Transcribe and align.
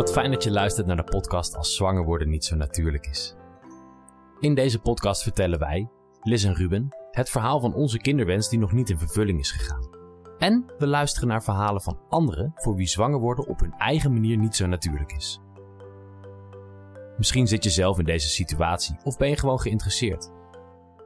Wat 0.00 0.12
fijn 0.12 0.30
dat 0.30 0.44
je 0.44 0.50
luistert 0.50 0.86
naar 0.86 0.96
de 0.96 1.04
podcast 1.04 1.56
Als 1.56 1.76
zwanger 1.76 2.04
worden 2.04 2.28
niet 2.28 2.44
zo 2.44 2.56
natuurlijk 2.56 3.06
is. 3.06 3.34
In 4.38 4.54
deze 4.54 4.78
podcast 4.78 5.22
vertellen 5.22 5.58
wij, 5.58 5.88
Liz 6.22 6.44
en 6.44 6.54
Ruben, 6.54 6.88
het 7.10 7.30
verhaal 7.30 7.60
van 7.60 7.74
onze 7.74 7.98
kinderwens 7.98 8.48
die 8.48 8.58
nog 8.58 8.72
niet 8.72 8.90
in 8.90 8.98
vervulling 8.98 9.38
is 9.38 9.50
gegaan. 9.50 9.88
En 10.38 10.72
we 10.78 10.86
luisteren 10.86 11.28
naar 11.28 11.42
verhalen 11.42 11.82
van 11.82 12.00
anderen 12.08 12.52
voor 12.54 12.74
wie 12.74 12.86
zwanger 12.86 13.18
worden 13.18 13.46
op 13.46 13.60
hun 13.60 13.72
eigen 13.72 14.12
manier 14.12 14.36
niet 14.36 14.56
zo 14.56 14.66
natuurlijk 14.66 15.12
is. 15.12 15.40
Misschien 17.16 17.46
zit 17.46 17.64
je 17.64 17.70
zelf 17.70 17.98
in 17.98 18.04
deze 18.04 18.28
situatie 18.28 18.96
of 19.04 19.16
ben 19.16 19.28
je 19.28 19.36
gewoon 19.36 19.60
geïnteresseerd. 19.60 20.30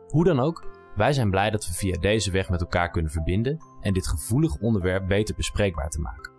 Hoe 0.08 0.24
dan 0.24 0.40
ook, 0.40 0.66
wij 0.94 1.12
zijn 1.12 1.30
blij 1.30 1.50
dat 1.50 1.66
we 1.66 1.72
via 1.72 1.98
deze 1.98 2.30
weg 2.30 2.48
met 2.48 2.60
elkaar 2.60 2.90
kunnen 2.90 3.10
verbinden 3.10 3.58
en 3.80 3.92
dit 3.92 4.06
gevoelig 4.06 4.56
onderwerp 4.56 5.08
beter 5.08 5.34
bespreekbaar 5.34 5.90
te 5.90 6.00
maken. 6.00 6.33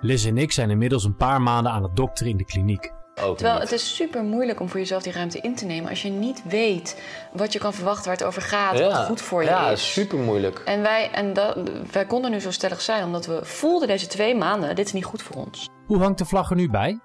Liz 0.00 0.26
en 0.26 0.38
ik 0.38 0.52
zijn 0.52 0.70
inmiddels 0.70 1.04
een 1.04 1.16
paar 1.16 1.42
maanden 1.42 1.72
aan 1.72 1.82
het 1.82 1.96
dokteren 1.96 2.32
in 2.32 2.38
de 2.38 2.44
kliniek. 2.44 2.92
Terwijl 3.14 3.60
het 3.60 3.72
is 3.72 3.94
super 3.96 4.22
moeilijk 4.22 4.60
om 4.60 4.68
voor 4.68 4.80
jezelf 4.80 5.02
die 5.02 5.12
ruimte 5.12 5.40
in 5.40 5.54
te 5.54 5.64
nemen 5.64 5.90
als 5.90 6.02
je 6.02 6.10
niet 6.10 6.42
weet 6.44 7.02
wat 7.32 7.52
je 7.52 7.58
kan 7.58 7.72
verwachten, 7.72 8.04
waar 8.04 8.16
het 8.16 8.24
over 8.24 8.42
gaat, 8.42 8.80
wat 8.80 8.96
goed 8.96 9.20
voor 9.20 9.42
je 9.42 9.48
ja, 9.48 9.70
is. 9.70 9.92
super 9.92 10.18
moeilijk. 10.18 10.58
En, 10.58 10.82
wij, 10.82 11.10
en 11.10 11.32
dat, 11.32 11.56
wij 11.92 12.06
konden 12.06 12.30
nu 12.30 12.40
zo 12.40 12.50
stellig 12.50 12.80
zijn 12.80 13.04
omdat 13.04 13.26
we 13.26 13.44
voelden 13.44 13.88
deze 13.88 14.06
twee 14.06 14.34
maanden, 14.34 14.74
dit 14.74 14.86
is 14.86 14.92
niet 14.92 15.04
goed 15.04 15.22
voor 15.22 15.36
ons. 15.36 15.68
Hoe 15.86 15.98
hangt 15.98 16.18
de 16.18 16.24
vlag 16.24 16.50
er 16.50 16.56
nu 16.56 16.70
bij? 16.70 17.00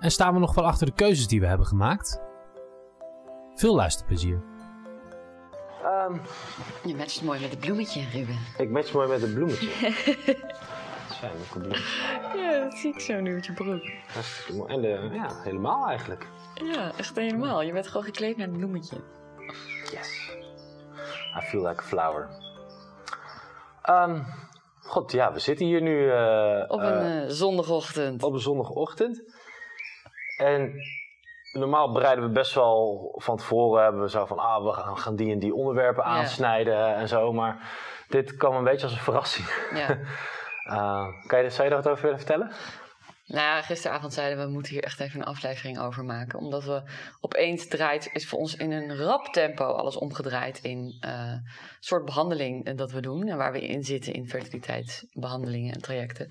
En 0.00 0.10
staan 0.10 0.34
we 0.34 0.40
nog 0.40 0.54
wel 0.54 0.66
achter 0.66 0.86
de 0.86 0.92
keuzes 0.92 1.26
die 1.26 1.40
we 1.40 1.46
hebben 1.46 1.66
gemaakt? 1.66 2.20
Veel 3.54 3.74
luisterplezier. 3.74 4.42
Ehm, 5.84 6.14
Je 6.84 6.96
matcht 6.96 7.22
mooi 7.22 7.40
met 7.40 7.50
het 7.50 7.60
bloemetje, 7.60 8.02
Ruben. 8.12 8.38
ik 8.58 8.70
match 8.70 8.92
mooi 8.92 9.08
met 9.08 9.22
een 9.22 9.34
bloemetje. 9.34 9.68
Een. 11.22 11.72
Ja, 12.40 12.58
dat 12.64 12.74
zie 12.74 12.94
ik 12.94 13.00
zo 13.00 13.20
nu 13.20 13.34
met 13.34 13.46
je 13.46 13.52
broek. 13.52 13.82
Hartstikke 14.12 14.52
mooi. 14.52 14.72
En 14.72 14.80
de, 14.80 15.08
ja, 15.12 15.28
helemaal 15.42 15.86
eigenlijk. 15.86 16.26
Ja, 16.54 16.92
echt 16.96 17.16
helemaal. 17.16 17.62
Je 17.62 17.72
bent 17.72 17.86
gewoon 17.86 18.02
gekleed 18.02 18.36
naar 18.36 18.46
het 18.46 18.56
bloemetje. 18.56 18.96
Yes. 19.90 20.32
I 21.36 21.40
feel 21.40 21.66
like 21.66 21.82
a 21.82 21.84
flower. 21.84 22.28
Ehm, 23.82 24.22
God, 24.82 25.12
ja, 25.12 25.32
we 25.32 25.38
zitten 25.38 25.66
hier 25.66 25.82
nu 25.82 26.10
eh, 26.10 26.64
Op 26.68 26.80
eh, 26.80 26.86
een 26.86 27.22
eh, 27.22 27.28
zondagochtend. 27.28 28.22
op 28.22 28.32
een 28.32 28.40
zondagochtend. 28.40 29.22
En 30.36 30.74
normaal 31.52 31.92
bereiden 31.92 32.24
we 32.24 32.30
best 32.30 32.54
wel 32.54 33.12
van 33.16 33.36
tevoren 33.36 33.82
hebben 33.82 34.02
we 34.02 34.10
zo 34.10 34.26
van, 34.26 34.38
ah, 34.38 34.64
we 34.64 34.72
gaan, 34.72 34.98
gaan 34.98 35.16
die 35.16 35.32
en 35.32 35.38
die 35.38 35.54
onderwerpen 35.54 36.04
aansnijden 36.04 36.94
en 36.94 37.08
zo. 37.08 37.32
Maar 37.32 37.70
dit 38.08 38.36
kwam 38.36 38.54
een 38.54 38.64
beetje 38.64 38.86
als 38.86 38.92
een 38.92 39.02
verrassing. 39.02 39.46
Ja. 39.74 39.98
Eh, 40.64 41.06
kan 41.26 41.42
je, 41.42 41.50
zou 41.50 41.62
je 41.62 41.74
daar 41.74 41.82
wat 41.82 41.92
over 41.92 42.02
willen 42.02 42.18
vertellen? 42.18 42.52
Nou 43.30 43.42
ja, 43.42 43.62
gisteravond 43.62 44.12
zeiden 44.12 44.38
we, 44.38 44.44
we 44.44 44.50
moeten 44.50 44.72
hier 44.72 44.82
echt 44.82 45.00
even 45.00 45.20
een 45.20 45.26
aflevering 45.26 45.78
over 45.78 46.04
maken. 46.04 46.38
Omdat 46.38 46.64
we 46.64 46.82
opeens 47.20 47.68
draait, 47.68 48.08
is 48.12 48.28
voor 48.28 48.38
ons 48.38 48.56
in 48.56 48.72
een 48.72 48.96
rap 48.96 49.26
tempo 49.26 49.64
alles 49.64 49.96
omgedraaid 49.96 50.58
in 50.62 50.96
een 51.00 51.42
soort 51.80 52.04
behandeling 52.04 52.64
eh, 52.64 52.76
dat 52.76 52.90
we 52.92 53.00
doen. 53.00 53.28
En 53.28 53.36
waar 53.36 53.52
we 53.52 53.66
in 53.66 53.84
zitten 53.84 54.12
in 54.12 54.28
fertiliteitsbehandelingen 54.28 55.74
en 55.74 55.80
trajecten. 55.80 56.26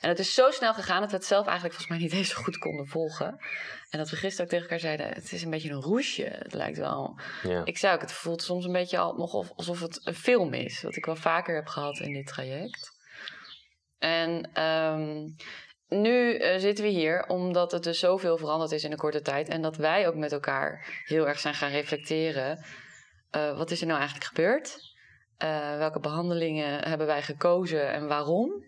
En 0.00 0.08
het 0.08 0.18
is 0.18 0.34
zo 0.34 0.50
snel 0.50 0.74
gegaan 0.74 1.00
dat 1.00 1.10
we 1.10 1.16
het 1.16 1.26
zelf 1.26 1.46
eigenlijk 1.46 1.74
volgens 1.76 1.98
mij 1.98 2.08
niet 2.08 2.18
eens 2.18 2.34
zo 2.34 2.42
goed 2.42 2.58
konden 2.58 2.86
volgen. 2.86 3.38
En 3.90 3.98
dat 3.98 4.10
we 4.10 4.16
gisteren 4.16 4.44
ook 4.44 4.50
tegen 4.50 4.64
elkaar 4.64 4.80
zeiden, 4.80 5.06
het 5.08 5.32
is 5.32 5.42
een 5.42 5.50
beetje 5.50 5.70
een 5.70 5.82
roesje. 5.82 6.24
Het 6.24 6.54
lijkt 6.54 6.78
wel... 6.78 7.18
Ja. 7.42 7.64
Ik 7.64 7.78
zou 7.78 7.94
ook, 7.94 8.00
het 8.00 8.12
voelt 8.12 8.42
soms 8.42 8.64
een 8.64 8.72
beetje 8.72 8.98
al, 8.98 9.14
nog 9.16 9.32
of- 9.32 9.52
alsof 9.56 9.80
het 9.80 10.00
een 10.06 10.14
film 10.14 10.52
is. 10.54 10.82
Wat 10.82 10.96
ik 10.96 11.04
wel 11.06 11.16
vaker 11.16 11.54
heb 11.54 11.66
gehad 11.66 11.98
in 11.98 12.12
dit 12.12 12.26
traject. 12.26 12.96
En 13.98 14.50
ehm, 14.52 15.28
nu 15.88 16.34
eh, 16.36 16.58
zitten 16.58 16.84
we 16.84 16.90
hier 16.90 17.24
omdat 17.26 17.72
het 17.72 17.82
dus 17.82 17.98
zoveel 17.98 18.36
veranderd 18.38 18.72
is 18.72 18.84
in 18.84 18.90
een 18.92 18.98
korte 18.98 19.22
tijd. 19.22 19.48
En 19.48 19.62
dat 19.62 19.76
wij 19.76 20.08
ook 20.08 20.14
met 20.14 20.32
elkaar 20.32 20.86
heel 21.04 21.28
erg 21.28 21.38
zijn 21.38 21.54
gaan 21.54 21.70
reflecteren. 21.70 22.64
Eh, 23.30 23.56
wat 23.56 23.70
is 23.70 23.80
er 23.80 23.86
nou 23.86 23.98
eigenlijk 23.98 24.28
gebeurd? 24.28 24.78
Eh, 25.36 25.76
welke 25.76 26.00
behandelingen 26.00 26.88
hebben 26.88 27.06
wij 27.06 27.22
gekozen 27.22 27.92
en 27.92 28.06
waarom? 28.08 28.64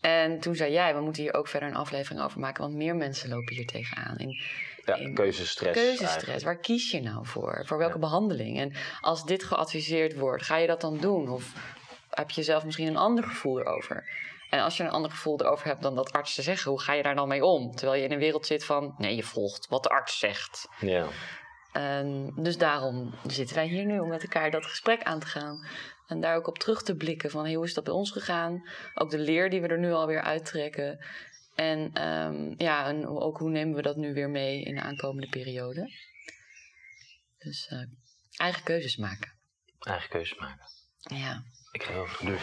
En 0.00 0.40
toen 0.40 0.54
zei 0.54 0.72
jij, 0.72 0.94
we 0.94 1.00
moeten 1.00 1.22
hier 1.22 1.34
ook 1.34 1.48
verder 1.48 1.68
een 1.68 1.74
aflevering 1.76 2.22
over 2.24 2.40
maken. 2.40 2.62
Want 2.62 2.74
meer 2.74 2.96
mensen 2.96 3.28
lopen 3.28 3.54
hier 3.54 3.66
tegenaan. 3.66 4.16
En 4.16 4.36
Ja, 4.84 4.94
in- 4.96 5.14
keuzestress. 5.14 5.72
Keuzestress, 5.80 6.14
eigenlijk. 6.14 6.44
waar 6.44 6.56
kies 6.58 6.90
je 6.90 7.00
nou 7.00 7.26
voor? 7.26 7.62
Voor 7.66 7.78
welke 7.78 7.94
Ja. 7.94 8.00
behandeling? 8.00 8.58
En 8.58 8.72
als 9.00 9.24
dit 9.24 9.44
geadviseerd 9.44 10.14
wordt, 10.14 10.42
ga 10.42 10.56
je 10.56 10.66
dat 10.66 10.80
dan 10.80 10.98
doen? 10.98 11.28
Of 11.28 11.52
heb 12.10 12.30
je 12.30 12.42
zelf 12.42 12.64
misschien 12.64 12.86
een 12.86 12.96
ander 12.96 13.24
gevoel 13.24 13.60
erover? 13.60 14.04
En 14.52 14.60
als 14.60 14.76
je 14.76 14.82
een 14.82 14.90
ander 14.90 15.10
gevoel 15.10 15.40
erover 15.40 15.66
hebt 15.66 15.82
dan 15.82 15.94
dat 15.94 16.12
artsen 16.12 16.42
zeggen, 16.42 16.70
hoe 16.70 16.80
ga 16.80 16.92
je 16.92 17.02
daar 17.02 17.14
dan 17.14 17.28
mee 17.28 17.44
om? 17.44 17.74
Terwijl 17.74 18.00
je 18.00 18.06
in 18.06 18.12
een 18.12 18.18
wereld 18.18 18.46
zit 18.46 18.64
van, 18.64 18.94
nee, 18.98 19.16
je 19.16 19.22
volgt 19.22 19.68
wat 19.68 19.82
de 19.82 19.88
arts 19.88 20.18
zegt. 20.18 20.68
Ja. 20.80 21.06
Dus 22.34 22.58
daarom 22.58 23.14
zitten 23.26 23.56
wij 23.56 23.66
hier 23.66 23.84
nu 23.84 23.98
om 23.98 24.08
met 24.08 24.22
elkaar 24.22 24.50
dat 24.50 24.66
gesprek 24.66 25.02
aan 25.02 25.20
te 25.20 25.26
gaan. 25.26 25.66
En 26.06 26.20
daar 26.20 26.36
ook 26.36 26.46
op 26.46 26.58
terug 26.58 26.82
te 26.82 26.96
blikken 26.96 27.30
van 27.30 27.44
hey, 27.44 27.54
hoe 27.54 27.64
is 27.64 27.74
dat 27.74 27.84
bij 27.84 27.92
ons 27.92 28.10
gegaan? 28.10 28.68
Ook 28.94 29.10
de 29.10 29.18
leer 29.18 29.50
die 29.50 29.60
we 29.60 29.68
er 29.68 29.78
nu 29.78 29.92
alweer 29.92 30.22
uittrekken. 30.22 31.04
En 31.54 31.90
ehm, 31.92 32.54
ja, 32.56 32.86
en 32.86 33.06
ook 33.06 33.38
hoe 33.38 33.50
nemen 33.50 33.74
we 33.74 33.82
dat 33.82 33.96
nu 33.96 34.14
weer 34.14 34.30
mee 34.30 34.62
in 34.62 34.74
de 34.74 34.80
aankomende 34.80 35.28
periode? 35.28 35.92
Dus 37.38 37.66
eh, 37.68 37.82
eigen 38.36 38.62
keuzes 38.62 38.96
maken. 38.96 39.32
Eigen 39.78 40.08
keuzes 40.08 40.38
maken. 40.38 40.66
Ja. 41.00 41.42
Ik 41.70 41.82
ga 41.82 41.92
heel 41.92 42.06
veel 42.06 42.16
geduld. 42.16 42.40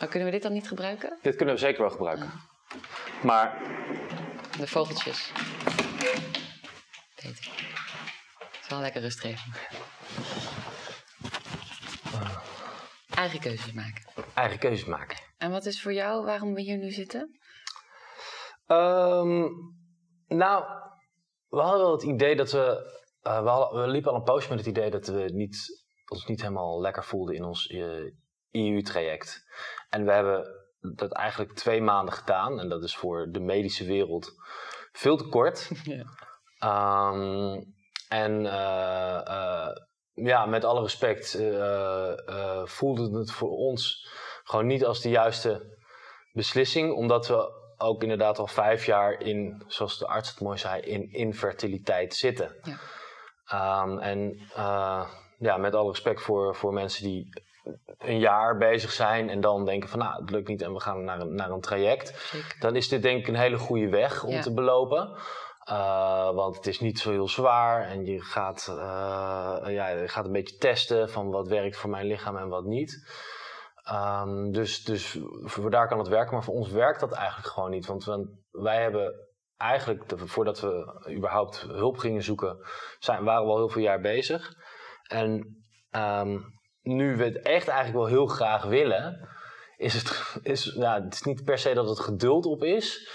Maar 0.00 0.08
kunnen 0.08 0.28
we 0.28 0.34
dit 0.34 0.42
dan 0.42 0.52
niet 0.52 0.68
gebruiken? 0.68 1.18
Dit 1.22 1.36
kunnen 1.36 1.54
we 1.54 1.60
zeker 1.60 1.80
wel 1.80 1.90
gebruiken. 1.90 2.30
Maar 3.22 3.58
De 4.58 4.66
vogeltjes. 4.66 5.32
Beter. 7.14 7.50
Het 8.48 8.58
is 8.62 8.68
wel 8.68 8.80
lekker 8.80 9.00
rustgevend. 9.00 9.56
Eigen 13.14 13.40
keuzes 13.40 13.72
maken. 13.72 14.02
eigen 14.34 14.58
keuzes 14.58 14.84
maken. 14.88 15.18
En 15.38 15.50
wat 15.50 15.66
is 15.66 15.82
voor 15.82 15.92
jou 15.92 16.24
waarom 16.24 16.54
we 16.54 16.60
hier 16.60 16.78
nu 16.78 16.90
zitten? 16.90 17.38
Ehm, 18.66 19.46
nou, 20.28 20.64
we 21.48 21.60
hadden 21.60 21.80
wel 21.80 21.92
het 21.92 22.02
idee 22.02 22.36
dat 22.36 22.52
we... 22.52 22.92
eh, 23.22 23.42
we, 23.42 23.48
hadden- 23.48 23.80
we 23.82 23.88
liepen 23.88 24.10
al 24.10 24.16
een 24.16 24.22
poosje 24.24 24.48
met 24.48 24.58
het 24.58 24.66
idee 24.68 24.90
dat 24.90 25.06
we 25.06 25.30
niet, 25.32 25.84
ons 26.06 26.26
niet 26.26 26.40
helemaal 26.40 26.80
lekker 26.80 27.04
voelden 27.04 27.34
in 27.34 27.44
ons 27.44 27.68
EU-traject. 28.50 29.44
En 29.90 30.04
we 30.04 30.12
hebben 30.12 30.60
dat 30.80 31.12
eigenlijk 31.12 31.52
twee 31.52 31.82
maanden 31.82 32.14
gedaan. 32.14 32.60
En 32.60 32.68
dat 32.68 32.82
is 32.82 32.96
voor 32.96 33.28
de 33.30 33.40
medische 33.40 33.84
wereld 33.84 34.32
veel 34.92 35.16
te 35.16 35.28
kort. 35.28 35.70
Ja. 35.84 36.04
Ehm, 36.58 37.62
en 38.08 38.46
eh, 38.46 39.26
eh, 39.26 39.76
ja, 40.14 40.46
met 40.46 40.64
alle 40.64 40.80
respect 40.80 41.34
eh, 41.34 42.64
voelde 42.64 43.18
het 43.18 43.30
voor 43.30 43.50
ons 43.50 44.08
gewoon 44.44 44.66
niet 44.66 44.84
als 44.84 45.00
de 45.00 45.08
juiste 45.08 45.78
beslissing. 46.32 46.94
Omdat 46.94 47.28
we 47.28 47.58
ook 47.76 48.02
inderdaad 48.02 48.38
al 48.38 48.46
vijf 48.46 48.86
jaar 48.86 49.20
in, 49.20 49.64
zoals 49.66 49.98
de 49.98 50.06
arts 50.06 50.30
het 50.30 50.40
mooi 50.40 50.58
zei, 50.58 50.80
in 50.82 51.12
infertiliteit 51.12 52.14
zitten. 52.14 52.56
Ja. 52.62 52.78
Ehm, 53.44 53.98
en 53.98 54.38
ja, 55.38 55.56
met 55.56 55.74
alle 55.74 55.90
respect 55.90 56.20
voor, 56.20 56.56
voor 56.56 56.72
mensen 56.72 57.04
die 57.04 57.28
een 57.98 58.18
jaar 58.18 58.56
bezig 58.56 58.92
zijn 58.92 59.28
en 59.28 59.40
dan 59.40 59.64
denken 59.64 59.88
van 59.88 59.98
nou, 59.98 60.20
het 60.20 60.30
lukt 60.30 60.48
niet 60.48 60.62
en 60.62 60.72
we 60.72 60.80
gaan 60.80 61.04
naar 61.04 61.20
een, 61.20 61.34
naar 61.34 61.50
een 61.50 61.60
traject 61.60 62.08
Zeker. 62.18 62.56
dan 62.60 62.76
is 62.76 62.88
dit 62.88 63.02
denk 63.02 63.20
ik 63.20 63.28
een 63.28 63.34
hele 63.34 63.58
goede 63.58 63.88
weg 63.88 64.24
om 64.24 64.30
Ja. 64.32 64.40
te 64.40 64.54
belopen. 64.54 65.16
Uh, 65.70 66.30
want 66.30 66.56
het 66.56 66.66
is 66.66 66.80
niet 66.80 66.98
zo 66.98 67.10
heel 67.10 67.28
zwaar 67.28 67.86
en 67.86 68.04
je 68.04 68.20
gaat, 68.20 68.66
uh, 68.70 68.76
ja, 69.74 69.88
je 69.88 70.08
gaat 70.08 70.24
een 70.24 70.32
beetje 70.32 70.56
testen 70.56 71.10
van 71.10 71.30
wat 71.30 71.48
werkt 71.48 71.76
voor 71.76 71.90
mijn 71.90 72.06
lichaam 72.06 72.36
en 72.36 72.48
wat 72.48 72.64
niet. 72.64 73.10
Um, 73.92 74.52
dus, 74.52 74.84
dus 74.84 75.18
voor 75.42 75.70
daar 75.70 75.88
kan 75.88 75.98
het 75.98 76.08
werken, 76.08 76.34
maar 76.34 76.44
voor 76.44 76.54
ons 76.54 76.70
werkt 76.70 77.00
dat 77.00 77.12
eigenlijk 77.12 77.48
gewoon 77.48 77.70
niet. 77.70 77.86
Want 77.86 78.04
we, 78.04 78.38
wij 78.50 78.82
hebben 78.82 79.14
eigenlijk, 79.56 80.08
de, 80.08 80.18
voordat 80.18 80.60
we 80.60 81.02
überhaupt 81.16 81.60
hulp 81.60 81.98
gingen 81.98 82.22
zoeken, 82.22 82.58
zijn, 82.98 83.24
waren 83.24 83.44
we 83.44 83.50
al 83.50 83.56
heel 83.56 83.68
veel 83.68 83.82
jaar 83.82 84.00
bezig. 84.00 84.52
En 85.02 85.30
um, 85.90 86.59
nu 86.82 87.16
we 87.16 87.24
het 87.24 87.40
echt 87.42 87.68
eigenlijk 87.68 87.98
wel 87.98 88.06
heel 88.06 88.26
graag 88.26 88.64
willen, 88.64 89.28
is 89.76 89.94
het, 89.94 90.36
is, 90.42 90.74
nou, 90.74 91.04
het 91.04 91.14
is 91.14 91.22
niet 91.22 91.44
per 91.44 91.58
se 91.58 91.74
dat 91.74 91.88
het 91.88 92.00
geduld 92.00 92.46
op 92.46 92.62
is. 92.62 93.08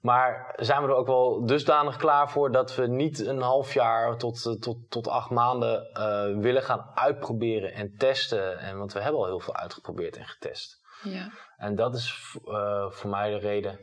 Maar 0.00 0.54
zijn 0.56 0.82
we 0.82 0.88
er 0.88 0.94
ook 0.94 1.06
wel 1.06 1.46
dusdanig 1.46 1.96
klaar 1.96 2.30
voor 2.30 2.52
dat 2.52 2.74
we 2.74 2.86
niet 2.86 3.26
een 3.26 3.40
half 3.40 3.74
jaar 3.74 4.16
tot, 4.16 4.62
tot, 4.62 4.76
tot 4.90 5.08
acht 5.08 5.30
maanden 5.30 5.90
uh, 5.92 6.42
willen 6.42 6.62
gaan 6.62 6.90
uitproberen 6.94 7.72
en 7.72 7.96
testen. 7.96 8.58
En, 8.58 8.78
want 8.78 8.92
we 8.92 9.00
hebben 9.00 9.20
al 9.20 9.26
heel 9.26 9.40
veel 9.40 9.56
uitgeprobeerd 9.56 10.16
en 10.16 10.26
getest. 10.26 10.80
Ja. 11.02 11.30
En 11.56 11.74
dat 11.74 11.94
is 11.94 12.36
uh, 12.44 12.90
voor 12.90 13.10
mij 13.10 13.30
de 13.30 13.38
reden 13.38 13.78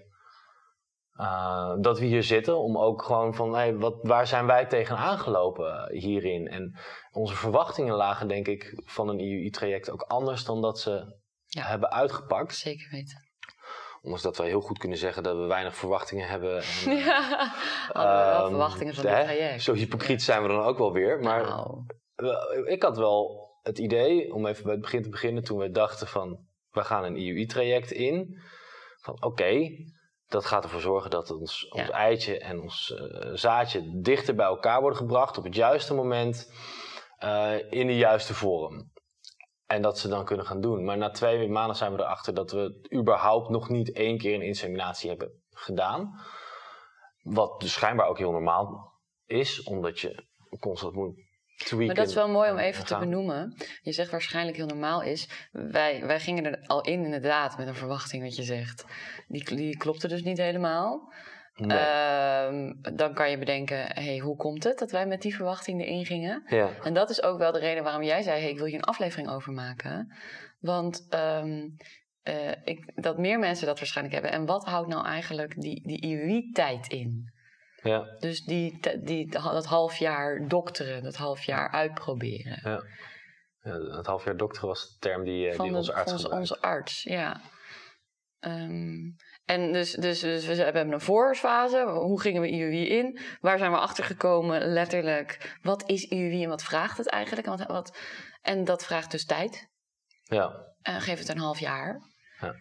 uh, 1.19 1.73
dat 1.79 1.99
we 1.99 2.05
hier 2.05 2.23
zitten. 2.23 2.57
Om 2.57 2.77
ook 2.77 3.01
gewoon 3.01 3.35
van, 3.35 3.53
hey, 3.55 3.75
wat, 3.75 3.95
waar 4.01 4.27
zijn 4.27 4.45
wij 4.45 4.65
tegen 4.65 4.97
aangelopen 4.97 5.91
hierin? 5.91 6.47
En 6.47 6.75
onze 7.11 7.35
verwachtingen 7.35 7.95
lagen 7.95 8.27
denk 8.27 8.47
ik 8.47 8.81
van 8.85 9.09
een 9.09 9.19
IUI-traject 9.19 9.89
ook 9.91 10.01
anders 10.01 10.45
dan 10.45 10.61
dat 10.61 10.79
ze 10.79 11.17
Ja. 11.45 11.61
hebben 11.63 11.91
uitgepakt. 11.91 12.55
Zeker 12.55 12.87
weten. 12.91 13.27
Ondanks 14.01 14.23
dat 14.23 14.37
wij 14.37 14.47
heel 14.47 14.61
goed 14.61 14.77
kunnen 14.77 14.97
zeggen 14.97 15.23
dat 15.23 15.37
we 15.37 15.45
weinig 15.45 15.75
verwachtingen 15.75 16.27
hebben. 16.27 16.55
En, 16.85 16.95
Ja, 16.95 17.51
hadden 17.93 18.17
we 18.17 18.25
wel 18.25 18.39
ehm, 18.39 18.47
verwachtingen 18.49 18.93
van 18.93 19.03
dit 19.03 19.13
hè, 19.13 19.23
traject. 19.23 19.61
Zo 19.61 19.73
hypocriet 19.73 20.21
zijn 20.23 20.41
we 20.41 20.47
dan 20.47 20.63
ook 20.63 20.77
wel 20.77 20.93
weer. 20.93 21.19
Maar 21.19 21.43
Nou, 21.43 21.85
ik 22.65 22.83
had 22.83 22.97
wel 22.97 23.47
het 23.61 23.77
idee, 23.77 24.33
om 24.33 24.45
even 24.45 24.63
bij 24.63 24.71
het 24.71 24.81
begin 24.81 25.03
te 25.03 25.09
beginnen, 25.09 25.43
toen 25.43 25.57
we 25.57 25.69
dachten 25.71 26.07
van 26.07 26.47
we 26.69 26.83
gaan 26.83 27.03
een 27.03 27.15
IUI-traject 27.17 27.91
in. 27.91 28.39
Van 29.01 29.23
oké, 29.23 29.69
dat 30.29 30.45
gaat 30.45 30.63
ervoor 30.63 30.81
zorgen 30.81 31.09
dat 31.09 31.31
ons, 31.31 31.67
ons 31.67 31.89
eitje 31.89 32.39
en 32.39 32.61
ons 32.61 32.93
eh, 32.93 33.29
zaadje 33.33 33.99
dichter 34.01 34.35
bij 34.35 34.45
elkaar 34.45 34.81
worden 34.81 34.99
gebracht 34.99 35.37
op 35.37 35.43
het 35.43 35.55
juiste 35.55 35.93
moment, 35.93 36.51
eh, 37.17 37.71
in 37.71 37.87
de 37.87 37.97
juiste 37.97 38.33
vorm. 38.33 38.91
En 39.65 39.81
dat 39.81 39.99
ze 39.99 40.07
dan 40.07 40.25
kunnen 40.25 40.45
gaan 40.45 40.61
doen. 40.61 40.83
Maar 40.83 40.97
na 40.97 41.09
twee 41.09 41.49
maanden 41.49 41.75
zijn 41.75 41.95
we 41.95 42.01
erachter 42.01 42.33
dat 42.33 42.51
we 42.51 42.89
überhaupt 42.93 43.49
nog 43.49 43.69
niet 43.69 43.91
één 43.91 44.17
keer 44.17 44.33
een 44.33 44.41
inseminatie 44.41 45.09
hebben 45.09 45.41
gedaan. 45.49 46.21
Wat 47.21 47.59
dus 47.59 47.73
schijnbaar 47.73 48.07
ook 48.07 48.17
heel 48.17 48.31
normaal 48.31 48.93
is, 49.25 49.63
omdat 49.63 49.99
je 49.99 50.25
constant 50.59 50.93
moet 50.93 51.28
tweaken. 51.65 51.85
maar 51.85 51.95
dat 51.95 52.07
is 52.07 52.13
wel 52.13 52.29
mooi 52.29 52.51
om 52.51 52.57
en 52.57 52.63
even 52.63 52.85
te 52.85 52.97
benoemen. 52.97 53.55
Je 53.81 53.91
zegt 53.91 54.11
waarschijnlijk 54.11 54.57
heel 54.57 54.65
normaal 54.65 55.01
is. 55.01 55.29
Wij, 55.51 56.05
wij 56.05 56.19
gingen 56.19 56.45
er 56.45 56.67
al 56.67 56.81
in 56.81 57.03
inderdaad 57.03 57.57
met 57.57 57.67
een 57.67 57.75
verwachting 57.75 58.23
wat 58.23 58.35
je 58.35 58.43
zegt. 58.43 58.85
Die, 59.27 59.55
die 59.55 59.77
klopte 59.77 60.07
dus 60.07 60.23
niet 60.23 60.37
helemaal. 60.37 61.13
Nee. 61.55 61.77
Ehm, 61.77 62.73
dan 62.95 63.13
kan 63.13 63.29
je 63.29 63.37
bedenken, 63.37 63.85
hey, 63.93 64.17
hoe 64.17 64.35
komt 64.35 64.63
het 64.63 64.79
dat 64.79 64.91
wij 64.91 65.05
met 65.05 65.21
die 65.21 65.35
verwachting 65.35 65.81
erin 65.81 66.05
gingen? 66.05 66.43
ja. 66.47 66.69
En 66.83 66.93
dat 66.93 67.09
is 67.09 67.23
ook 67.23 67.37
wel 67.37 67.51
de 67.51 67.59
reden 67.59 67.83
waarom 67.83 68.03
jij 68.03 68.21
zei: 68.21 68.41
hey, 68.41 68.49
ik 68.49 68.57
wil 68.57 68.65
hier 68.65 68.75
een 68.75 68.83
aflevering 68.83 69.29
over 69.29 69.53
maken. 69.53 70.15
Want 70.59 71.05
ehm, 71.09 71.67
eh, 72.21 72.51
ik, 72.63 72.91
dat 72.95 73.17
meer 73.17 73.39
mensen 73.39 73.67
dat 73.67 73.79
waarschijnlijk 73.79 74.15
hebben. 74.15 74.39
En 74.39 74.45
wat 74.45 74.65
houdt 74.65 74.87
nou 74.87 75.05
eigenlijk 75.05 75.61
die, 75.61 75.87
die 75.87 76.01
IUI-tijd 76.01 76.87
in? 76.87 77.33
Ja. 77.81 78.15
Dus 78.19 78.41
die, 78.41 78.79
die, 79.01 79.31
dat 79.31 79.65
half 79.65 79.97
jaar 79.97 80.47
dokteren, 80.47 81.03
dat 81.03 81.15
half 81.15 81.43
jaar 81.43 81.71
uitproberen. 81.71 82.59
Ja, 82.63 82.83
het 83.97 84.05
half 84.05 84.25
jaar 84.25 84.37
dokter 84.37 84.67
was 84.67 84.89
de 84.89 84.97
term 84.99 85.23
die, 85.23 85.49
eh, 85.49 85.55
Van 85.55 85.67
die 85.67 85.75
onze 85.75 85.93
arts 85.93 86.11
gebruikte. 86.11 86.37
onze 86.39 86.61
arts, 86.61 87.03
ja. 87.03 87.41
Ehm, 88.39 89.11
en 89.45 89.73
dus, 89.73 89.91
dus, 89.91 90.19
dus 90.19 90.45
we 90.45 90.53
hebben 90.55 90.91
een 90.91 91.01
voorfase. 91.01 91.83
Hoe 91.89 92.21
gingen 92.21 92.41
we 92.41 92.49
IUI 92.49 92.87
in? 92.87 93.19
Waar 93.41 93.57
zijn 93.57 93.71
we 93.71 93.77
achter 93.77 94.03
gekomen? 94.03 94.61
Letterlijk, 94.61 95.57
wat 95.61 95.89
is 95.89 96.03
IUI 96.03 96.43
en 96.43 96.49
wat 96.49 96.63
vraagt 96.63 96.97
het 96.97 97.09
eigenlijk? 97.09 97.47
En, 97.47 97.57
wat, 97.57 97.67
wat, 97.67 97.97
en 98.41 98.63
dat 98.63 98.85
vraagt 98.85 99.11
dus 99.11 99.25
tijd. 99.25 99.69
Ja, 100.23 100.67
Uh, 100.83 100.95
geef 101.01 101.19
het 101.19 101.29
een 101.29 101.37
half 101.37 101.59
jaar. 101.59 102.01
Ja. 102.41 102.55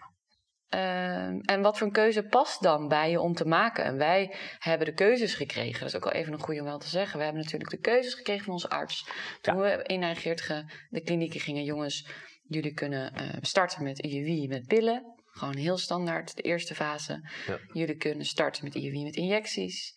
Ehm, 0.68 1.38
en 1.40 1.60
wat 1.62 1.78
voor 1.78 1.86
een 1.86 1.92
keuze 1.92 2.22
past 2.22 2.62
dan 2.62 2.88
bij 2.88 3.10
je 3.10 3.20
om 3.20 3.34
te 3.34 3.44
maken? 3.44 3.84
En 3.84 3.96
wij 3.96 4.34
hebben 4.58 4.86
de 4.86 4.94
keuzes 4.94 5.34
gekregen. 5.34 5.80
Dat 5.80 5.88
is 5.88 5.96
ook 5.96 6.04
wel 6.04 6.12
even 6.12 6.32
een 6.32 6.40
goede 6.40 6.60
om 6.60 6.66
wel 6.66 6.78
te 6.78 6.88
zeggen. 6.88 7.18
We 7.18 7.24
hebben 7.24 7.42
natuurlijk 7.42 7.70
de 7.70 7.78
keuzes 7.78 8.14
gekregen 8.14 8.44
van 8.44 8.52
onze 8.52 8.70
arts. 8.70 9.08
Toen 9.40 9.58
we 9.58 9.82
in 9.82 10.00
Nijgeertge 10.00 10.70
de 10.88 11.00
klinieken 11.00 11.40
gingen. 11.40 11.64
Jongens, 11.64 12.08
jullie 12.42 12.72
kunnen 12.72 13.12
eh, 13.12 13.36
starten 13.40 13.82
met 13.82 13.98
IUI 13.98 14.48
met 14.48 14.66
pillen. 14.66 15.14
Gewoon 15.26 15.56
heel 15.56 15.78
standaard, 15.78 16.36
de 16.36 16.42
eerste 16.42 16.74
fase. 16.74 17.30
Ja. 17.46 17.58
Jullie 17.72 17.96
kunnen 17.96 18.26
starten 18.26 18.64
met 18.64 18.74
IUI 18.74 19.04
met 19.04 19.16
injecties. 19.16 19.92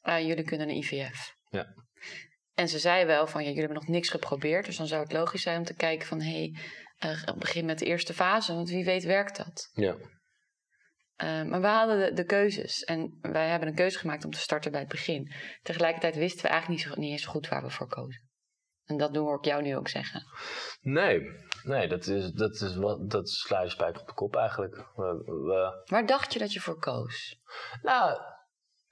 Eh, 0.00 0.26
jullie 0.26 0.44
kunnen 0.44 0.68
een 0.68 0.76
IVF. 0.76 1.36
Ja. 1.50 1.66
En 2.54 2.68
ze 2.68 2.78
zei 2.78 3.04
wel 3.04 3.26
van, 3.26 3.40
ja, 3.40 3.46
jullie 3.46 3.62
hebben 3.62 3.80
nog 3.80 3.88
niks 3.88 4.08
geprobeerd. 4.08 4.66
Dus 4.66 4.76
dan 4.76 4.86
zou 4.86 5.02
het 5.02 5.12
logisch 5.12 5.42
zijn 5.42 5.58
om 5.58 5.64
te 5.64 5.74
kijken 5.74 6.06
van... 6.06 6.20
hé, 6.20 6.30
hey, 6.30 6.56
eh, 7.02 7.34
begin 7.38 7.64
met 7.64 7.78
de 7.78 7.84
eerste 7.84 8.14
fase, 8.14 8.54
want 8.54 8.68
wie 8.68 8.84
weet 8.84 9.04
werkt 9.04 9.36
dat. 9.36 9.70
ja. 9.72 9.96
Eh, 11.16 11.42
maar 11.42 11.60
we 11.60 11.66
hadden 11.66 11.98
de, 11.98 12.12
de 12.12 12.24
keuzes. 12.24 12.82
En 12.82 13.18
wij 13.20 13.48
hebben 13.48 13.68
een 13.68 13.74
keuze 13.74 13.98
gemaakt 13.98 14.24
om 14.24 14.30
te 14.30 14.38
starten 14.38 14.70
bij 14.70 14.80
het 14.80 14.88
begin. 14.88 15.32
Tegelijkertijd 15.62 16.16
wisten 16.16 16.42
we 16.42 16.48
eigenlijk 16.48 16.82
niet, 16.84 16.92
zo, 16.94 17.00
niet 17.00 17.10
eens 17.10 17.24
goed 17.24 17.48
waar 17.48 17.62
we 17.62 17.70
voor 17.70 17.88
kozen. 17.88 18.30
En 18.84 18.96
dat 18.96 19.14
doen 19.14 19.26
we 19.26 19.38
ik 19.38 19.44
jou 19.44 19.62
nu 19.62 19.76
ook 19.76 19.88
zeggen. 19.88 20.22
Nee, 20.80 21.20
nee 21.62 21.88
dat, 21.88 22.06
is, 22.06 22.30
dat, 22.30 22.60
is 22.60 22.76
wat, 22.76 23.10
dat 23.10 23.28
spijker 23.70 24.00
op 24.00 24.06
de 24.06 24.14
kop 24.14 24.36
eigenlijk. 24.36 24.74
We, 24.76 25.22
we- 25.24 25.82
Waar 25.84 26.06
dacht 26.06 26.32
je 26.32 26.38
dat 26.38 26.52
je 26.52 26.60
voor 26.60 26.78
koos? 26.78 27.40
nou, 27.82 28.18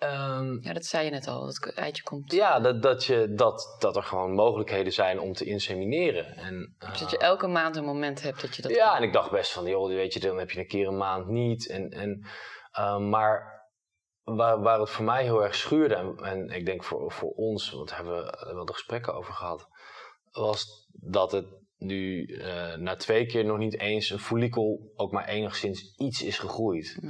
ehm, 0.00 0.58
Ja, 0.60 0.72
dat 0.72 0.84
zei 0.84 1.04
je 1.04 1.10
net 1.10 1.26
al. 1.26 1.44
Dat 1.44 1.72
eitje 1.74 2.02
komt. 2.02 2.32
ja, 2.32 2.60
dat, 2.60 2.82
dat, 2.82 3.04
je, 3.04 3.32
dat, 3.34 3.76
dat 3.78 3.96
er 3.96 4.02
gewoon 4.02 4.32
mogelijkheden 4.32 4.92
zijn 4.92 5.20
om 5.20 5.32
te 5.32 5.44
insemineren. 5.44 6.36
En, 6.36 6.74
eh, 6.78 6.90
Dus 6.90 7.00
dat 7.00 7.10
je 7.10 7.18
elke 7.18 7.46
maand 7.46 7.76
een 7.76 7.84
moment 7.84 8.22
hebt 8.22 8.40
dat 8.40 8.56
je 8.56 8.62
dat 8.62 8.70
ja, 8.70 8.86
kan. 8.86 8.96
en 8.96 9.02
ik 9.02 9.12
dacht 9.12 9.30
best 9.30 9.52
van, 9.52 9.66
joh, 9.66 9.88
weet 9.88 10.12
je, 10.12 10.20
dan 10.20 10.38
heb 10.38 10.50
je 10.50 10.58
een 10.58 10.66
keer 10.66 10.86
een 10.86 10.96
maand 10.96 11.26
niet. 11.26 11.68
En, 11.68 11.90
en, 11.90 12.26
eh, 12.70 12.98
maar 12.98 13.60
waar, 14.22 14.60
waar 14.60 14.80
het 14.80 14.90
voor 14.90 15.04
mij 15.04 15.22
heel 15.22 15.42
erg 15.42 15.54
schuurde, 15.54 15.94
en, 15.94 16.16
en 16.16 16.48
ik 16.48 16.66
denk 16.66 16.84
voor, 16.84 17.12
voor 17.12 17.30
ons, 17.30 17.70
want 17.70 17.88
daar 17.88 17.96
hebben 17.96 18.24
we 18.24 18.54
wel 18.54 18.64
de 18.64 18.72
gesprekken 18.72 19.14
over 19.14 19.34
gehad, 19.34 19.68
was 20.30 20.88
dat 20.92 21.32
het 21.32 21.46
nu 21.76 22.26
eh, 22.26 22.74
na 22.74 22.96
twee 22.96 23.26
keer 23.26 23.44
nog 23.44 23.58
niet 23.58 23.78
eens 23.78 24.10
een 24.10 24.18
follikel 24.18 24.92
ook 24.94 25.12
maar 25.12 25.28
enigszins 25.28 25.94
iets 25.96 26.22
is 26.22 26.38
gegroeid. 26.38 27.00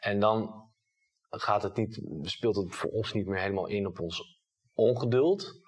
En 0.00 0.20
dan 0.20 0.63
gaat 1.42 1.62
het 1.62 1.76
niet, 1.76 2.00
speelt 2.22 2.56
het 2.56 2.74
voor 2.74 2.90
ons 2.90 3.12
niet 3.12 3.26
meer 3.26 3.40
helemaal 3.40 3.66
in 3.66 3.86
op 3.86 4.00
ons 4.00 4.40
ongeduld. 4.74 5.62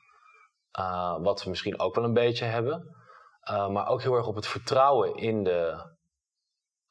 eh, 0.71 1.23
wat 1.23 1.43
we 1.45 1.49
misschien 1.51 1.79
ook 1.81 1.95
wel 1.95 2.05
een 2.05 2.13
beetje 2.13 2.45
hebben. 2.45 2.97
Uh, 3.51 3.69
maar 3.71 3.87
ook 3.89 4.03
heel 4.03 4.15
erg 4.15 4.27
op 4.27 4.35
het 4.35 4.47
vertrouwen 4.47 5.15
in 5.15 5.43
de, 5.45 5.91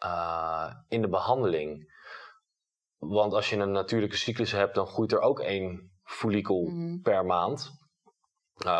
uh, 0.05 0.73
in 0.87 1.01
de 1.01 1.07
behandeling. 1.09 1.93
Want 2.97 3.33
als 3.33 3.49
je 3.49 3.55
een 3.57 3.71
natuurlijke 3.71 4.17
cyclus 4.17 4.51
hebt, 4.51 4.75
dan 4.75 4.87
groeit 4.87 5.11
er 5.11 5.19
ook 5.19 5.39
één 5.39 5.91
follikel 6.03 6.65
Mhm. 6.65 7.01
per 7.01 7.25
maand 7.25 7.71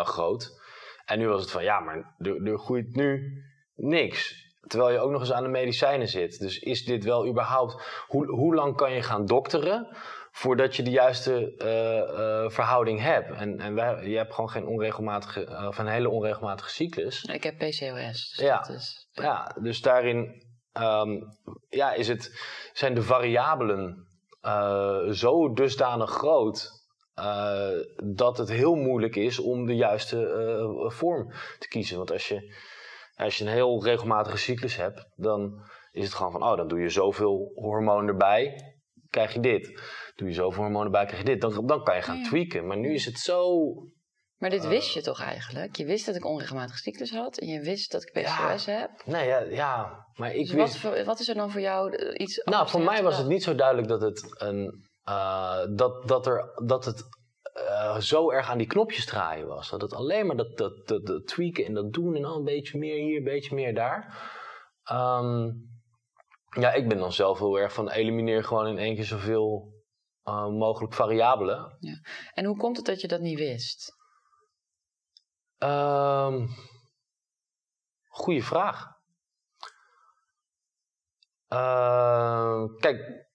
groot. 0.03 0.61
En 1.05 1.19
nu 1.19 1.27
was 1.27 1.41
het 1.41 1.51
van 1.51 1.63
ja, 1.63 1.79
maar 1.79 2.15
er, 2.17 2.47
er 2.47 2.59
groeit 2.59 2.95
nu 2.95 3.37
niks. 3.75 4.44
Terwijl 4.67 4.91
je 4.91 4.99
ook 4.99 5.11
nog 5.11 5.21
eens 5.21 5.31
aan 5.31 5.43
de 5.43 5.49
medicijnen 5.49 6.07
zit. 6.07 6.39
Dus 6.39 6.59
is 6.59 6.85
dit 6.85 7.03
wel 7.03 7.27
überhaupt. 7.27 8.03
Hoe, 8.07 8.27
hoe 8.27 8.55
lang 8.55 8.75
kan 8.75 8.91
je 8.91 9.01
gaan 9.01 9.25
dokteren 9.25 9.87
voordat 10.31 10.75
je 10.75 10.83
de 10.83 10.89
juiste 10.89 11.53
uh, 11.57 12.43
uh, 12.43 12.49
verhouding 12.49 13.01
hebt? 13.01 13.31
En, 13.31 13.59
en 13.59 13.75
wij, 13.75 14.07
je 14.07 14.17
hebt 14.17 14.33
gewoon 14.33 14.49
geen 14.49 14.67
onregelmatige, 14.67 15.45
uh, 15.45 15.67
of 15.67 15.77
een 15.77 15.87
hele 15.87 16.09
onregelmatige 16.09 16.69
cyclus. 16.69 17.23
Ik 17.23 17.43
heb 17.43 17.57
PCOS. 17.57 18.33
Dus 18.35 18.37
ja. 18.37 18.57
dat 18.57 18.69
is, 18.69 19.07
ja, 19.11 19.55
dus 19.61 19.81
daarin 19.81 20.43
um, 20.73 21.37
ja, 21.69 21.93
is 21.93 22.07
het, 22.07 22.41
zijn 22.73 22.93
de 22.93 23.01
variabelen 23.01 24.07
uh, 24.41 25.09
zo 25.09 25.53
dusdanig 25.53 26.09
groot. 26.09 26.83
Dat 28.03 28.37
het 28.37 28.49
heel 28.49 28.75
moeilijk 28.75 29.15
is 29.15 29.39
om 29.39 29.65
de 29.65 29.75
juiste 29.75 30.87
vorm 30.87 31.31
te 31.59 31.67
kiezen. 31.67 31.97
Want 31.97 32.11
als 32.11 32.27
je, 32.27 32.53
als 33.15 33.37
je 33.37 33.43
een 33.45 33.51
heel 33.51 33.83
regelmatige 33.83 34.37
cyclus 34.37 34.75
hebt, 34.75 35.05
dan 35.15 35.61
is 35.91 36.03
het 36.03 36.13
gewoon 36.13 36.31
van: 36.31 36.43
oh, 36.43 36.57
dan 36.57 36.67
doe 36.67 36.79
je 36.79 36.89
zoveel 36.89 37.51
hormoon 37.55 38.07
erbij, 38.07 38.73
krijg 39.09 39.33
je 39.33 39.39
dit. 39.39 39.81
Doe 40.15 40.27
je 40.27 40.33
zoveel 40.33 40.63
hormoon 40.63 40.85
erbij, 40.85 41.05
krijg 41.05 41.21
je 41.21 41.27
dit. 41.27 41.41
Dan, 41.41 41.67
dan 41.67 41.83
kan 41.83 41.95
je 41.95 42.01
gaan 42.01 42.17
Ja. 42.17 42.23
tweaken. 42.23 42.67
Maar 42.67 42.77
nu 42.77 42.93
is 42.93 43.05
het 43.05 43.17
zo. 43.17 43.59
Maar 44.37 44.49
dit 44.49 44.67
wist 44.67 44.93
je 44.93 45.01
toch 45.01 45.21
eigenlijk? 45.21 45.75
Je 45.75 45.85
wist 45.85 46.05
dat 46.05 46.15
ik 46.15 46.25
onregelmatige 46.25 46.77
cyclus 46.77 47.11
had 47.11 47.37
en 47.37 47.47
je 47.47 47.59
wist 47.61 47.91
dat 47.91 48.01
ik 48.03 48.11
PCOS 48.11 48.65
heb. 48.65 48.89
Nee, 49.05 49.27
ja, 49.27 49.39
ja 49.39 50.05
maar 50.15 50.33
ik 50.33 50.45
Dus 50.45 50.51
wist. 50.51 50.81
wat, 50.81 51.03
wat 51.03 51.19
is 51.19 51.27
er 51.29 51.35
dan 51.35 51.51
voor 51.51 51.61
jou 51.61 51.95
eh, 51.95 52.19
iets 52.19 52.41
Nou, 52.43 52.67
voor 52.69 52.81
mij 52.81 53.03
was 53.03 53.17
het 53.17 53.27
niet 53.27 53.43
zo 53.43 53.55
duidelijk 53.55 53.87
dat 53.87 54.01
het 54.01 54.35
een. 54.41 54.87
uh, 55.09 55.57
dat, 55.75 56.07
dat, 56.07 56.27
er, 56.27 56.61
dat 56.65 56.85
het 56.85 57.03
uh, 57.85 57.97
zo 57.97 58.31
erg 58.31 58.49
aan 58.49 58.57
die 58.57 58.67
knopjes 58.67 59.05
draaien 59.05 59.47
was. 59.47 59.69
Dat 59.69 59.81
het 59.81 59.93
alleen 59.93 60.25
maar 60.25 60.35
dat, 60.35 60.57
dat, 60.57 60.87
dat, 60.87 61.05
dat 61.05 61.27
tweaken 61.27 61.65
en 61.65 61.73
dat 61.73 61.93
doen 61.93 62.15
en 62.15 62.21
dan 62.21 62.37
een 62.37 62.43
beetje 62.43 62.77
meer 62.77 63.03
hier, 63.03 63.17
een 63.17 63.23
beetje 63.23 63.55
meer 63.55 63.73
daar. 63.73 64.31
Um, 64.91 65.73
ja, 66.49 66.73
ik 66.73 66.89
ben 66.89 66.97
dan 66.97 67.13
zelf 67.13 67.39
heel 67.39 67.59
erg 67.59 67.73
van 67.73 67.89
elimineer 67.89 68.43
gewoon 68.43 68.67
in 68.67 68.77
één 68.77 68.95
keer 68.95 69.05
zoveel 69.05 69.73
uh, 70.23 70.47
mogelijk 70.47 70.93
variabelen. 70.93 71.77
gedacht? 71.79 71.99
En 72.33 72.45
hoe 72.45 72.57
komt 72.57 72.77
het 72.77 72.85
dat 72.85 73.01
je 73.01 73.07
dat 73.07 73.21
niet 73.21 73.39
wist? 73.39 73.93
Um, 75.57 76.47
goeie 78.07 78.43
vraag. 78.43 78.93
Uh, 81.49 82.63
kijk, 82.79 83.27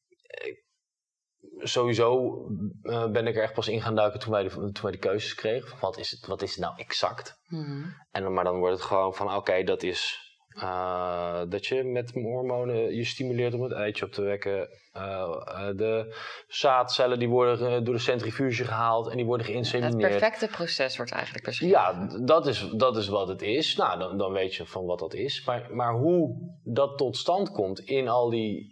sowieso 1.62 2.38
uh, 2.82 3.10
ben 3.10 3.26
ik 3.26 3.36
er 3.36 3.42
echt 3.42 3.54
pas 3.54 3.68
in 3.68 3.82
gaan 3.82 3.94
duiken 3.94 4.20
toen 4.20 4.32
wij 4.32 4.42
de, 4.42 4.50
toen 4.50 4.82
wij 4.82 4.92
de 4.92 4.98
keuzes 4.98 5.34
kregen. 5.34 5.78
Wat 5.80 5.98
is 5.98 6.10
het, 6.10 6.26
wat 6.26 6.42
is 6.42 6.50
het 6.50 6.60
nou 6.60 6.74
exact? 6.76 7.38
Mm-hmm. 7.46 7.94
En, 8.10 8.32
maar 8.32 8.44
dan 8.44 8.58
wordt 8.58 8.74
het 8.74 8.84
gewoon 8.84 9.14
van, 9.14 9.26
oké, 9.26 9.36
okay, 9.36 9.64
dat 9.64 9.82
is 9.82 10.28
uh, 10.56 11.40
dat 11.48 11.66
je 11.66 11.84
met 11.84 12.12
hormonen 12.12 12.94
je 12.94 13.04
stimuleert 13.04 13.54
om 13.54 13.62
het 13.62 13.72
eitje 13.72 14.04
op 14.04 14.12
te 14.12 14.22
wekken. 14.22 14.68
Uh, 14.96 15.68
de 15.76 16.16
zaadcellen 16.48 17.18
die 17.18 17.28
worden 17.28 17.84
door 17.84 17.94
de 17.94 18.00
centrifuge 18.00 18.64
gehaald 18.64 19.08
en 19.08 19.16
die 19.16 19.26
worden 19.26 19.46
geïnsemineerd. 19.46 20.12
Het 20.12 20.20
perfecte 20.20 20.46
proces 20.46 20.96
wordt 20.96 21.12
eigenlijk 21.12 21.44
beschreven. 21.44 21.78
Ja, 21.78 22.08
dat 22.24 22.46
is, 22.46 22.70
dat 22.76 22.96
is 22.96 23.08
wat 23.08 23.28
het 23.28 23.42
is. 23.42 23.76
Nou, 23.76 23.98
dan, 23.98 24.18
dan 24.18 24.32
weet 24.32 24.54
je 24.54 24.66
van 24.66 24.84
wat 24.84 24.98
dat 24.98 25.14
is. 25.14 25.44
Maar, 25.44 25.68
maar 25.72 25.92
hoe 25.92 26.36
dat 26.64 26.98
tot 26.98 27.16
stand 27.16 27.50
komt 27.50 27.80
in 27.80 28.08
al 28.08 28.30
die 28.30 28.70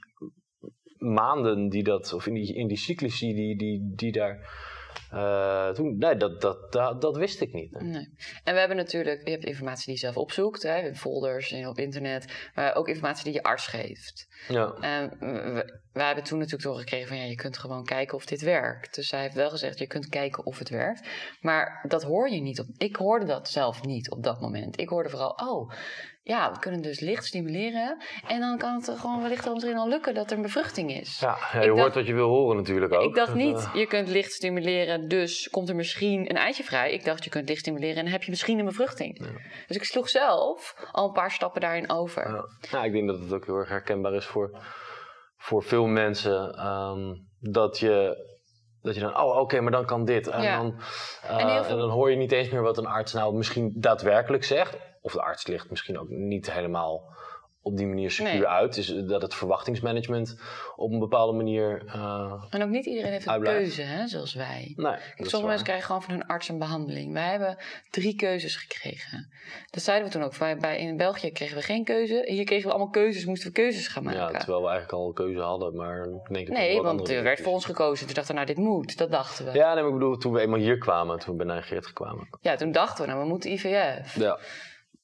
maanden 0.98 1.68
die 1.68 1.82
dat, 1.82 2.12
of 2.12 2.26
in 2.26 2.34
die, 2.34 2.54
in 2.54 2.66
die 2.66 2.76
cyclusi 2.76 3.34
die, 3.34 3.56
die, 3.56 3.92
die 3.94 4.12
daar 4.12 4.46
uh, 5.14 5.68
toen, 5.68 5.98
nee, 5.98 6.16
dat, 6.16 6.40
dat, 6.40 6.72
dat, 6.72 7.00
dat, 7.00 7.16
wist 7.16 7.40
ik 7.40 7.52
niet. 7.52 7.80
Nee. 7.80 8.08
En 8.44 8.54
we 8.54 8.58
hebben 8.58 8.76
natuurlijk, 8.76 9.24
je 9.24 9.30
hebt 9.30 9.44
informatie 9.44 9.84
die 9.84 9.94
je 9.94 10.00
zelf 10.00 10.16
opzoekt, 10.16 10.62
hè, 10.62 10.78
in 10.78 10.96
folders 10.96 11.52
en 11.52 11.68
op 11.68 11.78
internet, 11.78 12.50
maar 12.54 12.74
ook 12.74 12.88
informatie 12.88 13.24
die 13.24 13.32
je 13.32 13.42
arts 13.42 13.66
geeft. 13.66 14.26
Ja. 14.48 14.72
En 14.80 15.16
we, 15.54 15.80
we 15.92 16.02
hebben 16.02 16.24
toen 16.24 16.38
natuurlijk 16.38 16.64
doorgekregen 16.64 17.08
van 17.08 17.16
ja, 17.16 17.24
je 17.24 17.34
kunt 17.34 17.58
gewoon 17.58 17.84
kijken 17.84 18.16
of 18.16 18.26
dit 18.26 18.40
werkt. 18.40 18.94
Dus 18.94 19.10
hij 19.10 19.20
heeft 19.20 19.34
wel 19.34 19.50
gezegd, 19.50 19.78
je 19.78 19.86
kunt 19.86 20.08
kijken 20.08 20.46
of 20.46 20.58
het 20.58 20.68
werkt. 20.68 21.08
Maar 21.40 21.84
dat 21.88 22.02
hoor 22.02 22.30
je 22.30 22.40
niet. 22.40 22.60
Op, 22.60 22.66
ik 22.76 22.96
hoorde 22.96 23.26
dat 23.26 23.48
zelf 23.48 23.82
niet 23.82 24.10
op 24.10 24.22
dat 24.22 24.40
moment. 24.40 24.80
Ik 24.80 24.88
hoorde 24.88 25.08
vooral, 25.08 25.30
oh, 25.30 25.72
ja, 26.28 26.52
we 26.52 26.58
kunnen 26.58 26.82
dus 26.82 27.00
licht 27.00 27.24
stimuleren. 27.24 27.96
En 28.26 28.40
dan 28.40 28.58
kan 28.58 28.74
het 28.74 29.00
gewoon 29.00 29.22
wellicht 29.22 29.46
al 29.46 29.52
misschien 29.54 29.76
al 29.76 29.88
lukken 29.88 30.14
dat 30.14 30.30
er 30.30 30.36
een 30.36 30.42
bevruchting 30.42 30.92
is. 30.92 31.18
Ja, 31.20 31.62
je 31.62 31.70
hoort 31.70 31.94
wat 31.94 32.06
je 32.06 32.14
wil 32.14 32.28
horen 32.28 32.56
natuurlijk 32.56 32.92
ook. 32.92 33.02
Ik 33.02 33.14
dacht 33.14 33.34
niet, 33.34 33.56
eh, 33.56 33.74
je 33.74 33.86
kunt 33.86 34.08
licht 34.08 34.32
stimuleren, 34.32 35.08
dus 35.08 35.48
komt 35.50 35.68
er 35.68 35.76
misschien 35.76 36.30
een 36.30 36.36
eitje 36.36 36.64
vrij. 36.64 36.92
Ik 36.92 37.04
dacht, 37.04 37.24
je 37.24 37.30
kunt 37.30 37.48
licht 37.48 37.60
stimuleren 37.60 37.96
en 37.96 38.02
dan 38.02 38.12
heb 38.12 38.22
je 38.22 38.30
misschien 38.30 38.58
een 38.58 38.64
bevruchting. 38.64 39.18
Dus 39.66 39.76
ik 39.76 39.84
sloeg 39.84 40.08
zelf 40.08 40.88
al 40.92 41.06
een 41.06 41.12
paar 41.12 41.30
stappen 41.30 41.60
daarin 41.60 41.90
over. 41.90 42.28
Ja. 42.28 42.44
Nou, 42.70 42.84
ik 42.86 42.92
denk 42.92 43.08
dat 43.08 43.20
het 43.20 43.32
ook 43.32 43.46
heel 43.46 43.56
erg 43.56 43.68
herkenbaar 43.68 44.14
is 44.14 44.26
voor, 44.26 44.62
voor 45.36 45.62
veel 45.62 45.86
mensen. 45.86 46.54
Ehm, 46.54 47.14
dat 47.40 47.78
je 47.78 48.26
dat 48.82 48.94
je 48.94 49.00
dan, 49.00 49.16
oh 49.16 49.36
oké, 49.36 49.60
maar 49.60 49.72
dan 49.72 49.86
kan 49.86 50.04
dit. 50.04 50.26
En, 50.26 50.42
dan, 50.42 50.80
en, 51.22 51.38
eh, 51.38 51.70
en, 51.70 51.76
dan 51.76 51.90
hoor 51.90 52.10
je 52.10 52.16
niet 52.16 52.32
eens 52.32 52.48
meer 52.48 52.62
wat 52.62 52.78
een 52.78 52.86
arts 52.86 53.12
nou 53.12 53.34
misschien 53.34 53.72
daadwerkelijk 53.74 54.44
zegt 54.44 54.87
of 55.08 55.14
de 55.14 55.22
arts 55.22 55.46
ligt 55.46 55.70
misschien 55.70 55.98
ook 55.98 56.08
niet 56.08 56.52
helemaal 56.52 57.16
op 57.62 57.76
die 57.76 57.86
manier 57.86 58.10
secuur 58.10 58.46
uit. 58.46 58.74
Dus 58.74 58.86
dat 58.86 59.22
het 59.22 59.34
verwachtingsmanagement 59.34 60.40
op 60.76 60.92
een 60.92 60.98
bepaalde 60.98 61.32
manier. 61.32 61.82
Uh, 61.86 62.44
en 62.50 62.62
ook 62.62 62.68
niet 62.68 62.86
iedereen 62.86 63.12
heeft 63.12 63.26
een 63.26 63.42
keuze, 63.42 63.82
hè, 63.82 64.06
zoals 64.06 64.34
wij. 64.34 64.72
Nee, 64.76 64.96
Sommige 65.16 65.46
mensen 65.46 65.64
krijgen 65.64 65.86
gewoon 65.86 66.02
van 66.02 66.14
hun 66.14 66.26
arts 66.26 66.48
een 66.48 66.58
behandeling. 66.58 67.12
Wij 67.12 67.30
hebben 67.30 67.56
drie 67.90 68.14
keuzes 68.14 68.56
gekregen. 68.56 69.32
Dat 69.70 69.82
zeiden 69.82 70.06
we 70.06 70.12
toen 70.12 70.22
ook. 70.22 70.34
Wij, 70.34 70.56
bij, 70.56 70.78
in 70.78 70.96
België 70.96 71.30
kregen 71.30 71.56
we 71.56 71.62
geen 71.62 71.84
keuze. 71.84 72.24
Hier 72.26 72.44
kregen 72.44 72.66
we 72.66 72.70
allemaal 72.70 72.90
keuzes, 72.90 73.24
moesten 73.24 73.48
we 73.48 73.54
keuzes 73.54 73.88
gaan 73.88 74.02
maken. 74.02 74.20
Ja, 74.20 74.38
terwijl 74.38 74.62
we 74.62 74.68
eigenlijk 74.68 74.98
al 74.98 75.06
een 75.06 75.14
keuze 75.14 75.40
hadden. 75.40 75.76
Maar 75.76 76.04
ik 76.04 76.34
denk 76.34 76.48
nee, 76.48 76.82
want 76.82 77.10
er 77.10 77.22
werd 77.22 77.40
voor 77.40 77.52
ons 77.52 77.64
gekozen. 77.64 78.06
Toen 78.06 78.14
dachten 78.14 78.34
we, 78.34 78.40
nou, 78.40 78.54
dit 78.54 78.64
moet. 78.64 78.98
Dat 78.98 79.10
dachten 79.10 79.44
we. 79.44 79.52
Ja, 79.52 79.74
nee, 79.74 79.86
ik 79.86 79.92
bedoel, 79.92 80.16
toen 80.16 80.32
we 80.32 80.40
eenmaal 80.40 80.58
hier 80.58 80.78
kwamen, 80.78 81.18
toen 81.18 81.36
we 81.36 81.44
bij 81.44 81.54
Nijgeert 81.54 81.92
kwamen. 81.92 82.28
Ja, 82.40 82.56
toen 82.56 82.72
dachten 82.72 83.04
we, 83.04 83.10
nou, 83.10 83.22
we 83.22 83.28
moeten 83.28 83.50
IVF. 83.50 84.14
Ja. 84.14 84.38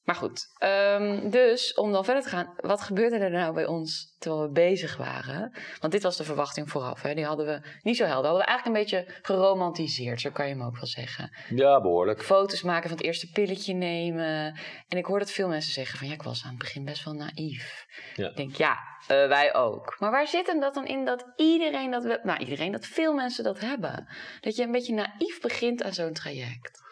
Maar 0.05 0.15
goed, 0.15 0.47
um, 0.59 1.31
dus 1.31 1.75
om 1.75 1.93
dan 1.93 2.05
verder 2.05 2.23
te 2.23 2.29
gaan, 2.29 2.55
wat 2.57 2.81
gebeurde 2.81 3.17
er 3.17 3.31
nou 3.31 3.55
bij 3.55 3.67
ons 3.67 4.15
terwijl 4.19 4.43
we 4.43 4.51
bezig 4.53 4.97
waren? 4.97 5.53
Want 5.81 5.93
dit 5.93 6.03
was 6.03 6.17
de 6.17 6.25
verwachting 6.25 6.71
vooraf, 6.71 7.03
hè? 7.03 7.15
die 7.15 7.25
hadden 7.25 7.47
we 7.47 7.61
niet 7.83 7.97
zo 7.97 8.05
helder. 8.05 8.31
Hadden 8.31 8.47
we 8.47 8.51
eigenlijk 8.51 8.77
een 8.77 8.85
beetje 8.85 9.21
geromantiseerd, 9.23 10.21
zo 10.21 10.31
kan 10.31 10.49
je 10.49 10.55
hem 10.55 10.63
ook 10.63 10.75
wel 10.75 10.87
zeggen. 10.87 11.37
Ja, 11.49 11.81
behoorlijk. 11.81 12.23
Foto's 12.23 12.63
maken 12.63 12.89
van 12.89 12.97
het 12.97 13.07
eerste 13.07 13.31
pilletje 13.31 13.75
nemen. 13.75 14.59
En 14.89 14.99
ik 14.99 15.05
hoorde 15.05 15.25
dat 15.25 15.35
veel 15.35 15.49
mensen 15.49 15.73
zeggen 15.73 15.99
van, 15.99 16.09
ja, 16.09 16.15
ik 16.15 16.23
was 16.23 16.45
aan 16.45 16.51
het 16.51 16.59
begin 16.59 16.85
best 16.85 17.05
wel 17.05 17.15
naïef. 17.15 17.87
Ja. 18.15 18.29
Ik 18.29 18.37
denk, 18.37 18.55
ja, 18.55 18.79
uh, 19.01 19.07
wij 19.29 19.55
ook. 19.55 19.97
Maar 19.99 20.11
waar 20.11 20.27
zit 20.27 20.47
hem 20.47 20.61
dat 20.61 20.75
dan 20.75 20.87
in 20.87 21.05
dat 21.05 21.33
iedereen 21.37 21.91
dat, 21.91 22.25
nou 22.25 22.39
iedereen, 22.39 22.73
dat 22.73 22.87
veel 22.87 23.15
mensen 23.15 23.45
dat 23.45 23.61
hebben? 23.61 24.09
Dat 24.41 24.57
je 24.57 24.63
een 24.63 24.73
beetje 24.73 24.95
naïef 24.95 25.41
begint 25.41 25.83
aan 25.83 25.93
zo'n 25.93 26.13
traject. 26.13 26.84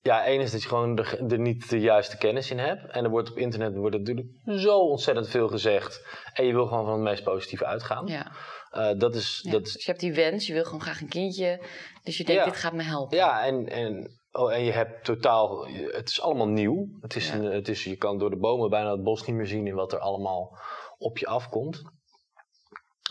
Ja, 0.00 0.24
één 0.24 0.40
is 0.40 0.50
dat 0.50 0.62
je 0.62 0.68
gewoon 0.68 0.98
er, 0.98 1.38
niet 1.38 1.70
de 1.70 1.80
juiste 1.80 2.16
kennis 2.16 2.50
in 2.50 2.58
hebt. 2.58 2.90
En 2.90 3.04
er 3.04 3.10
wordt 3.10 3.30
op 3.30 3.36
internet 3.36 3.74
wordt 3.74 3.96
natuurlijk 3.96 4.26
zo 4.44 4.78
ontzettend 4.78 5.28
veel 5.28 5.48
gezegd. 5.48 6.06
En 6.32 6.44
je 6.44 6.52
wil 6.52 6.66
gewoon 6.66 6.84
van 6.84 6.92
het 6.92 7.02
meest 7.02 7.22
positieve 7.22 7.66
uitgaan. 7.66 8.06
Ja. 8.06 8.32
Uh, 8.72 8.98
dat 8.98 9.14
is, 9.14 9.46
dat 9.50 9.66
is... 9.66 9.72
Dus 9.72 9.84
je 9.84 9.90
hebt 9.90 10.02
die 10.02 10.14
wens, 10.14 10.46
je 10.46 10.52
wil 10.52 10.64
gewoon 10.64 10.80
graag 10.80 11.00
een 11.00 11.08
kindje. 11.08 11.66
Dus 12.02 12.16
je 12.16 12.24
denkt, 12.24 12.44
dit 12.44 12.56
gaat 12.56 12.72
me 12.72 12.82
helpen. 12.82 13.16
Ja, 13.16 13.44
en, 13.44 13.66
en, 13.68 14.18
oh, 14.30 14.52
en 14.52 14.64
je 14.64 14.72
hebt 14.72 15.04
totaal... 15.04 15.66
Het 15.68 16.08
is 16.08 16.20
allemaal 16.20 16.48
nieuw. 16.48 16.86
Het 17.00 17.16
is 17.16 17.30
een, 17.30 17.44
het 17.44 17.68
is, 17.68 17.84
je 17.84 17.96
kan 17.96 18.18
door 18.18 18.30
de 18.30 18.38
bomen 18.38 18.70
bijna 18.70 18.90
het 18.90 19.02
bos 19.02 19.26
niet 19.26 19.36
meer 19.36 19.46
zien... 19.46 19.66
in 19.66 19.74
wat 19.74 19.92
er 19.92 19.98
allemaal 19.98 20.58
op 20.98 21.18
je 21.18 21.26
afkomt. 21.26 21.82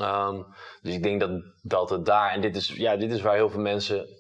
Um, 0.02 0.46
dus 0.82 0.94
ik 0.94 1.04
denk 1.04 1.20
dat, 1.20 1.32
dat 1.62 1.90
het 1.90 2.06
daar... 2.06 2.32
En 2.32 2.42
dit 2.42 2.56
is, 2.56 2.68
ja, 2.68 2.96
dit 2.96 3.12
is 3.12 3.22
waar 3.22 3.36
heel 3.36 3.50
veel 3.50 3.62
mensen 3.62 4.17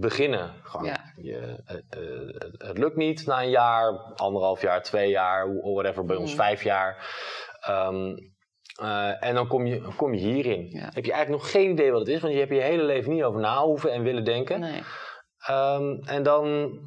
beginnen. 0.00 0.54
Gewoon, 0.62 0.96
je, 1.16 1.62
uh, 1.96 2.68
het 2.68 2.78
lukt 2.78 2.96
niet 2.96 3.26
na 3.26 3.42
een 3.42 3.50
jaar, 3.50 3.98
anderhalf 4.14 4.60
jaar, 4.62 4.82
twee 4.82 5.10
jaar, 5.10 5.60
whatever, 5.62 6.04
bij 6.04 6.16
ons 6.16 6.30
mm. 6.30 6.36
vijf 6.36 6.62
jaar. 6.62 7.06
Um, 7.68 8.16
uh, 8.82 9.24
en 9.24 9.34
dan 9.34 9.46
kom 9.48 9.66
je, 9.66 9.94
kom 9.96 10.14
je 10.14 10.20
hierin. 10.20 10.76
Heb 10.76 11.04
je 11.04 11.12
eigenlijk 11.12 11.42
nog 11.42 11.50
geen 11.50 11.70
idee 11.70 11.90
wat 11.90 12.00
het 12.00 12.08
is, 12.08 12.20
want 12.20 12.32
je 12.32 12.38
hebt 12.38 12.52
je 12.52 12.60
hele 12.60 12.82
leven 12.82 13.12
niet 13.12 13.22
over 13.22 13.40
na 13.40 13.62
hoeven 13.62 13.92
en 13.92 14.02
willen 14.02 14.24
denken. 14.24 14.60
Nee. 14.60 14.82
Um, 15.50 16.00
en 16.04 16.22
dan, 16.22 16.78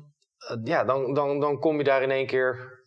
ja, 0.64 0.84
dan, 0.84 1.14
dan, 1.14 1.40
dan 1.40 1.60
kom 1.60 1.78
je 1.78 1.84
daar 1.84 2.02
in 2.02 2.12
één 2.12 2.28
keer, 2.28 2.80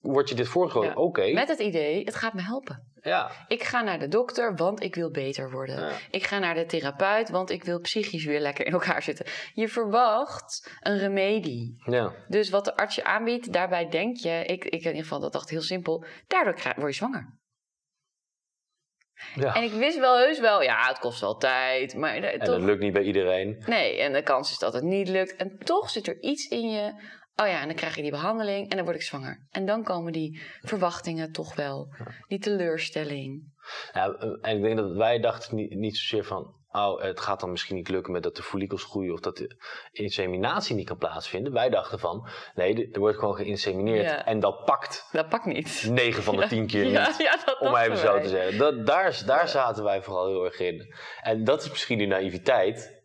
word 0.00 0.28
je 0.28 0.34
dit 0.34 0.48
voorgehouden. 0.48 0.96
Oké. 0.96 1.32
Met 1.32 1.48
het 1.48 1.60
idee, 1.60 2.04
het 2.04 2.14
gaat 2.14 2.34
me 2.34 2.42
helpen. 2.42 2.92
Ja. 3.04 3.30
Ik 3.48 3.62
ga 3.62 3.82
naar 3.82 3.98
de 3.98 4.08
dokter, 4.08 4.54
want 4.56 4.82
ik 4.82 4.94
wil 4.94 5.10
beter 5.10 5.50
worden. 5.50 5.92
Ik 6.10 6.24
ga 6.24 6.38
naar 6.38 6.54
de 6.54 6.66
therapeut, 6.66 7.28
want 7.28 7.50
ik 7.50 7.64
wil 7.64 7.80
psychisch 7.80 8.24
weer 8.24 8.40
lekker 8.40 8.66
in 8.66 8.72
elkaar 8.72 9.02
zitten. 9.02 9.26
Je 9.54 9.68
verwacht 9.68 10.76
een 10.80 10.98
remedie. 10.98 11.74
Ja. 11.84 12.12
Dus 12.28 12.50
wat 12.50 12.64
de 12.64 12.76
arts 12.76 12.94
je 12.94 13.04
aanbiedt, 13.04 13.52
daarbij 13.52 13.88
denk 13.88 14.16
je, 14.16 14.44
ik, 14.44 14.64
ik 14.64 14.72
in 14.72 14.86
ieder 14.86 15.02
geval 15.02 15.20
dat 15.20 15.32
dacht 15.32 15.50
heel 15.50 15.62
simpel, 15.62 16.04
daardoor 16.26 16.74
word 16.76 16.90
je 16.90 16.96
zwanger. 16.96 17.38
Ja. 19.34 19.54
En 19.54 19.62
ik 19.62 19.72
wist 19.72 19.98
wel 19.98 20.16
heus 20.16 20.40
wel, 20.40 20.62
ja, 20.62 20.88
het 20.88 20.98
kost 20.98 21.20
wel 21.20 21.36
tijd. 21.36 21.94
Maar 21.94 22.14
en 22.16 22.38
toch, 22.38 22.54
dat 22.54 22.64
lukt 22.64 22.80
niet 22.80 22.92
bij 22.92 23.02
iedereen. 23.02 23.62
Nee, 23.66 24.00
en 24.00 24.12
de 24.12 24.22
kans 24.22 24.50
is 24.50 24.58
dat 24.58 24.72
het 24.72 24.82
niet 24.82 25.08
lukt. 25.08 25.36
En 25.36 25.58
toch 25.58 25.90
zit 25.90 26.06
er 26.06 26.22
iets 26.22 26.48
in 26.48 26.70
je 26.70 26.92
Oh 27.36 27.46
ja, 27.46 27.60
en 27.60 27.66
dan 27.66 27.76
krijg 27.76 27.96
je 27.96 28.02
die 28.02 28.10
behandeling 28.10 28.70
en 28.70 28.76
dan 28.76 28.84
word 28.84 28.96
ik 28.96 29.02
zwanger. 29.02 29.46
En 29.50 29.66
dan 29.66 29.82
komen 29.82 30.12
die 30.12 30.42
verwachtingen 30.60 31.32
toch 31.32 31.54
wel. 31.54 31.94
Die 32.28 32.38
teleurstelling. 32.38 33.52
Ja, 33.92 34.14
en 34.40 34.56
ik 34.56 34.62
denk 34.62 34.76
dat 34.76 34.92
wij 34.92 35.20
dachten 35.20 35.56
niet, 35.56 35.74
niet 35.74 35.96
zozeer 35.96 36.24
van... 36.24 36.62
Oh, 36.70 37.02
het 37.02 37.20
gaat 37.20 37.40
dan 37.40 37.50
misschien 37.50 37.76
niet 37.76 37.88
lukken 37.88 38.12
met 38.12 38.22
dat 38.22 38.36
de 38.36 38.42
follicels 38.42 38.84
groeien... 38.84 39.12
of 39.12 39.20
dat 39.20 39.36
de 39.36 39.56
inseminatie 39.92 40.76
niet 40.76 40.86
kan 40.86 40.96
plaatsvinden. 40.96 41.52
Wij 41.52 41.68
dachten 41.68 41.98
van, 41.98 42.28
nee, 42.54 42.90
er 42.92 43.00
wordt 43.00 43.18
gewoon 43.18 43.36
geïnsemineerd. 43.36 44.24
En 44.24 44.40
dat 44.40 44.64
pakt. 44.64 45.08
Dat 45.12 45.28
pakt 45.28 45.44
niet. 45.44 45.86
9 45.90 46.22
van 46.22 46.36
de 46.36 46.46
10 46.46 46.66
keer 46.66 46.84
niet. 46.84 46.94
Dat 47.44 47.60
om 47.60 47.76
even 47.76 47.98
zo 47.98 48.20
te 48.20 48.28
zeggen. 48.28 48.58
Dat, 48.58 48.86
daar 48.86 49.22
daar 49.26 49.48
zaten 49.48 49.84
wij 49.84 50.02
vooral 50.02 50.26
heel 50.26 50.44
erg 50.44 50.58
in. 50.58 50.94
En 51.22 51.44
dat 51.44 51.62
is 51.62 51.70
misschien 51.70 51.98
die 51.98 52.06
naïviteit 52.06 53.02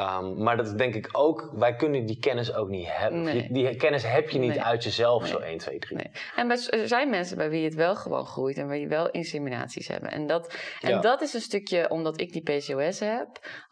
Um, 0.00 0.42
maar 0.42 0.56
dat 0.56 0.78
denk 0.78 0.94
ik 0.94 1.08
ook, 1.12 1.50
wij 1.52 1.74
kunnen 1.74 2.06
die 2.06 2.18
kennis 2.18 2.54
ook 2.54 2.68
niet 2.68 2.86
hebben. 2.88 3.52
Die 3.52 3.76
kennis 3.76 4.02
heb 4.02 4.30
je 4.30 4.38
niet 4.38 4.58
uit 4.58 4.84
jezelf 4.84 5.26
zo 5.26 5.38
1, 5.38 5.58
2, 5.58 5.78
3. 5.78 6.10
En 6.36 6.50
er 6.50 6.88
zijn 6.88 7.10
mensen 7.10 7.36
bij 7.36 7.50
wie 7.50 7.64
het 7.64 7.74
wel 7.74 7.96
gewoon 7.96 8.26
groeit 8.26 8.56
en 8.56 8.66
waar 8.66 8.76
je 8.76 8.88
wel 8.88 9.10
inseminaties 9.10 9.88
hebben. 9.88 10.10
En 10.10 10.26
dat, 10.26 10.56
en 10.80 11.00
dat 11.00 11.22
is 11.22 11.34
een 11.34 11.40
stukje, 11.40 11.90
omdat 11.90 12.20
ik 12.20 12.32
die 12.32 12.42
PCOS 12.42 13.00
heb, 13.00 13.28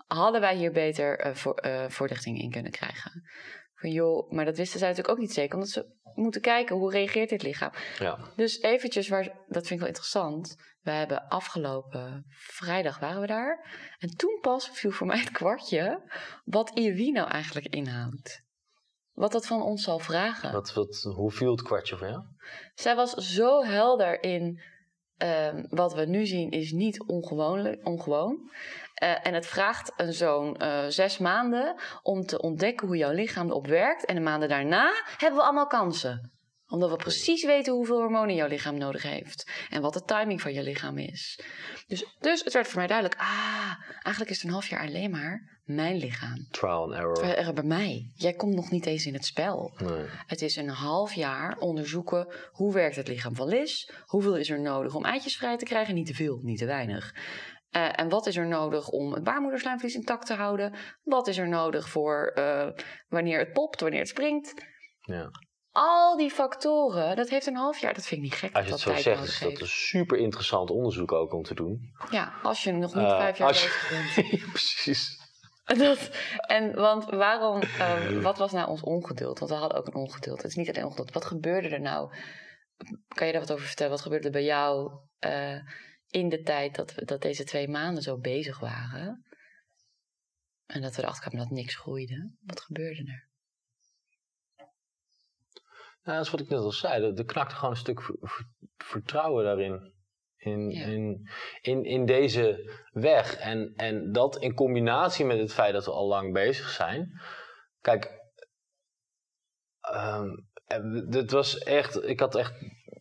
hadden 0.07 0.41
wij 0.41 0.57
hier 0.57 0.73
beter 0.73 1.27
uh, 1.27 1.35
voor, 1.35 1.65
uh, 1.67 1.85
voorlichting 1.89 2.41
in 2.41 2.51
kunnen 2.51 2.73
krijgen. 2.73 3.23
Van 3.75 3.91
joh, 3.91 4.31
maar 4.31 4.45
dat 4.45 4.57
wisten 4.57 4.79
zij 4.79 4.89
natuurlijk 4.89 5.15
ook 5.15 5.23
niet 5.25 5.33
zeker, 5.33 5.55
omdat 5.55 5.71
ze 5.71 5.87
moeten 6.15 6.41
kijken 6.41 6.77
hoe 6.77 6.91
reageert 6.91 7.29
dit 7.29 7.43
lichaam. 7.43 7.71
Ja. 7.99 8.19
Dus 8.37 8.61
eventjes, 8.61 9.09
waar, 9.09 9.25
dat 9.49 9.67
vind 9.67 9.71
ik 9.71 9.79
wel 9.79 9.87
interessant. 9.87 10.57
We 10.83 10.91
hebben 10.91 11.29
afgelopen 11.29 12.25
vrijdag 12.29 12.99
waren 12.99 13.21
we 13.21 13.27
daar. 13.27 13.67
En 13.99 14.17
toen 14.17 14.39
pas 14.41 14.69
viel 14.69 14.91
voor 14.91 15.07
mij 15.07 15.19
het 15.19 15.31
kwartje 15.31 16.11
wat 16.45 16.79
IUI 16.79 17.11
nou 17.11 17.29
eigenlijk 17.29 17.67
inhoudt. 17.67 18.43
Wat 19.13 19.33
dat 19.33 19.47
van 19.47 19.63
ons 19.63 19.83
zal 19.83 19.99
vragen. 19.99 20.53
Wat, 20.53 20.75
wat, 20.75 21.03
hoe 21.15 21.31
viel 21.31 21.51
het 21.51 21.63
kwartje 21.63 21.97
voor 21.97 22.09
jou? 22.09 22.23
Zij 22.75 22.97
was 22.97 23.13
zo 23.13 23.65
helder 23.65 24.23
in 24.23 24.61
uh, 25.23 25.65
wat 25.69 25.95
we 25.95 26.05
nu 26.05 26.27
zien 26.27 26.51
is 26.51 26.73
niet 26.73 27.03
ongewoon. 27.03 27.79
ongewoon. 27.83 28.51
Uh, 29.03 29.27
en 29.27 29.35
het 29.35 29.47
vraagt 29.47 29.93
een 29.97 30.13
zo'n 30.13 30.63
uh, 30.63 30.85
zes 30.89 31.19
maanden 31.19 31.75
om 32.03 32.23
te 32.23 32.41
ontdekken 32.41 32.87
hoe 32.87 32.97
jouw 32.97 33.13
lichaam 33.13 33.49
erop 33.49 33.67
werkt. 33.67 34.05
En 34.05 34.15
de 34.15 34.21
maanden 34.21 34.49
daarna 34.49 34.93
hebben 35.17 35.39
we 35.39 35.45
allemaal 35.45 35.67
kansen 35.67 36.33
omdat 36.73 36.91
we 36.91 36.97
precies 36.97 37.45
weten 37.45 37.73
hoeveel 37.73 38.01
hormonen 38.01 38.35
jouw 38.35 38.49
lichaam 38.49 38.79
nodig 38.79 39.03
heeft. 39.03 39.51
En 39.71 39.83
wat 39.83 39.93
de 39.93 40.03
timing 40.03 40.41
van 40.41 40.53
je 40.53 40.63
lichaam 40.63 40.99
is. 40.99 41.41
Dus, 41.87 42.17
dus 42.19 42.45
het 42.45 42.53
werd 42.53 42.67
voor 42.69 42.79
mij 42.79 42.87
duidelijk. 42.87 43.21
Ah, 43.21 43.73
eigenlijk 43.93 44.31
is 44.31 44.37
het 44.37 44.45
een 44.45 44.53
half 44.53 44.69
jaar 44.69 44.87
alleen 44.87 45.11
maar 45.11 45.61
mijn 45.65 45.97
lichaam. 45.97 46.47
Trial 46.51 46.83
and 46.83 46.95
error. 46.95 47.55
Bij 47.55 47.65
mij. 47.65 48.11
Jij 48.15 48.33
komt 48.33 48.55
nog 48.55 48.71
niet 48.71 48.87
eens 48.87 49.07
in 49.07 49.15
het 49.15 49.25
spel. 49.25 49.75
Nee. 49.79 50.07
Het 50.27 50.43
is 50.43 50.57
een 50.57 50.69
half 50.69 51.13
jaar 51.13 51.59
onderzoeken 51.59 52.35
hoe 52.53 52.73
werkt 52.73 52.97
het 52.97 53.09
lichaam 53.09 53.35
van 53.35 53.49
Liz. 53.49 53.91
Hoeveel 54.05 54.37
is 54.37 54.51
er 54.51 54.61
nodig 54.61 54.95
om 54.95 55.05
eitjes 55.05 55.37
vrij 55.37 55.57
te 55.57 55.65
krijgen? 55.65 55.95
Niet 55.95 56.07
te 56.07 56.15
veel, 56.15 56.39
niet 56.43 56.59
te 56.59 56.67
weinig. 56.67 57.15
Uh, 57.77 58.01
en 58.01 58.09
wat 58.09 58.27
is 58.27 58.37
er 58.37 58.47
nodig 58.47 58.89
om 58.89 59.13
het 59.13 59.25
baarmoederslijmvlies 59.25 59.95
intact 59.95 60.27
te 60.27 60.35
houden? 60.35 60.75
Wat 61.03 61.27
is 61.27 61.39
er 61.39 61.49
nodig 61.49 61.89
voor 61.89 62.33
uh, 62.39 62.69
wanneer 63.09 63.39
het 63.39 63.53
popt, 63.53 63.81
wanneer 63.81 63.99
het 63.99 64.09
springt? 64.09 64.55
Ja. 65.01 65.31
Al 65.73 66.17
die 66.17 66.31
factoren, 66.31 67.17
dat 67.17 67.29
heeft 67.29 67.47
een 67.47 67.57
half 67.57 67.79
jaar. 67.79 67.95
Dat 67.95 68.07
vind 68.07 68.21
ik 68.25 68.31
niet 68.31 68.39
gek. 68.39 68.55
Als 68.55 68.65
je 68.65 68.71
dat 68.71 68.85
het 68.85 68.97
zo 68.97 69.03
zegt, 69.03 69.25
is 69.25 69.39
dat 69.39 69.61
een 69.61 69.67
super 69.67 70.19
interessant 70.19 70.71
onderzoek 70.71 71.13
ook 71.13 71.33
om 71.33 71.43
te 71.43 71.55
doen. 71.55 71.93
Ja, 72.11 72.33
als 72.43 72.65
je 72.65 72.73
nog 72.73 72.95
niet 72.95 73.05
Eh, 73.05 73.17
vijf 73.19 73.39
jaar 73.39 73.55
je- 73.55 74.13
bent. 74.15 74.31
Ja, 74.41 74.47
Precies. 74.51 75.21
Dat, 75.79 76.11
en 76.37 76.75
want 76.75 77.05
waarom, 77.05 77.61
ehm, 77.63 78.21
wat 78.29 78.39
was 78.39 78.53
nou 78.53 78.69
ons 78.69 78.83
ongeduld? 78.83 79.39
Want 79.39 79.51
we 79.51 79.57
hadden 79.57 79.79
ook 79.79 79.87
een 79.87 79.95
ongeduld. 79.95 80.37
Het 80.43 80.51
is 80.51 80.57
niet 80.57 80.69
alleen 80.69 80.85
ongeduld. 80.85 81.13
Wat 81.13 81.25
gebeurde 81.25 81.69
er 81.69 81.81
nou? 81.81 82.15
Kan 83.09 83.27
je 83.27 83.33
daar 83.33 83.41
wat 83.43 83.53
over 83.53 83.67
vertellen? 83.67 83.93
Wat 83.93 84.01
gebeurde 84.01 84.27
er 84.27 84.33
bij 84.33 84.45
jou 84.45 84.91
eh, 85.19 85.59
in 86.07 86.29
de 86.29 86.43
tijd 86.43 86.75
dat, 86.75 86.95
we, 86.95 87.05
dat 87.05 87.23
deze 87.23 87.45
twee 87.45 87.69
maanden 87.69 88.03
zo 88.03 88.19
bezig 88.19 88.59
waren? 88.61 89.25
En 90.67 90.81
dat 90.83 90.97
we 90.97 91.03
erachter 91.03 91.29
kwamen 91.29 91.49
dat 91.49 91.57
niks 91.57 91.75
groeide. 91.77 92.31
Wat 92.41 92.61
gebeurde 92.61 93.03
er? 93.11 93.29
Nou, 96.03 96.17
dat 96.17 96.27
is 96.27 96.31
wat 96.33 96.41
ik 96.41 96.49
net 96.49 96.59
al 96.59 96.73
zei. 96.73 97.15
Er, 97.17 97.25
knakte 97.25 97.55
gewoon 97.55 97.71
een 97.71 97.77
stuk 97.77 98.03
ver- 98.03 98.17
ver- 98.21 98.47
vertrouwen 98.77 99.45
daarin. 99.45 99.93
In, 100.37 100.71
Ja. 100.71 100.85
in, 100.85 101.29
in, 101.61 101.85
in 101.85 102.07
deze 102.07 102.73
weg. 102.93 103.37
En, 103.37 103.73
en 103.77 104.13
dat 104.13 104.37
in 104.39 104.55
combinatie 104.55 105.25
met 105.25 105.39
het 105.39 105.53
feit 105.53 105.73
dat 105.73 105.85
we 105.85 105.91
al 105.91 106.07
lang 106.07 106.33
bezig 106.33 106.69
zijn. 106.69 107.21
Kijk, 107.81 108.21
ehm, 109.81 110.29
dit 111.09 111.31
was 111.31 111.59
echt. 111.59 112.03
Ik 112.03 112.21
had 112.21 112.35
echt. 112.35 112.53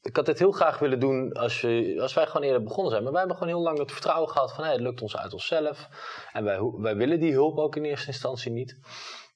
Ik 0.02 0.16
had 0.16 0.26
dit 0.26 0.40
heel 0.40 0.52
graag 0.52 0.80
willen 0.80 1.00
doen 1.00 1.32
als, 1.34 1.62
we, 1.62 1.98
als 2.02 2.14
wij 2.14 2.28
gewoon 2.28 2.44
eerder 2.48 2.64
begonnen 2.64 2.92
zijn. 2.92 3.04
Maar 3.04 3.12
wij 3.12 3.22
hebben 3.22 3.38
gewoon 3.38 3.54
heel 3.54 3.64
lang 3.64 3.78
het 3.78 3.92
vertrouwen 3.92 4.30
gehad 4.30 4.54
van 4.54 4.64
hey, 4.64 4.74
het 4.74 4.82
lukt 4.82 5.02
ons 5.02 5.18
uit 5.18 5.34
onszelf. 5.34 5.88
En 6.32 6.44
wij, 6.44 6.60
wij 6.62 6.96
willen 6.96 7.20
die 7.20 7.32
hulp 7.34 7.58
ook 7.58 7.76
in 7.76 7.84
eerste 7.84 8.08
instantie 8.08 8.52
niet. 8.52 8.78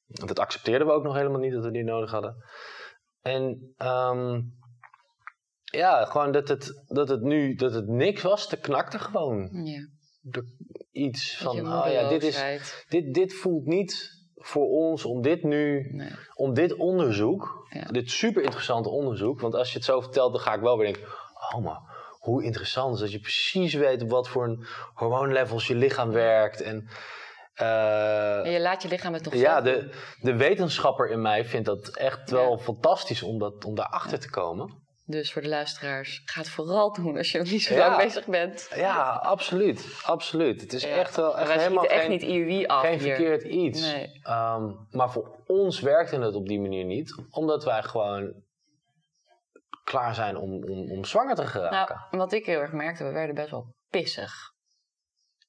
Want 0.08 0.28
dat 0.28 0.40
accepteerden 0.40 0.88
we 0.88 0.94
ook 0.94 1.04
nog 1.04 1.16
helemaal 1.16 1.40
niet 1.40 1.54
dat 1.54 1.64
we 1.64 1.72
die 1.72 1.84
nodig 1.84 2.12
hadden. 2.12 2.36
En 3.26 3.74
ehm, 3.78 4.42
ja, 5.64 6.06
gewoon 6.06 6.32
dat 6.32 6.48
het, 6.48 6.84
dat 6.88 7.10
het 7.10 7.22
nu 7.22 7.56
dat 7.56 7.74
het 7.74 7.88
niks 7.88 8.22
was, 8.22 8.48
te 8.48 8.58
knakte 8.58 9.00
gewoon 9.00 9.50
Ja, 9.66 9.88
de- 10.22 10.56
iets 10.92 11.38
van, 11.38 11.60
oh 11.74 11.92
ja, 11.92 12.10
dit, 12.10 12.24
is, 12.24 12.44
dit, 12.90 13.14
dit 13.14 13.34
voelt 13.34 13.66
niet 13.66 14.12
voor 14.36 14.68
ons 14.68 15.06
om 15.06 15.22
dit 15.22 15.44
nu, 15.44 15.90
Nee. 15.92 16.10
om 16.36 16.54
dit 16.54 16.76
onderzoek, 16.76 17.68
Ja. 17.70 17.84
dit 17.86 18.10
super 18.12 18.44
interessante 18.44 18.90
onderzoek, 18.90 19.40
want 19.40 19.56
als 19.56 19.70
je 19.72 19.76
het 19.78 19.86
zo 19.86 20.02
vertelt, 20.02 20.32
dan 20.34 20.42
ga 20.42 20.54
ik 20.54 20.62
wel 20.62 20.78
weer 20.78 20.94
denken, 20.94 21.12
oh 21.54 21.64
maar 21.64 21.80
hoe 22.20 22.44
interessant 22.44 22.94
is 22.96 23.00
dat 23.00 23.12
je 23.12 23.20
precies 23.20 23.74
weet 23.74 24.02
op 24.02 24.10
wat 24.10 24.28
voor 24.28 24.44
een 24.44 24.66
hormoonlevels 24.94 25.68
je 25.68 25.76
lichaam 25.76 26.10
werkt 26.12 26.62
en 26.62 26.88
eh, 27.56 28.46
En 28.46 28.52
je 28.52 28.60
laat 28.60 28.82
je 28.82 28.88
lichaam 28.88 29.14
het 29.14 29.24
nog 29.24 29.34
ja, 29.34 29.62
de, 29.62 29.90
de 30.22 30.36
wetenschapper 30.36 31.10
in 31.10 31.22
mij 31.22 31.46
vindt 31.46 31.66
dat 31.66 31.88
echt 31.96 32.30
wel 32.32 32.52
Ja. 32.52 32.58
fantastisch 32.58 33.24
om, 33.24 33.40
dat, 33.40 33.66
om 33.66 33.76
daarachter 33.76 34.20
te 34.20 34.30
komen. 34.30 34.84
Dus 35.08 35.34
voor 35.34 35.42
de 35.42 35.48
luisteraars, 35.48 36.22
ga 36.26 36.40
het 36.40 36.50
vooral 36.50 36.94
doen 36.94 37.18
als 37.18 37.32
je 37.32 37.38
nog 37.38 37.52
niet 37.52 37.64
zo 37.64 37.74
Ja. 37.74 37.88
lang 37.88 38.04
bezig 38.04 38.26
bent. 38.26 38.70
Ja, 38.76 39.12
absoluut. 39.24 40.00
Absoluut. 40.04 40.62
Het 40.62 40.74
is 40.74 40.84
echt 40.84 41.16
wel 41.16 41.38
echt 41.38 41.52
helemaal 41.52 41.86
echt 41.86 42.02
geen, 42.02 42.10
niet 42.10 42.22
IUI 42.22 42.66
af 42.66 42.82
geen 42.82 43.00
hier. 43.00 43.16
verkeerd 43.16 43.44
iets. 43.44 43.82
Nee. 43.82 44.20
Ehm, 44.24 44.72
maar 44.90 45.12
voor 45.12 45.44
ons 45.46 45.80
werkte 45.80 46.20
het 46.20 46.36
op 46.36 46.48
die 46.48 46.60
manier 46.62 46.86
niet, 46.86 47.16
omdat 47.30 47.64
wij 47.64 47.84
gewoon 47.84 48.34
klaar 49.84 50.16
zijn 50.16 50.38
om, 50.38 50.64
om, 50.64 50.92
om 50.92 51.06
zwanger 51.06 51.36
te 51.36 51.46
geraken. 51.48 51.96
Nou, 51.96 52.18
wat 52.24 52.32
ik 52.32 52.46
heel 52.46 52.60
erg 52.60 52.72
merkte, 52.72 53.04
we 53.04 53.12
werden 53.12 53.36
best 53.36 53.50
wel 53.50 53.74
pissig. 53.90 54.32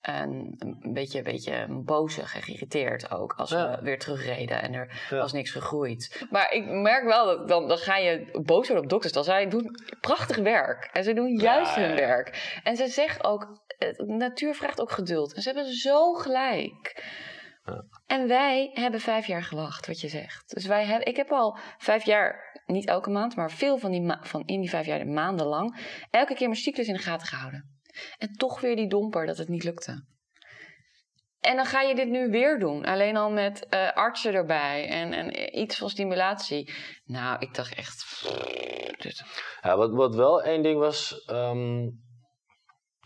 En 0.07 0.55
een 0.59 0.93
beetje, 0.93 1.19
een 1.19 1.25
beetje 1.25 1.67
bozig 1.85 2.35
en 2.35 2.43
geïrriteerd 2.43 3.11
ook. 3.11 3.33
Als 3.33 3.51
Ja. 3.51 3.71
we 3.71 3.83
weer 3.83 3.99
terugreden 3.99 4.63
en 4.63 4.73
er 4.75 5.07
Ja. 5.11 5.17
was 5.17 5.33
niks 5.33 5.51
gegroeid. 5.51 6.27
Maar 6.31 6.53
ik 6.53 6.67
merk 6.67 7.05
wel 7.05 7.25
dat 7.27 7.49
dan, 7.49 7.69
dan 7.69 7.79
ga 7.79 7.97
je 7.97 8.39
boos 8.45 8.67
worden 8.67 8.85
op 8.85 8.91
dokters. 8.91 9.13
Dan 9.13 9.25
zij 9.25 9.49
doen 9.49 9.71
prachtig 10.01 10.37
werk. 10.37 10.91
En 10.93 11.05
ze 11.05 11.13
doen 11.13 11.37
juist 11.39 11.75
Ja, 11.77 11.81
hun 11.83 11.97
werk. 11.97 12.61
En 12.65 12.77
ze 12.77 12.87
zeggen 12.87 13.25
ook, 13.25 13.61
natuur 14.07 14.55
vraagt 14.55 14.81
ook 14.81 14.91
geduld. 14.93 15.35
En 15.35 15.43
ze 15.43 15.49
hebben 15.53 15.73
zo 15.73 16.13
gelijk. 16.13 17.05
En 18.07 18.29
wij 18.29 18.71
hebben 18.73 19.01
vijf 19.01 19.27
jaar 19.27 19.43
gewacht, 19.43 19.87
wat 19.87 20.01
je 20.01 20.09
zegt. 20.09 20.55
Dus 20.55 20.67
wij 20.67 20.85
hebben, 20.85 21.07
ik 21.07 21.17
heb 21.17 21.31
al 21.31 21.59
vijf 21.79 22.05
jaar, 22.05 22.61
niet 22.67 22.87
elke 22.87 23.11
maand, 23.11 23.37
maar 23.37 23.51
veel 23.51 23.79
van, 23.79 23.91
die 23.91 24.03
ma- 24.03 24.21
van 24.23 24.43
in 24.45 24.61
die 24.61 24.71
vijf 24.71 24.87
jaar 24.87 25.07
maandenlang, 25.07 25.77
elke 26.11 26.35
keer 26.35 26.49
mijn 26.49 26.61
cyclus 26.61 26.87
in 26.87 26.95
de 26.95 27.01
gaten 27.01 27.27
gehouden. 27.27 27.75
En 28.19 28.33
toch 28.33 28.61
weer 28.61 28.77
die 28.77 28.89
domper 28.89 29.27
dat 29.27 29.39
het 29.39 29.49
niet 29.49 29.65
lukte. 29.65 30.05
En 31.41 31.57
dan 31.57 31.65
ga 31.67 31.81
je 31.81 31.95
dit 31.95 32.09
nu 32.09 32.31
weer 32.31 32.59
doen. 32.59 32.85
Alleen 32.85 33.17
al 33.17 33.31
met 33.31 33.67
eh, 33.67 33.93
artsen 33.93 34.35
erbij 34.35 34.89
en, 34.89 35.13
en 35.13 35.59
iets 35.59 35.79
van 35.79 35.91
stimulatie. 35.91 36.75
Nou, 37.05 37.37
ik 37.39 37.55
dacht 37.55 37.75
echt. 37.75 38.25
Ja, 39.63 39.77
wat, 39.77 40.15
wel 40.15 40.43
één 40.43 40.63
ding 40.63 40.79
was, 40.79 41.25
ehm, 41.25 41.89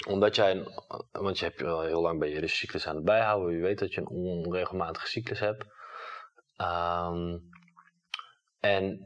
omdat 0.08 0.36
jij, 0.36 0.50
een- 0.50 0.68
want 1.12 1.38
je 1.38 1.44
hebt 1.44 1.60
wel 1.60 1.80
heel 1.82 2.00
lang 2.00 2.18
ben 2.18 2.28
je 2.28 2.40
de 2.40 2.48
cyclus 2.48 2.86
aan 2.86 2.94
het 2.96 3.04
bijhouden, 3.04 3.56
je 3.56 3.62
weet 3.62 3.78
dat 3.78 3.94
je 3.94 4.00
een 4.00 4.08
onregelmatige 4.08 5.06
cyclus 5.06 5.38
hebt. 5.40 5.64
Ehm, 6.56 7.38
en 8.60 8.84
eh, 8.84 8.90
eh, 8.90 8.98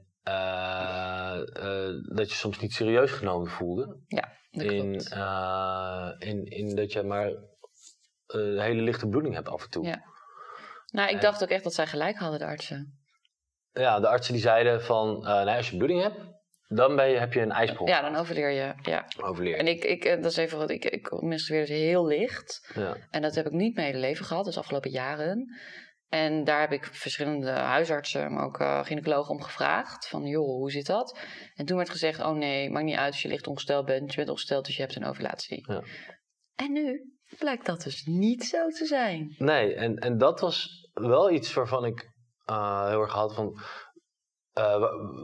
dat 2.14 2.28
je 2.30 2.34
soms 2.34 2.58
niet 2.60 2.72
serieus 2.72 3.10
genomen 3.10 3.50
voelde. 3.50 3.96
Ja, 4.06 4.32
dat 4.50 4.62
in, 4.62 4.90
klopt. 4.90 5.12
eh, 5.12 6.10
in, 6.18 6.44
in 6.44 6.74
dat 6.76 6.92
je 6.92 7.02
maar 7.02 7.26
eh, 7.28 8.60
hele 8.60 8.82
lichte 8.82 9.08
bloeding 9.08 9.34
hebt 9.34 9.48
af 9.48 9.62
en 9.64 9.70
toe. 9.70 9.84
Ja. 9.86 10.02
Nou, 10.92 11.08
ik 11.08 11.14
en- 11.14 11.20
dacht 11.20 11.42
ook 11.42 11.48
echt 11.48 11.64
dat 11.64 11.74
zij 11.74 11.86
gelijk 11.86 12.18
hadden, 12.18 12.38
de 12.38 12.44
artsen. 12.46 12.98
Ja, 13.72 14.00
de 14.00 14.08
artsen 14.08 14.32
die 14.32 14.42
zeiden 14.42 14.82
van, 14.82 15.26
eh, 15.26 15.44
nee, 15.44 15.56
als 15.56 15.70
je 15.70 15.76
bloeding 15.76 16.02
hebt, 16.02 16.18
dan 16.68 16.96
ben 16.96 17.08
je, 17.08 17.18
heb 17.18 17.32
je 17.32 17.40
een 17.40 17.52
ijsprong. 17.52 17.88
Ja, 17.88 18.00
dan 18.00 18.16
overleer 18.16 18.50
je. 18.50 18.74
Ja. 18.82 19.04
overleer. 19.22 19.56
En 19.56 19.66
ik, 19.66 19.84
ik, 19.84 20.04
eh, 20.04 20.22
dat 20.22 20.30
is 20.30 20.36
even 20.36 20.58
wat 20.58 20.70
ik, 20.70 20.84
ik 20.84 21.22
menstrueer 21.22 21.60
dus 21.66 21.76
heel 21.76 22.06
licht. 22.06 22.70
ja. 22.74 22.96
En 23.10 23.22
dat 23.22 23.34
heb 23.34 23.46
ik 23.46 23.52
niet 23.52 23.74
mijn 23.74 23.86
hele 23.86 23.98
leven 23.98 24.24
gehad, 24.24 24.44
dus 24.44 24.58
afgelopen 24.58 24.90
jaren. 24.90 25.56
En 26.14 26.44
daar 26.44 26.60
heb 26.60 26.72
ik 26.72 26.84
verschillende 26.84 27.50
huisartsen, 27.50 28.32
maar 28.32 28.44
ook 28.44 28.58
eh, 28.60 28.84
gynaecologen 28.84 29.30
om 29.34 29.42
gevraagd. 29.42 30.08
Van, 30.08 30.26
joh, 30.26 30.46
hoe 30.46 30.70
zit 30.70 30.86
dat? 30.86 31.18
En 31.54 31.66
toen 31.66 31.76
werd 31.76 31.90
gezegd, 31.90 32.20
oh 32.20 32.32
nee, 32.36 32.70
maakt 32.70 32.84
niet 32.84 32.96
uit 32.96 33.12
als 33.12 33.22
je 33.22 33.28
licht 33.28 33.46
ongesteld 33.46 33.86
bent. 33.86 34.10
Je 34.10 34.16
bent 34.16 34.28
ongesteld, 34.28 34.64
dus 34.66 34.76
je 34.76 34.82
hebt 34.82 34.96
een 34.96 35.04
ovulatie. 35.04 35.72
Ja. 35.72 35.82
En 36.54 36.72
nu 36.72 37.12
blijkt 37.38 37.66
dat 37.66 37.82
dus 37.82 38.04
niet 38.04 38.44
zo 38.44 38.68
te 38.68 38.86
zijn. 38.86 39.34
Nee, 39.38 39.74
en, 39.74 39.96
en 39.96 40.18
dat 40.18 40.40
was 40.40 40.88
wel 40.92 41.30
iets 41.30 41.54
waarvan 41.54 41.84
ik 41.84 42.10
eh, 42.44 42.88
heel 42.88 43.00
erg 43.00 43.12
had 43.12 43.34
van. 43.34 43.58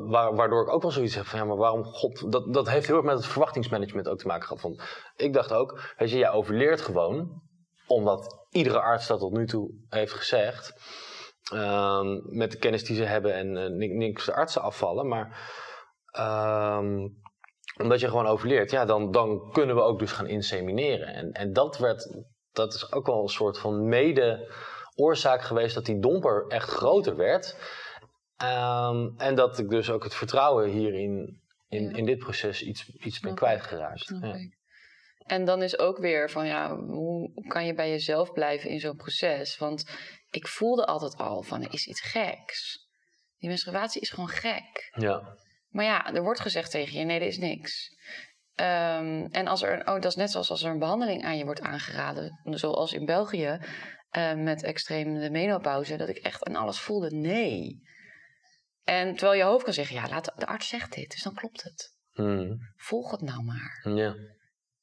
wa- 0.09 0.33
waardoor 0.35 0.63
ik 0.63 0.73
ook 0.73 0.83
wel 0.83 0.91
zoiets 0.91 1.15
heb 1.15 1.25
van 1.27 1.39
ja, 1.39 1.45
maar 1.45 1.57
waarom 1.57 1.85
God. 1.85 2.33
Dat, 2.33 2.53
dat 2.55 2.69
heeft 2.69 2.87
heel 2.87 2.97
erg 2.97 3.05
met 3.05 3.17
het 3.17 3.27
verwachtingsmanagement 3.27 4.09
ook 4.09 4.19
te 4.19 4.27
maken 4.27 4.47
gehad. 4.47 4.61
Van, 4.63 4.81
ik 5.17 5.33
dacht 5.33 5.53
ook, 5.53 5.95
weet 5.97 6.11
je, 6.11 6.17
jij 6.19 6.31
overleert 6.31 6.81
gewoon, 6.81 7.43
omdat 7.87 8.40
iedere 8.51 8.81
arts 8.81 9.07
dat 9.07 9.19
tot 9.21 9.33
nu 9.33 9.47
toe 9.47 9.71
heeft 9.89 10.13
gezegd. 10.13 10.73
ehm, 11.53 12.37
met 12.37 12.51
de 12.51 12.59
kennis 12.59 12.85
die 12.85 12.97
ze 12.97 13.05
hebben 13.05 13.35
en 13.35 13.57
eh, 13.57 13.71
ni- 13.71 13.97
niks 13.97 14.25
de 14.25 14.35
artsen 14.35 14.63
afvallen. 14.63 15.09
Maar 15.09 15.51
ehm, 16.11 17.09
omdat 17.83 18.01
je 18.01 18.09
gewoon 18.09 18.27
overleert, 18.27 18.71
ja, 18.71 18.85
dan, 18.85 19.11
dan 19.11 19.51
kunnen 19.53 19.75
we 19.77 19.83
ook 19.83 19.99
dus 19.99 20.13
gaan 20.13 20.27
insemineren. 20.27 21.07
En, 21.15 21.33
en 21.33 21.53
dat 21.53 21.79
werd, 21.79 22.23
dat 22.53 22.75
is 22.75 22.93
ook 22.93 23.07
wel 23.07 23.23
een 23.23 23.29
soort 23.29 23.59
van 23.59 23.89
mede 23.89 24.55
oorzaak 24.95 25.43
geweest 25.43 25.75
dat 25.75 25.85
die 25.85 25.99
domper 26.01 26.45
echt 26.49 26.69
groter 26.69 27.17
werd. 27.17 27.57
Ehm, 28.37 29.09
en 29.17 29.35
dat 29.35 29.59
ik 29.59 29.69
dus 29.69 29.91
ook 29.91 30.05
het 30.05 30.15
vertrouwen 30.15 30.69
hierin, 30.71 31.41
in, 31.69 31.83
Ja. 31.91 31.97
in 31.97 32.05
dit 32.05 32.19
proces, 32.19 32.63
iets, 32.63 32.89
iets 32.89 33.21
ben 33.21 33.35
kwijtgeraakt. 33.35 34.01
Snap 34.01 34.23
Ja. 34.23 34.35
ik. 34.35 34.59
En 35.31 35.45
dan 35.45 35.63
is 35.63 35.79
ook 35.79 35.99
weer 35.99 36.31
van 36.31 36.47
ja, 36.47 36.77
hoe 36.77 37.45
kan 37.49 37.67
je 37.67 37.75
bij 37.75 37.91
jezelf 37.91 38.33
blijven 38.33 38.71
in 38.71 38.81
zo'n 38.81 38.97
proces? 38.97 39.57
Want 39.59 39.85
ik 40.31 40.47
voelde 40.49 40.87
altijd 40.87 41.17
al 41.17 41.43
van 41.43 41.63
er 41.63 41.73
is 41.73 41.87
iets 41.87 42.01
geks. 42.01 42.89
Die 43.39 43.49
menstruatie 43.49 44.01
is 44.01 44.11
gewoon 44.11 44.29
gek. 44.29 44.91
Ja. 44.99 45.37
Maar 45.69 45.85
ja, 45.85 46.15
er 46.15 46.23
wordt 46.23 46.41
gezegd 46.41 46.71
tegen 46.71 46.99
je: 46.99 47.05
nee, 47.05 47.21
er 47.21 47.27
is 47.27 47.39
niks. 47.39 47.97
Ehm, 48.55 49.27
en 49.31 49.47
als 49.47 49.63
er, 49.63 49.73
een- 49.73 49.89
oh, 49.89 49.95
dat 49.95 50.05
is 50.05 50.15
net 50.15 50.31
zoals 50.31 50.51
als 50.51 50.63
er 50.63 50.71
een 50.71 50.79
behandeling 50.79 51.25
aan 51.25 51.39
je 51.39 51.45
wordt 51.45 51.61
aangeraden, 51.61 52.41
zoals 52.45 52.93
in 52.93 53.05
België 53.05 53.59
eh, 54.11 54.35
met 54.35 54.63
extreme 54.63 55.31
menopauze, 55.31 55.97
dat 55.97 56.09
ik 56.09 56.17
echt 56.17 56.45
aan 56.45 56.57
alles 56.57 56.81
voelde: 56.81 57.11
nee. 57.11 57.83
En 58.85 59.17
terwijl 59.17 59.39
je 59.39 59.45
hoofd 59.45 59.65
kan 59.65 59.73
zeggen: 59.73 59.97
ja, 59.97 60.09
laat, 60.09 60.33
de 60.37 60.47
arts 60.47 60.69
zegt 60.69 60.95
dit, 60.95 61.11
dus 61.11 61.23
dan 61.23 61.35
klopt 61.35 61.63
het. 61.63 61.95
Hmm. 62.13 62.59
Volg 62.77 63.11
het 63.11 63.21
nou 63.21 63.43
maar. 63.45 63.87
ja. 63.95 64.15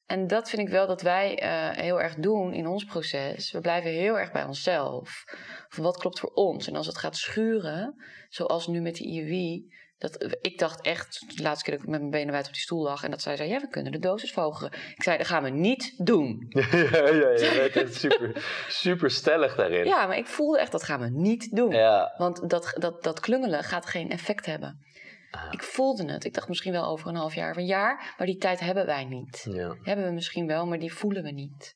En 0.07 0.27
dat 0.27 0.49
vind 0.49 0.61
ik 0.61 0.69
wel 0.69 0.87
dat 0.87 1.01
wij 1.01 1.39
eh, 1.39 1.83
heel 1.83 2.01
erg 2.01 2.15
doen 2.15 2.53
in 2.53 2.67
ons 2.67 2.83
proces. 2.83 3.51
We 3.51 3.59
blijven 3.59 3.91
heel 3.91 4.19
erg 4.19 4.31
bij 4.31 4.43
onszelf. 4.43 5.23
Van 5.69 5.83
wat 5.83 5.97
klopt 5.97 6.19
voor 6.19 6.31
ons? 6.33 6.67
En 6.67 6.75
als 6.75 6.87
het 6.87 6.97
gaat 6.97 7.15
schuren, 7.15 8.03
zoals 8.29 8.67
nu 8.67 8.81
met 8.81 8.95
die 8.95 9.07
IUI. 9.07 9.75
Dat, 9.97 10.37
ik 10.41 10.59
dacht 10.59 10.81
echt, 10.81 11.37
de 11.37 11.43
laatste 11.43 11.63
keer 11.63 11.73
dat 11.73 11.83
ik 11.83 11.89
met 11.89 11.99
mijn 11.99 12.11
benen 12.11 12.31
wijd 12.31 12.47
op 12.47 12.53
die 12.53 12.61
stoel 12.61 12.83
lag... 12.83 13.03
en 13.03 13.11
dat 13.11 13.21
zij 13.21 13.35
zei, 13.35 13.49
ja, 13.49 13.59
we 13.59 13.67
kunnen 13.67 13.91
de 13.91 13.99
dosis 13.99 14.31
verhogen. 14.31 14.71
Ik 14.95 15.03
zei, 15.03 15.17
dat 15.17 15.27
gaan 15.27 15.43
we 15.43 15.49
niet 15.49 15.93
doen. 16.05 16.45
ja, 16.49 17.07
ja, 17.07 17.29
je 17.29 17.69
bent 17.73 17.85
echt 17.85 17.95
super, 17.95 18.45
super 18.67 19.11
stellig 19.11 19.55
daarin. 19.55 19.85
Ja, 19.85 20.05
maar 20.05 20.17
ik 20.17 20.27
voelde 20.27 20.59
echt, 20.59 20.71
dat 20.71 20.83
gaan 20.83 20.99
we 20.99 21.09
niet 21.09 21.55
doen. 21.55 21.71
Ja. 21.71 22.13
Want 22.17 22.49
dat, 22.49 22.73
dat, 22.79 23.03
dat 23.03 23.19
klungelen 23.19 23.63
gaat 23.63 23.85
geen 23.85 24.09
effect 24.09 24.45
hebben. 24.45 24.85
Ik 25.51 25.63
voelde 25.63 26.11
het. 26.11 26.23
Ik 26.25 26.33
dacht 26.33 26.47
misschien 26.47 26.71
wel 26.71 26.85
over 26.85 27.07
een 27.07 27.15
half 27.15 27.35
jaar 27.35 27.51
of 27.51 27.57
een 27.57 27.65
jaar, 27.65 28.13
maar 28.17 28.27
die 28.27 28.37
tijd 28.37 28.59
hebben 28.59 28.85
wij 28.85 29.05
niet. 29.05 29.47
Ja. 29.51 29.75
Hebben 29.81 30.05
we 30.05 30.11
misschien 30.11 30.47
wel, 30.47 30.65
maar 30.67 30.79
die 30.79 30.93
voelen 30.93 31.23
we 31.23 31.31
niet. 31.31 31.75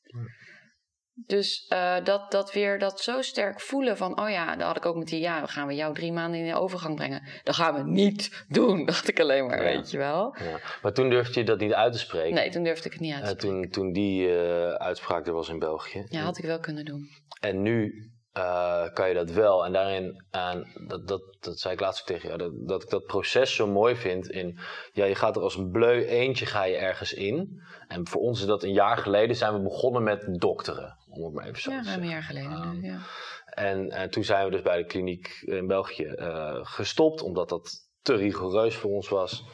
Dus 1.26 1.66
eh, 1.68 2.04
dat, 2.04 2.30
dat 2.30 2.52
weer 2.52 2.78
dat 2.78 3.00
zo 3.00 3.22
sterk 3.22 3.60
voelen 3.60 3.96
van, 3.96 4.20
oh 4.20 4.30
ja, 4.30 4.56
dat 4.56 4.66
had 4.66 4.76
ik 4.76 4.86
ook 4.86 4.96
met 4.96 5.08
die, 5.08 5.20
ja, 5.20 5.38
dan 5.38 5.48
gaan 5.48 5.66
we 5.66 5.74
jou 5.74 5.94
drie 5.94 6.12
maanden 6.12 6.40
in 6.40 6.46
de 6.46 6.54
overgang 6.58 6.96
brengen. 6.96 7.22
Dat 7.42 7.54
gaan 7.54 7.74
we 7.74 7.90
niet 7.90 8.44
doen, 8.48 8.84
dacht 8.86 9.08
ik 9.08 9.20
alleen 9.20 9.46
maar, 9.46 9.56
Ja. 9.56 9.76
weet 9.76 9.90
je 9.90 9.98
wel. 9.98 10.36
Ja. 10.38 10.58
Maar 10.82 10.92
toen 10.92 11.10
durfde 11.10 11.40
je 11.40 11.46
dat 11.46 11.58
niet 11.60 11.72
uit 11.72 11.92
te 11.92 11.98
spreken. 11.98 12.34
Nee, 12.34 12.50
toen 12.50 12.62
durfde 12.62 12.86
ik 12.86 12.92
het 12.92 13.00
niet 13.00 13.12
uit 13.14 13.22
Eh, 13.22 13.28
te 13.30 13.34
spreken. 13.36 13.60
toen, 13.60 13.70
toen 13.70 13.92
die 13.92 14.28
eh, 14.38 14.72
uitspraak 14.72 15.26
er 15.26 15.32
was 15.32 15.48
in 15.48 15.58
België. 15.58 16.04
Ja, 16.08 16.20
had 16.22 16.38
ik 16.38 16.44
wel 16.44 16.60
kunnen 16.60 16.84
doen. 16.84 17.08
En 17.40 17.62
nu 17.62 17.92
eh, 18.32 18.92
kan 18.92 19.08
je 19.08 19.14
dat 19.14 19.30
wel. 19.30 19.64
En 19.64 19.72
daarin, 19.72 20.24
en 20.30 20.66
dat, 20.86 21.08
dat, 21.08 21.22
dat 21.40 21.58
zei 21.58 21.74
ik 21.74 21.80
laatst 21.80 22.00
ook 22.00 22.06
tegen 22.06 22.28
jou, 22.28 22.38
dat, 22.38 22.68
dat 22.68 22.82
ik 22.82 22.90
dat 22.90 23.04
proces 23.04 23.54
zo 23.54 23.66
mooi 23.66 23.96
vind. 23.96 24.30
In, 24.30 24.58
ja, 24.92 25.04
je 25.04 25.14
gaat 25.14 25.36
er 25.36 25.42
als 25.42 25.56
een 25.56 25.70
bleu 25.70 26.04
eentje 26.04 26.46
ga 26.46 26.64
je 26.64 26.76
ergens 26.76 27.12
in. 27.12 27.62
En 27.88 28.08
voor 28.08 28.20
ons 28.20 28.40
is 28.40 28.46
dat 28.46 28.62
een 28.62 28.72
jaar 28.72 28.96
geleden 28.96 29.36
zijn 29.36 29.52
we 29.54 29.62
begonnen 29.62 30.02
met 30.02 30.40
dokteren. 30.40 30.96
Om 31.08 31.24
het 31.24 31.34
maar 31.34 31.44
even 31.46 31.60
zo 31.60 31.70
Ja, 31.70 31.82
te 31.82 31.88
ruim 31.88 32.02
een 32.02 32.08
zeggen. 32.08 32.20
jaar 32.20 32.46
geleden 32.46 32.80
nu, 32.80 32.86
ja. 32.88 32.98
En 33.44 34.10
toen 34.10 34.24
zijn 34.24 34.44
we 34.44 34.50
dus 34.50 34.62
bij 34.62 34.76
de 34.76 34.84
kliniek 34.86 35.42
in 35.44 35.66
België 35.66 36.04
eh, 36.04 36.58
gestopt, 36.62 37.22
omdat 37.22 37.48
dat 37.48 37.70
te 38.02 38.14
rigoureus 38.14 38.76
voor 38.76 38.90
ons 38.90 39.08
was. 39.08 39.44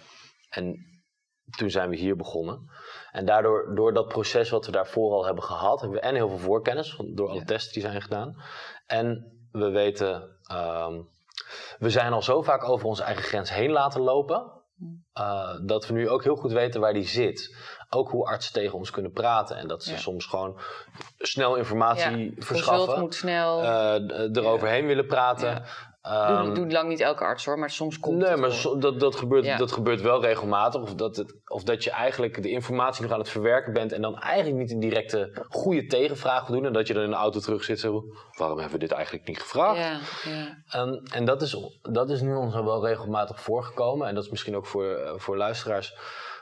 En 0.51 0.87
toen 1.57 1.71
zijn 1.71 1.91
we 1.91 1.97
hier 1.97 2.17
begonnen. 2.17 2.71
En 3.13 3.25
daardoor, 3.27 3.75
door 3.75 3.93
dat 3.93 4.09
proces 4.09 4.51
wat 4.51 4.67
we 4.67 4.73
daarvoor 4.73 5.13
al 5.13 5.25
hebben 5.25 5.45
gehad, 5.45 5.81
hebben 5.81 5.99
we 5.99 6.05
en 6.07 6.15
heel 6.15 6.29
veel 6.29 6.39
voorkennis 6.39 7.01
door 7.07 7.29
alle 7.29 7.39
Ja. 7.39 7.45
testen 7.45 7.73
die 7.73 7.83
zijn 7.83 8.03
gedaan. 8.03 8.37
En 8.87 9.33
we 9.53 9.69
weten, 9.71 10.37
ehm, 10.43 11.01
we 11.79 11.91
zijn 11.91 12.13
al 12.13 12.23
zo 12.23 12.43
vaak 12.43 12.69
over 12.69 12.87
onze 12.87 13.03
eigen 13.03 13.25
grens 13.25 13.51
heen 13.51 13.71
laten 13.71 14.01
lopen. 14.01 14.57
eh, 15.13 15.55
dat 15.63 15.87
we 15.87 15.93
nu 15.93 16.09
ook 16.09 16.25
heel 16.25 16.37
goed 16.37 16.53
weten 16.53 16.81
waar 16.81 16.93
die 16.93 17.07
zit. 17.09 17.57
Ook 17.91 18.11
hoe 18.11 18.27
artsen 18.27 18.53
tegen 18.53 18.79
ons 18.79 18.91
kunnen 18.91 19.13
praten. 19.13 19.57
En 19.57 19.69
dat 19.69 19.83
ze 19.85 19.91
Ja. 19.91 19.97
soms 19.99 20.27
gewoon 20.27 20.61
snel 21.19 21.55
informatie 21.57 22.35
Ja, 22.37 22.43
verschaffen. 22.43 23.01
Moet 23.01 23.15
snel. 23.15 23.63
eh, 23.63 24.37
eroverheen 24.37 24.87
willen 24.87 25.07
praten. 25.07 25.63
Ja. 26.09 26.29
Ehm, 26.29 26.45
doet, 26.45 26.55
doet 26.55 26.73
lang 26.73 26.89
niet 26.89 27.01
elke 27.01 27.25
arts 27.25 27.45
hoor, 27.45 27.59
maar 27.59 27.71
soms 27.71 28.01
komt 28.01 28.17
nee, 28.19 28.29
het 28.29 28.39
maar 28.41 28.49
wel. 28.49 28.59
so- 28.59 28.79
dat, 28.79 29.01
dat, 29.01 29.17
gebeurt, 29.17 29.45
Ja. 29.45 29.57
dat 29.57 29.73
gebeurt 29.73 30.01
wel 30.01 30.21
regelmatig. 30.21 30.81
Of 30.83 30.95
dat, 30.95 31.17
het, 31.17 31.35
of 31.47 31.63
dat 31.63 31.85
je 31.85 31.91
eigenlijk 31.91 32.43
de 32.43 32.51
informatie 32.51 33.03
nog 33.03 33.13
aan 33.13 33.19
het 33.19 33.29
verwerken 33.29 33.73
bent. 33.73 33.93
En 33.93 34.03
dan 34.03 34.19
eigenlijk 34.19 34.57
niet 34.57 34.71
een 34.71 34.81
directe 34.81 35.47
goede 35.49 35.87
tegenvraag 35.87 36.47
wil 36.47 36.57
doen. 36.57 36.67
En 36.67 36.73
dat 36.73 36.87
je 36.87 36.95
dan 36.95 37.03
in 37.03 37.11
de 37.11 37.17
auto 37.17 37.41
terug 37.41 37.65
zit. 37.65 37.81
Zo, 37.81 38.05
waarom 38.37 38.59
hebben 38.59 38.79
we 38.79 38.85
dit 38.87 38.93
eigenlijk 38.93 39.27
niet 39.27 39.41
gevraagd? 39.41 39.79
Ja, 39.79 39.99
ja. 40.71 41.01
En 41.11 41.25
dat 41.25 41.43
is, 41.43 41.57
dat 41.83 42.11
is 42.11 42.21
nu 42.21 42.35
ons 42.35 42.55
al 42.55 42.65
wel 42.65 42.87
regelmatig 42.87 43.41
voorgekomen. 43.41 44.09
En 44.09 44.15
dat 44.15 44.25
is 44.25 44.31
misschien 44.31 44.57
ook 44.57 44.67
voor, 44.67 44.95
eh, 44.95 45.13
voor 45.17 45.37
luisteraars 45.37 45.97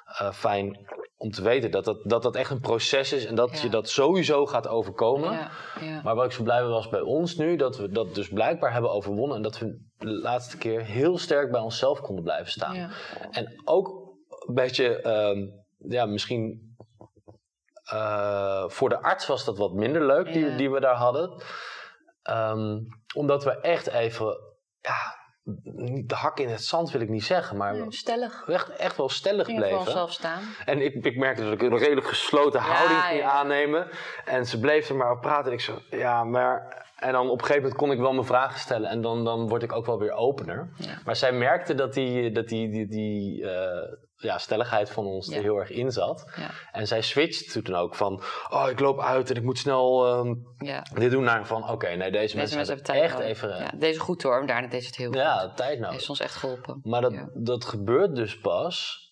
eh, 0.07 0.33
fijn 0.33 0.79
om 1.17 1.31
te 1.31 1.43
weten. 1.43 1.71
Dat 1.71 1.85
dat, 1.85 1.99
dat 2.05 2.23
dat 2.23 2.37
echt 2.37 2.51
een 2.51 2.61
proces 2.61 3.13
is. 3.13 3.25
En 3.27 3.35
dat 3.35 3.57
Ja. 3.57 3.63
je 3.63 3.69
dat 3.69 3.89
sowieso 3.89 4.47
gaat 4.47 4.69
overkomen. 4.69 5.33
ja, 5.33 5.51
ja. 5.81 6.01
Maar 6.03 6.15
wat 6.15 6.25
ik 6.25 6.33
zo 6.33 6.43
blij 6.43 6.65
was 6.65 6.89
bij 6.89 7.01
ons 7.01 7.37
nu, 7.37 7.57
dat 7.57 7.77
we 7.77 7.89
dat 7.89 8.15
dus 8.15 8.29
blijkbaar 8.29 8.73
hebben 8.73 8.91
overwonnen. 8.91 9.37
En 9.37 9.43
dat 9.43 9.59
we 9.59 9.85
de 9.99 10.11
laatste 10.11 10.59
keer 10.59 10.83
heel 10.85 11.19
sterk 11.19 11.51
bij 11.51 11.61
onszelf 11.61 12.01
konden 12.01 12.25
blijven 12.25 12.51
staan. 12.53 12.91
En 13.31 13.63
ook 13.65 13.89
een 14.47 14.55
beetje, 14.55 15.01
ehm, 15.01 15.47
ja, 15.79 16.07
misschien 16.07 16.75
eh, 17.87 18.69
voor 18.69 18.89
de 18.89 19.03
arts 19.03 19.27
was 19.27 19.45
dat 19.45 19.59
wat 19.59 19.73
minder 19.73 20.07
leuk, 20.07 20.33
die, 20.33 20.55
die 20.57 20.71
we 20.71 20.81
daar 20.81 20.95
hadden. 20.97 21.43
Ehm, 22.23 22.79
omdat 23.15 23.45
we 23.45 23.61
echt 23.61 23.87
even, 23.87 24.39
ja, 24.81 25.16
niet 25.63 26.09
de 26.09 26.15
hak 26.15 26.39
in 26.39 26.49
het 26.49 26.65
zand 26.65 26.91
wil 26.91 27.01
ik 27.01 27.09
niet 27.09 27.25
zeggen, 27.25 27.57
maar 27.57 27.77
stellig. 27.89 28.49
echt, 28.49 28.69
echt 28.69 28.97
wel 28.97 29.09
stellig 29.09 29.47
bleven. 29.47 29.79
onszelf 29.79 30.13
staan. 30.13 30.43
En 30.65 30.81
ik, 30.81 30.95
ik 30.95 31.17
merkte 31.17 31.43
dat 31.43 31.53
ik 31.53 31.63
een 31.63 31.79
redelijk 31.79 32.07
gesloten 32.07 32.61
Ja, 32.61 32.67
houding 32.67 33.01
ging 33.01 33.21
ja. 33.21 33.31
aannemen. 33.31 33.89
En 34.25 34.47
ze 34.47 34.61
bleef 34.61 34.89
er 34.89 34.97
maar 34.97 35.11
op 35.11 35.21
praten. 35.21 35.47
En 35.47 35.53
ik 35.53 35.61
zo, 35.61 35.79
ja, 35.91 36.25
maar... 36.25 36.85
En 36.97 37.13
dan 37.13 37.27
op 37.27 37.33
een 37.39 37.41
gegeven 37.41 37.63
moment 37.63 37.81
kon 37.81 37.91
ik 37.91 37.99
wel 37.99 38.13
mijn 38.13 38.27
vragen 38.27 38.61
stellen. 38.61 38.91
En 38.91 39.01
dan, 39.01 39.25
dan 39.25 39.49
word 39.49 39.63
ik 39.63 39.73
ook 39.73 39.87
wel 39.87 39.99
weer 39.99 40.13
opener. 40.13 40.69
Ja. 40.77 40.99
Maar 41.05 41.17
zij 41.17 41.33
merkte 41.33 41.75
dat 41.75 41.95
die, 41.95 42.31
dat 42.33 42.49
die, 42.49 42.71
die, 42.71 42.87
die 42.89 43.51
eh, 43.51 43.93
ja, 44.17 44.39
stelligheid 44.39 44.91
van 44.91 45.05
ons 45.07 45.29
Ja. 45.29 45.37
er 45.37 45.43
heel 45.43 45.57
erg 45.57 45.71
in 45.71 45.93
zat. 45.93 46.33
Ja. 46.37 46.51
En 46.73 46.87
zij 46.87 47.03
switchte 47.03 47.63
toen 47.63 47.75
ook 47.75 47.95
van... 47.95 48.23
Oh, 48.49 48.67
ik 48.71 48.81
loop 48.81 49.01
uit 49.01 49.31
en 49.31 49.37
ik 49.37 49.43
moet 49.43 49.59
snel 49.59 50.07
ehm, 50.07 50.35
Ja. 50.69 50.83
dit 50.95 51.11
doen. 51.11 51.23
Naar 51.25 51.47
van, 51.47 51.71
oké, 51.71 51.87
nee, 51.87 51.97
deze, 51.97 52.13
Deze 52.13 52.37
mensen 52.37 52.57
mensen 52.57 52.75
hebben 52.75 52.95
tijd 52.95 53.03
echt 53.05 53.13
nodig. 53.19 53.29
even... 53.29 53.49
Ja, 53.49 53.71
deze 53.79 54.01
goed 54.01 54.23
hoor, 54.23 54.39
maar 54.39 54.47
daarna 54.47 54.69
deze 54.69 54.87
het 54.87 54.97
heel 54.97 55.15
Ja, 55.15 55.39
goed. 55.39 55.57
tijd 55.57 55.79
nodig. 55.79 55.93
Heeft 55.95 56.09
ons 56.09 56.21
echt 56.21 56.35
geholpen. 56.35 56.81
Maar 56.83 57.01
dat, 57.01 57.13
Ja. 57.13 57.29
dat 57.35 57.65
gebeurt 57.65 58.15
dus 58.17 58.39
pas 58.39 59.05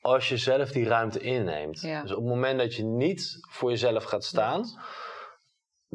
als 0.00 0.28
je 0.28 0.36
zelf 0.36 0.70
die 0.70 0.86
ruimte 0.88 1.18
inneemt. 1.20 1.80
Ja. 1.80 2.02
Dus 2.02 2.10
op 2.12 2.16
het 2.16 2.26
moment 2.28 2.58
dat 2.58 2.74
je 2.74 2.84
niet 2.84 3.38
voor 3.50 3.70
jezelf 3.70 4.04
gaat 4.04 4.24
staan, 4.24 4.62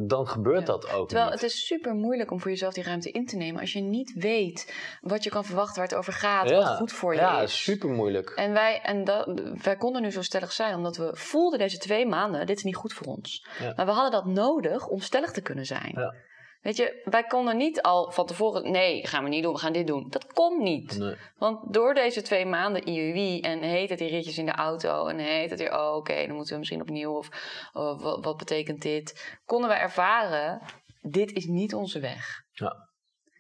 dan 0.08 0.28
gebeurt 0.28 0.60
Ja. 0.60 0.66
dat 0.66 0.92
ook 0.92 1.08
Terwijl 1.08 1.30
niet. 1.30 1.42
het 1.42 1.50
is 1.50 1.66
super 1.66 1.94
moeilijk 1.94 2.32
om 2.32 2.40
voor 2.40 2.52
jezelf 2.52 2.74
die 2.74 2.84
ruimte 2.84 3.12
in 3.12 3.26
te 3.26 3.36
nemen 3.36 3.62
als 3.62 3.74
je 3.74 3.82
niet 3.82 4.14
weet 4.16 4.74
wat 5.02 5.24
je 5.24 5.30
kan 5.30 5.46
verwachten, 5.46 5.76
waar 5.76 5.88
het 5.88 5.98
over 5.98 6.14
gaat, 6.14 6.52
wat 6.52 6.68
goed 6.76 6.92
voor 6.92 7.14
je 7.14 7.20
ja, 7.20 7.42
is. 7.42 7.64
super 7.64 7.90
moeilijk. 7.90 8.30
En, 8.30 8.54
wij, 8.54 8.82
en 8.82 9.04
dat, 9.04 9.42
wij 9.64 9.76
konden 9.76 10.02
nu 10.02 10.12
zo 10.12 10.22
stellig 10.22 10.52
zijn, 10.52 10.76
omdat 10.76 10.98
we 10.98 11.10
voelden 11.16 11.60
deze 11.60 11.78
twee 11.78 12.06
maanden, 12.06 12.46
dit 12.46 12.58
is 12.58 12.64
niet 12.64 12.76
goed 12.76 12.94
voor 12.94 13.08
ons. 13.08 13.46
Ja. 13.60 13.74
Maar 13.76 13.86
we 13.86 13.92
hadden 13.92 14.12
dat 14.12 14.26
nodig 14.26 14.88
om 14.88 15.00
stellig 15.00 15.32
te 15.32 15.42
kunnen 15.42 15.66
zijn. 15.66 15.92
Ja. 15.96 16.14
Weet 16.62 16.78
je, 16.78 17.02
wij 17.04 17.24
konden 17.24 17.58
niet 17.58 17.82
al 17.82 18.12
van 18.12 18.26
tevoren, 18.26 18.72
nee, 18.72 19.08
gaan 19.08 19.24
we 19.24 19.30
niet 19.30 19.44
doen, 19.44 19.54
we 19.54 19.60
gaan 19.60 19.74
dit 19.74 19.88
doen. 19.88 20.08
Dat 20.10 20.34
kon 20.34 20.64
niet. 20.64 20.98
Nee. 20.98 21.16
Want 21.38 21.74
door 21.74 21.94
deze 21.94 22.22
twee 22.22 22.46
maanden 22.46 22.84
IUI 22.84 23.42
en 23.42 23.62
heet 23.62 23.90
het 23.90 24.00
die 24.00 24.10
ritjes 24.10 24.38
in 24.38 24.46
de 24.46 24.52
auto 24.52 25.08
en 25.08 25.18
heet 25.18 25.50
het 25.50 25.60
weer, 25.60 25.80
oh 25.80 25.96
oké, 25.96 26.26
dan 26.26 26.36
moeten 26.36 26.54
we 26.54 26.60
misschien 26.60 26.82
opnieuw 26.82 27.18
of 27.18 27.30
oh, 27.74 28.02
wat, 28.02 28.24
wat 28.24 28.38
betekent 28.38 28.82
dit? 28.82 29.38
Konden 29.46 29.70
we 29.70 29.76
ervaren, 29.76 30.62
dit 31.02 31.32
is 31.32 31.46
niet 31.46 31.74
onze 31.74 32.00
weg. 32.00 32.44
Ja. 32.52 32.89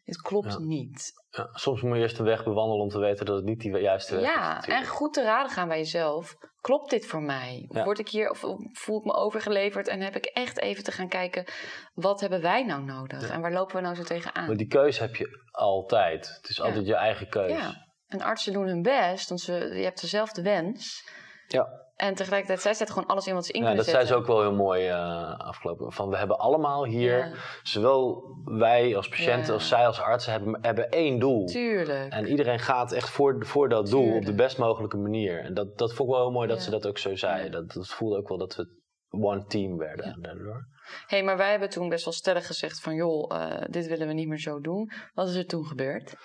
Dit 0.10 0.22
klopt 0.22 0.54
Ja. 0.54 0.60
niet. 0.60 1.12
Ja, 1.30 1.50
soms 1.52 1.82
moet 1.82 1.96
je 1.96 2.02
eerst 2.02 2.20
een 2.20 2.26
weg 2.26 2.44
bewandelen 2.44 2.84
om 2.84 2.90
te 2.90 3.00
weten 3.00 3.26
dat 3.26 3.36
het 3.36 3.46
niet 3.46 3.60
die 3.60 3.78
juiste 3.78 4.16
weg 4.16 4.24
is. 4.24 4.30
Ja, 4.30 4.62
en 4.62 4.86
goed 4.86 5.14
te 5.14 5.24
raden 5.24 5.52
gaan 5.52 5.68
bij 5.68 5.78
jezelf. 5.78 6.36
Klopt 6.62 6.90
dit 6.90 7.06
voor 7.06 7.22
mij? 7.22 7.66
Word 7.68 8.00
ik 8.00 8.10
hier 8.10 8.30
of 8.30 8.40
voel 8.72 9.00
ik 9.00 9.06
me 9.06 9.14
overgeleverd 9.14 9.88
en 9.88 10.02
heb 10.02 10.16
ik 10.16 10.26
echt 10.26 10.60
even 10.60 10.84
te 10.84 10.92
gaan 10.92 11.08
kijken, 11.08 11.46
wat 11.94 12.22
hebben 12.22 12.42
wij 12.42 12.66
nou 12.66 12.84
nodig 12.84 13.30
en 13.30 13.42
waar 13.42 13.52
lopen 13.52 13.76
we 13.76 13.82
nou 13.82 13.96
zo 13.96 14.04
tegenaan? 14.04 14.48
Maar 14.48 14.56
die 14.56 14.68
keuze 14.68 15.02
heb 15.02 15.16
je 15.16 15.28
altijd. 15.52 16.28
Het 16.42 16.50
is 16.50 16.62
altijd 16.62 16.86
je 16.86 16.96
eigen 16.96 17.30
keuze. 17.30 17.56
Ja. 17.56 17.88
En 18.08 18.22
artsen 18.22 18.54
doen 18.54 18.68
hun 18.68 18.82
best, 18.82 19.30
want 19.30 19.42
ze, 19.42 19.54
je 19.54 19.84
hebt 19.84 20.02
dezelfde 20.02 20.42
wens. 20.42 21.10
Ja. 21.48 21.68
En 22.00 22.16
tegelijkertijd, 22.16 22.62
zij 22.62 22.74
zetten 22.74 22.96
gewoon 22.96 23.10
alles 23.10 23.28
in 23.28 23.34
wat 23.34 23.46
ze 23.46 23.52
in 23.52 23.62
Ja, 23.64 23.68
dat 23.74 23.86
zei 23.86 23.98
zetten. 23.98 24.08
ze 24.08 24.16
ook 24.16 24.28
wel 24.28 24.42
heel 24.42 24.54
mooi 24.56 24.88
eh, 24.88 25.40
afgelopen. 25.40 25.92
Van 25.92 26.10
we 26.10 26.18
hebben 26.18 26.38
allemaal 26.40 26.86
hier, 26.86 27.18
Ja. 27.18 27.32
zowel 27.64 28.24
wij 28.46 28.96
als 28.96 29.08
patiënten 29.10 29.48
Ja. 29.48 29.54
als 29.54 29.68
zij 29.68 29.86
als 29.88 30.00
artsen, 30.02 30.32
hebben, 30.32 30.58
hebben 30.62 30.90
één 30.90 31.20
doel. 31.20 31.46
Tuurlijk. 31.46 32.12
En 32.14 32.28
iedereen 32.28 32.60
gaat 32.60 32.92
echt 32.92 33.10
voor, 33.10 33.46
voor 33.46 33.70
dat 33.70 33.90
doel 33.90 34.16
op 34.16 34.26
de 34.26 34.34
best 34.34 34.58
mogelijke 34.58 34.98
manier. 34.98 35.40
En 35.40 35.54
dat, 35.54 35.78
dat 35.78 35.94
vond 35.94 36.10
ik 36.10 36.16
wel 36.16 36.24
heel 36.24 36.34
mooi 36.34 36.48
dat 36.48 36.58
Ja. 36.58 36.64
ze 36.64 36.70
dat 36.70 36.88
ook 36.88 36.98
zo 36.98 37.16
zei. 37.16 37.50
Dat, 37.50 37.72
dat 37.72 37.88
voelde 37.88 38.18
ook 38.18 38.28
wel 38.28 38.38
dat 38.38 38.56
we 38.56 38.68
one 39.10 39.46
team 39.46 39.78
werden 39.78 40.22
daardoor. 40.22 40.68
hey, 41.08 41.24
maar 41.24 41.38
wij 41.38 41.50
hebben 41.52 41.70
toen 41.70 41.90
best 41.90 42.06
wel 42.06 42.14
stellig 42.14 42.46
gezegd 42.48 42.82
van... 42.82 42.94
joh, 42.96 43.36
eh, 43.42 43.64
dit 43.70 43.88
willen 43.88 44.08
we 44.08 44.14
niet 44.14 44.28
meer 44.28 44.40
zo 44.40 44.60
doen. 44.62 44.92
Wat 45.14 45.28
is 45.30 45.36
er 45.36 45.46
toen 45.46 45.66
gebeurd? 45.66 46.16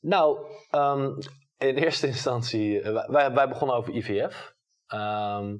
Nou, 0.00 0.38
ehm, 0.70 1.10
in 1.58 1.74
eerste 1.76 2.06
instantie, 2.16 2.80
eh, 2.80 3.06
wij, 3.10 3.32
wij 3.32 3.48
begonnen 3.48 3.76
over 3.76 3.94
IVF. 3.94 4.54
Ehm, 4.86 5.50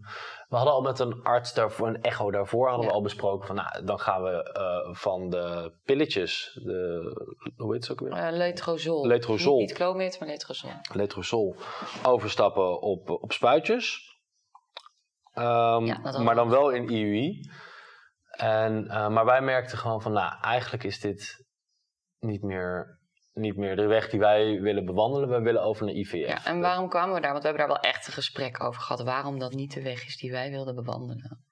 we 0.49 0.57
hadden 0.57 0.73
al 0.75 0.83
met 0.83 0.99
een 0.99 1.23
arts 1.23 1.55
daarvoor, 1.55 1.87
een 1.89 2.03
echo 2.03 2.31
daarvoor, 2.31 2.67
hadden 2.67 2.85
Ja. 2.85 2.91
we 2.91 2.97
al 2.97 3.03
besproken 3.03 3.47
van, 3.47 3.57
nou, 3.57 3.85
dan 3.85 3.99
gaan 4.01 4.23
we 4.23 4.53
eh, 4.53 4.95
van 4.95 5.29
de 5.31 5.73
pilletjes, 5.85 6.61
de, 6.65 7.53
hoe 7.57 7.73
heet 7.75 7.85
ze 7.85 7.93
ook 7.93 8.01
weer? 8.01 8.13
Eh 8.13 8.33
letrozol. 8.37 9.07
Letrozol. 9.07 9.59
Niet, 9.59 9.69
niet 9.69 9.77
clomid, 9.77 10.21
maar 10.21 10.29
letrozol. 10.29 10.71
letrozol 10.93 11.57
overstappen 12.03 12.81
op, 12.81 13.11
op 13.11 13.33
spuitjes. 13.33 14.15
Ehm, 15.33 15.85
Ja, 15.85 16.19
maar 16.23 16.35
dan 16.35 16.49
wel 16.49 16.71
in 16.71 16.89
IUI. 16.89 17.51
En, 18.31 18.89
eh, 18.89 19.09
maar 19.09 19.25
wij 19.25 19.41
merkten 19.41 19.79
gewoon 19.79 20.03
van, 20.03 20.13
nou, 20.13 20.33
eigenlijk 20.41 20.85
is 20.85 21.01
dit 21.01 21.45
niet 22.19 22.43
meer, 22.43 23.01
niet 23.37 23.57
meer 23.57 23.77
de 23.77 23.87
weg 23.87 24.09
die 24.11 24.21
wij 24.21 24.61
willen 24.61 24.85
bewandelen. 24.85 25.29
We 25.29 25.41
willen 25.41 25.63
over 25.63 25.87
naar 25.87 25.95
IVF. 25.95 26.29
Ja, 26.29 26.45
en 26.45 26.61
waarom 26.61 26.89
kwamen 26.89 27.15
we 27.15 27.21
daar? 27.21 27.31
Want 27.31 27.43
we 27.43 27.49
hebben 27.49 27.69
daar 27.69 27.81
wel 27.83 27.91
echt 27.93 28.07
een 28.07 28.13
gesprek 28.13 28.63
over 28.63 28.81
gehad. 28.81 29.03
Waarom 29.03 29.39
dat 29.39 29.53
niet 29.53 29.75
de 29.75 29.83
weg 29.83 30.07
is 30.07 30.17
die 30.17 30.31
wij 30.33 30.51
wilden 30.51 30.75
bewandelen. 30.75 31.45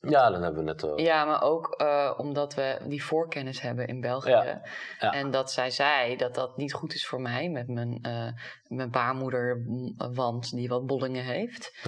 Ja, 0.00 0.30
dan 0.30 0.42
hebben 0.42 0.64
we 0.64 0.70
net... 0.70 0.82
eh, 0.82 1.04
Ja, 1.04 1.24
maar 1.24 1.42
ook 1.42 1.74
eh, 1.76 2.14
omdat 2.16 2.54
we 2.54 2.78
die 2.86 3.04
voorkennis 3.04 3.60
hebben 3.60 3.86
in 3.86 4.00
België. 4.00 4.30
Ja, 4.30 4.62
ja. 5.00 5.12
En 5.12 5.30
dat 5.30 5.52
zij 5.52 5.70
zei 5.70 6.16
dat 6.16 6.34
dat 6.34 6.56
niet 6.56 6.72
goed 6.72 6.94
is 6.94 7.06
voor 7.06 7.20
mij 7.20 7.48
met 7.48 7.68
mijn, 7.68 7.98
eh 8.02 8.28
mijn 8.66 8.90
baarmoederwand 8.90 10.50
die 10.50 10.68
wat 10.68 10.86
bollingen 10.86 11.24
heeft. 11.24 11.78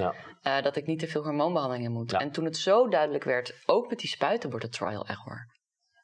Ja. 0.43 0.61
Dat 0.61 0.77
ik 0.77 0.87
niet 0.87 0.99
te 0.99 1.07
veel 1.07 1.23
hormoonbehandelingen 1.23 1.93
moet. 1.93 2.13
En 2.13 2.31
toen 2.31 2.45
het 2.45 2.57
zo 2.57 2.89
duidelijk 2.89 3.25
werd, 3.25 3.63
ook 3.67 3.89
met 3.89 3.99
die 3.99 4.09
spuiten 4.11 4.51
wordt 4.51 4.65
het 4.65 4.75
trial 4.75 5.07
echt 5.07 5.21
hoor. 5.25 5.47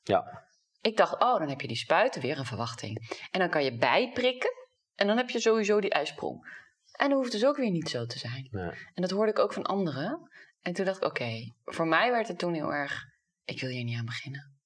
Ja. 0.03 0.47
Ik 0.81 0.97
dacht, 0.97 1.13
oh, 1.13 1.39
dan 1.39 1.49
heb 1.49 1.61
je 1.61 1.69
die 1.69 1.77
spuiten 1.77 2.23
weer 2.23 2.39
een 2.39 2.45
verwachting. 2.45 3.19
En 3.31 3.41
dan 3.41 3.51
kan 3.51 3.65
je 3.65 3.77
bijprikken. 3.77 4.51
En 4.95 5.07
dan 5.07 5.17
heb 5.17 5.31
je 5.31 5.41
sowieso 5.41 5.81
die 5.81 5.91
ijsprong. 5.91 6.67
En 6.93 7.09
dat 7.09 7.19
hoeft 7.19 7.33
dus 7.33 7.47
ook 7.47 7.57
weer 7.57 7.71
niet 7.71 7.89
zo 7.89 8.05
te 8.07 8.19
zijn. 8.19 8.49
Nee. 8.51 8.71
En 8.71 9.03
dat 9.03 9.11
hoorde 9.11 9.31
ik 9.31 9.39
ook 9.39 9.53
van 9.53 9.65
anderen. 9.67 10.31
En 10.61 10.73
toen 10.73 10.85
dacht 10.85 10.97
ik, 10.97 11.05
oké, 11.05 11.53
voor 11.65 11.87
mij 11.87 12.11
werd 12.11 12.29
het 12.29 12.39
toen 12.39 12.55
heel 12.55 12.73
erg... 12.73 13.05
Ik 13.45 13.61
wil 13.61 13.71
hier 13.71 13.85
niet 13.85 13.99
aan 13.99 14.05
beginnen. 14.05 14.57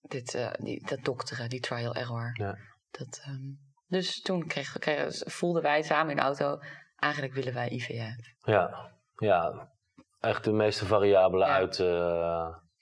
Dit, 0.00 0.34
eh, 0.34 0.50
die, 0.52 0.86
dat 0.86 1.04
dokteren, 1.04 1.48
die 1.48 1.60
trial 1.60 1.94
error. 1.94 2.30
Ja. 2.32 2.58
Dat, 2.90 3.20
ehm, 3.24 3.50
dus 3.86 4.20
toen 4.20 4.46
kreeg, 4.46 4.78
kreeg, 4.78 5.22
voelden 5.24 5.62
wij 5.62 5.82
samen 5.82 6.10
in 6.10 6.16
de 6.16 6.22
auto... 6.22 6.58
Eigenlijk 6.96 7.34
willen 7.34 7.54
wij 7.54 7.68
IVF. 7.68 8.16
Ja, 8.42 8.92
ja. 9.16 9.72
Echt 10.20 10.44
de 10.44 10.52
meeste 10.52 10.86
variabelen 10.86 11.48
Ja. 11.48 11.54
uit, 11.54 11.78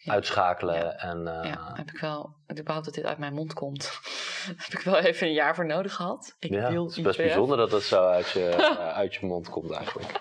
eh, 0.04 0.12
uitschakelen. 0.12 0.74
Ja. 0.74 0.92
En, 0.92 1.26
eh, 1.26 1.50
ja, 1.50 1.72
heb 1.74 1.90
ik 1.90 1.98
wel... 2.00 2.34
Überhaupt 2.58 2.84
dat 2.84 2.94
dit 2.94 3.04
uit 3.04 3.18
mijn 3.18 3.34
mond 3.34 3.54
komt... 3.54 4.00
heb 4.66 4.78
ik 4.78 4.80
wel 4.80 4.98
even 4.98 5.26
een 5.26 5.32
jaar 5.32 5.54
voor 5.54 5.66
nodig 5.66 5.94
gehad. 5.94 6.36
Ik 6.38 6.50
ja, 6.50 6.70
wil 6.70 6.84
het 6.86 6.96
is 6.96 7.02
best 7.02 7.16
bijzonder 7.16 7.56
dat 7.56 7.72
het 7.72 7.82
zo 7.82 8.08
uit 8.08 8.30
je, 8.30 8.48
eh, 8.48 8.88
uit 9.02 9.14
je 9.14 9.26
mond 9.26 9.48
komt 9.48 9.70
eigenlijk. 9.70 10.20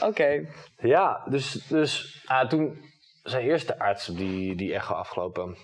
Oké. 0.00 0.48
Ja, 0.78 1.22
dus, 1.28 1.52
dus 1.52 2.22
ah, 2.26 2.48
toen 2.48 2.90
zei 3.22 3.44
eerst 3.44 3.66
de 3.66 3.78
arts 3.78 4.06
die, 4.06 4.56
die 4.56 4.74
echo 4.74 4.94
afgelopen, 4.94 5.56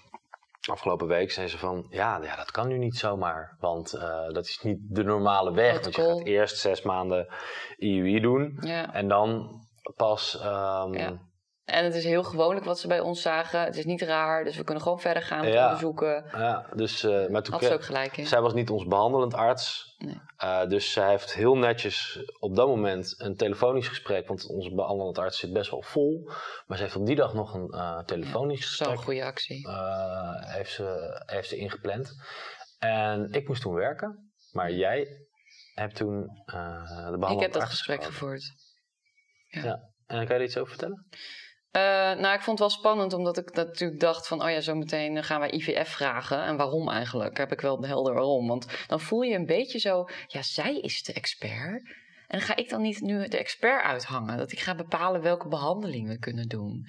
afgelopen 0.71 1.07
week, 1.07 1.31
zei 1.31 1.49
ze 1.49 1.59
van, 1.59 1.87
ja, 1.91 2.21
ja, 2.23 2.37
dat 2.37 2.51
kan 2.51 2.69
nu 2.69 2.79
niet 2.79 2.97
zomaar, 2.97 3.57
want 3.61 3.93
eh, 3.93 4.29
dat 4.29 4.47
is 4.47 4.61
niet 4.63 4.79
de 4.81 5.03
normale 5.03 5.53
weg. 5.53 5.73
Want 5.83 5.97
je 5.97 6.03
gaat 6.03 6.25
eerst 6.25 6.59
zes 6.59 6.83
maanden 6.83 7.35
IUI 7.77 8.21
doen 8.21 8.59
Ja. 8.61 8.95
en 8.95 9.09
dan 9.09 9.61
pas... 9.97 10.39
ehm. 10.41 11.17
En 11.69 11.85
het 11.85 11.95
is 11.95 12.05
heel 12.05 12.23
gewoonlijk 12.25 12.65
wat 12.65 12.79
ze 12.79 12.87
bij 12.89 13.01
ons 13.01 13.23
zagen. 13.23 13.61
Het 13.61 13.77
is 13.77 13.85
niet 13.85 14.03
raar, 14.03 14.45
dus 14.45 14.57
we 14.57 14.65
kunnen 14.65 14.83
gewoon 14.83 15.01
verder 15.01 15.23
gaan 15.23 15.45
met 15.45 15.53
Ja. 15.53 15.65
onderzoeken. 15.65 16.25
ja, 16.33 16.67
dus, 16.75 17.05
eh, 17.05 17.29
maar 17.29 17.43
toen 17.43 17.55
Had 17.55 17.65
ze 17.65 17.73
ook 17.73 17.85
gelijk 17.85 18.17
in. 18.17 18.27
Zij 18.27 18.41
was 18.41 18.53
niet 18.53 18.71
ons 18.71 18.85
behandelend 18.87 19.35
arts. 19.35 19.95
Nee. 19.99 20.21
Eh, 20.37 20.67
dus 20.67 20.93
zij 20.93 21.09
heeft 21.11 21.35
heel 21.35 21.57
netjes 21.57 22.21
op 22.39 22.57
dat 22.57 22.67
moment 22.69 23.15
een 23.19 23.37
telefonisch 23.37 23.89
gesprek. 23.89 24.29
Want 24.29 24.47
onze 24.47 24.75
behandelend 24.75 25.19
arts 25.19 25.39
zit 25.39 25.53
best 25.53 25.71
wel 25.71 25.83
vol. 25.83 26.31
Maar 26.67 26.77
ze 26.77 26.83
heeft 26.83 26.97
op 26.97 27.07
die 27.07 27.17
dag 27.17 27.35
nog 27.35 27.55
een 27.55 27.71
eh, 27.71 27.99
telefonisch 27.99 28.77
Zo'n 28.77 28.87
gesprek. 28.87 29.05
goede 29.05 29.25
actie. 29.25 29.69
heeft, 30.41 30.73
ze, 30.73 31.23
heeft 31.27 31.49
ze 31.49 31.57
ingepland. 31.57 32.13
En 32.79 33.33
ik 33.33 33.49
moest 33.49 33.63
toen 33.63 33.75
werken. 33.75 34.33
Maar 34.53 34.73
jij 34.73 35.09
hebt 35.75 35.97
toen 35.97 36.21
de 36.47 36.53
behandelend 37.19 37.33
Ik 37.33 37.41
heb 37.41 37.53
dat 37.53 37.63
arts 37.63 37.75
gesprek 37.75 38.05
gevoerd. 38.05 38.43
En 39.51 40.27
kan 40.27 40.27
je 40.27 40.35
er 40.35 40.43
iets 40.43 40.57
over 40.57 40.71
vertellen? 40.71 41.07
Eh, 41.71 41.83
nou, 42.15 42.35
ik 42.35 42.43
vond 42.43 42.59
het 42.59 42.69
wel 42.69 42.79
spannend, 42.79 43.13
omdat 43.13 43.39
ik 43.39 43.55
natuurlijk 43.55 44.01
dacht 44.01 44.27
van... 44.27 44.43
oh 44.43 44.51
ja, 44.51 44.61
zometeen 44.61 45.25
gaan 45.25 45.41
wij 45.41 45.51
IVF 45.51 45.89
vragen. 45.89 46.43
En 46.43 46.57
waarom 46.57 46.91
eigenlijk? 46.91 47.37
Heb 47.37 47.53
ik 47.53 47.61
wel 47.61 47.83
helder 47.83 48.15
waarom. 48.15 48.47
Want 48.47 48.67
dan 48.87 49.01
voel 49.01 49.21
je 49.23 49.35
een 49.35 49.47
beetje 49.47 49.79
zo... 49.79 50.09
ja, 50.27 50.43
zij 50.43 50.79
is 50.79 51.03
de 51.03 51.13
expert. 51.13 51.97
En 52.27 52.41
ga 52.41 52.57
ik 52.57 52.69
dan 52.69 52.83
niet 52.83 53.01
nu 53.01 53.29
de 53.29 53.39
expert 53.39 53.83
uithangen? 53.83 54.37
Dat 54.37 54.53
ik 54.53 54.61
ga 54.61 54.75
bepalen 54.75 55.21
welke 55.23 55.49
behandeling 55.49 56.09
we 56.09 56.19
kunnen 56.19 56.49
doen. 56.49 56.89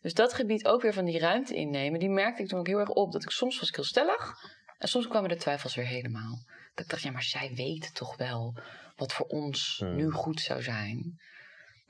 Dus 0.00 0.14
dat 0.14 0.32
gebied 0.32 0.66
ook 0.66 0.82
weer 0.82 0.92
van 0.92 1.04
die 1.04 1.18
ruimte 1.18 1.54
innemen... 1.54 2.00
die 2.00 2.10
merkte 2.10 2.42
ik 2.42 2.48
toen 2.48 2.58
ook 2.58 2.66
heel 2.66 2.78
erg 2.78 2.88
op. 2.88 3.12
Dat 3.12 3.22
ik 3.22 3.30
soms 3.30 3.58
was 3.58 3.68
ik 3.68 3.74
heel 3.74 3.84
stellig... 3.84 4.34
en 4.78 4.88
soms 4.88 5.08
kwamen 5.08 5.28
de 5.28 5.36
twijfels 5.36 5.74
weer 5.74 5.86
helemaal. 5.86 6.44
Dat 6.74 6.84
ik 6.84 6.90
dacht, 6.90 7.02
ja, 7.02 7.10
maar 7.10 7.22
zij 7.22 7.52
weten 7.54 7.92
toch 7.92 8.16
wel... 8.16 8.58
wat 8.96 9.12
voor 9.12 9.26
ons 9.26 9.76
Hmm. 9.78 9.96
nu 9.96 10.10
goed 10.10 10.40
zou 10.40 10.62
zijn... 10.62 11.18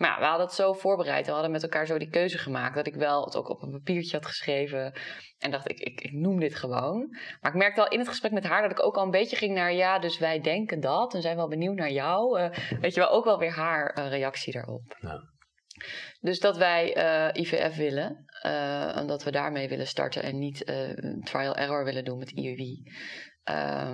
Maar 0.01 0.11
ja, 0.11 0.19
we 0.19 0.25
hadden 0.25 0.47
het 0.47 0.55
zo 0.55 0.73
voorbereid. 0.73 1.27
We 1.27 1.33
hadden 1.33 1.51
met 1.51 1.63
elkaar 1.63 1.87
zo 1.87 1.99
die 1.99 2.09
keuze 2.09 2.39
gemaakt. 2.39 2.75
Dat 2.75 2.87
ik 2.87 2.95
wel 2.95 3.25
het 3.25 3.37
ook 3.37 3.49
op 3.49 3.63
een 3.63 3.71
papiertje 3.71 4.17
had 4.17 4.27
geschreven. 4.27 4.93
En 5.39 5.51
dacht, 5.51 5.71
ik, 5.71 5.81
ik, 5.81 6.01
ik 6.01 6.13
noem 6.13 6.41
dit 6.41 6.55
gewoon. 6.55 7.09
Maar 7.41 7.51
ik 7.51 7.59
merkte 7.59 7.81
al 7.81 7.89
in 7.89 7.99
het 7.99 8.09
gesprek 8.09 8.33
met 8.33 8.45
haar 8.45 8.63
dat 8.63 8.71
ik 8.71 8.85
ook 8.85 8.97
al 8.97 9.05
een 9.05 9.11
beetje 9.11 9.37
ging 9.37 9.55
naar... 9.55 9.73
Ja, 9.73 9.99
dus 9.99 10.19
wij 10.19 10.41
denken 10.41 10.81
dat. 10.81 11.15
En 11.15 11.23
zijn 11.23 11.37
wel 11.37 11.49
benieuwd 11.49 11.77
naar 11.77 11.91
jou. 11.91 12.41
Eh, 12.41 12.79
weet 12.81 12.95
je 12.95 13.01
wel, 13.01 13.11
ook 13.11 13.25
wel 13.25 13.39
weer 13.39 13.53
haar 13.53 13.91
eh, 13.91 14.09
reactie 14.09 14.53
daarop. 14.53 14.97
Ja. 15.01 15.21
Dus 16.21 16.41
dat 16.41 16.57
wij 16.57 16.95
eh, 16.95 17.43
IVF 17.43 17.77
willen. 17.77 18.25
en 18.95 19.07
dat 19.07 19.25
we 19.25 19.31
daarmee 19.31 19.69
willen 19.69 19.87
starten. 19.87 20.23
En 20.23 20.39
niet 20.39 20.67
trial 21.25 21.57
error 21.57 21.85
willen 21.85 22.05
doen 22.05 22.19
met 22.19 22.31
IUI. 22.31 22.83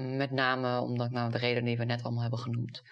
Met 0.01 0.31
name 0.31 0.81
omdat, 0.81 1.11
nou, 1.11 1.31
de 1.31 1.39
reden 1.39 1.65
die 1.65 1.77
we 1.77 1.85
net 1.85 2.03
allemaal 2.03 2.23
hebben 2.23 2.39
genoemd. 2.39 2.83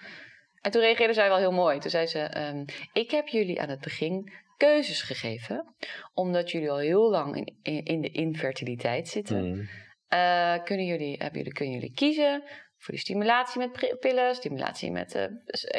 En 0.64 0.70
toen 0.70 0.80
reageerde 0.80 1.12
zij 1.12 1.28
wel 1.28 1.38
heel 1.38 1.52
mooi. 1.52 1.78
Toen 1.78 1.90
zei 1.90 2.06
ze: 2.06 2.18
ehm, 2.18 2.64
Ik 2.92 3.10
heb 3.10 3.28
jullie 3.28 3.60
aan 3.60 3.68
het 3.68 3.80
begin 3.80 4.32
keuzes 4.56 5.02
gegeven, 5.02 5.74
omdat 6.14 6.50
jullie 6.50 6.70
al 6.70 6.78
heel 6.78 7.10
lang 7.10 7.36
in, 7.36 7.58
in, 7.62 7.84
in 7.84 8.00
de 8.00 8.10
infertiliteit 8.10 9.08
zitten. 9.08 9.48
Mm. 9.48 9.68
Eh, 10.08 10.62
kunnen, 10.64 10.86
jullie, 10.86 11.16
hebben 11.16 11.38
jullie, 11.38 11.52
kunnen 11.52 11.74
jullie 11.74 11.94
kiezen 11.94 12.42
voor 12.76 12.94
die 12.94 13.02
stimulatie 13.02 13.58
met 13.58 13.98
pillen, 14.00 14.34
stimulatie 14.34 14.90
met 14.90 15.14
eh, 15.14 15.26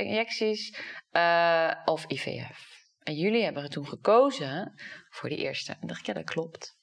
injecties 0.05 0.79
eh, 1.11 1.71
of 1.85 2.05
IVF? 2.07 2.73
En 3.03 3.15
jullie 3.15 3.43
hebben 3.43 3.63
er 3.63 3.69
toen 3.69 3.87
gekozen 3.87 4.73
voor 5.09 5.29
die 5.29 5.37
eerste. 5.37 5.75
En 5.81 5.87
dacht 5.87 5.99
ik, 5.99 6.05
ja, 6.05 6.13
dat 6.13 6.23
klopt. 6.23 6.77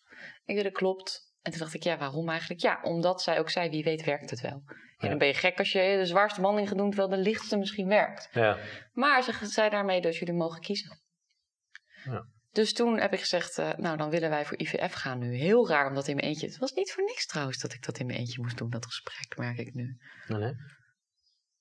Ik 0.45 0.55
zei, 0.55 0.63
dat 0.63 0.73
klopt. 0.73 1.33
En 1.43 1.51
toen 1.51 1.61
dacht 1.61 1.75
ik, 1.75 1.83
ja, 1.83 1.99
waarom 1.99 2.29
eigenlijk? 2.29 2.61
Ja, 2.61 2.81
omdat 2.83 3.23
zij 3.23 3.39
ook 3.39 3.51
zei, 3.51 3.71
wie 3.71 3.85
weet 3.85 4.05
werkt 4.05 4.31
het 4.31 4.41
wel. 4.41 4.63
Ja, 5.03 5.09
Ja. 5.09 5.09
dan 5.09 5.19
ben 5.19 5.29
je 5.29 5.35
gek 5.35 5.59
als 5.59 5.73
je 5.73 5.97
de 5.99 6.07
zwaarste 6.07 6.41
behandeling 6.41 6.71
gaat 6.71 6.79
doen, 6.81 6.91
terwijl 6.91 7.09
de 7.23 7.31
lichtste 7.31 7.57
misschien 7.57 7.89
werkt. 7.89 8.29
Ja. 8.33 8.59
Maar 8.93 9.23
ze 9.23 9.47
zei 9.47 9.71
daarmee 9.71 10.01
dus 10.01 10.19
jullie 10.19 10.35
mogen 10.35 10.61
kiezen. 10.61 11.01
Ja. 12.05 12.27
Dus 12.51 12.73
toen 12.73 12.99
heb 12.99 13.13
ik 13.13 13.21
gezegd, 13.21 13.59
eh, 13.59 13.73
nou 13.77 13.97
dan 13.97 14.11
willen 14.11 14.31
wij 14.31 14.45
voor 14.45 14.59
IVF 14.59 14.93
gaan 14.93 15.19
nu. 15.19 15.37
Heel 15.37 15.69
raar 15.69 15.89
om 15.89 15.95
dat 15.95 16.09
in 16.09 16.17
mijn 16.17 16.27
eentje... 16.27 16.47
Het 16.47 16.59
was 16.59 16.73
niet 16.73 16.93
voor 16.93 17.05
niks 17.05 17.27
trouwens 17.27 17.59
dat 17.59 17.73
ik 17.73 17.85
dat 17.85 17.99
in 17.99 18.07
mijn 18.07 18.19
eentje 18.19 18.43
moest 18.43 18.59
doen, 18.59 18.71
dat 18.71 18.87
gesprek, 18.87 19.37
merk 19.39 19.59
ik 19.59 19.75
nu. 19.75 19.99
Nee, 20.29 20.39
nee. 20.39 20.55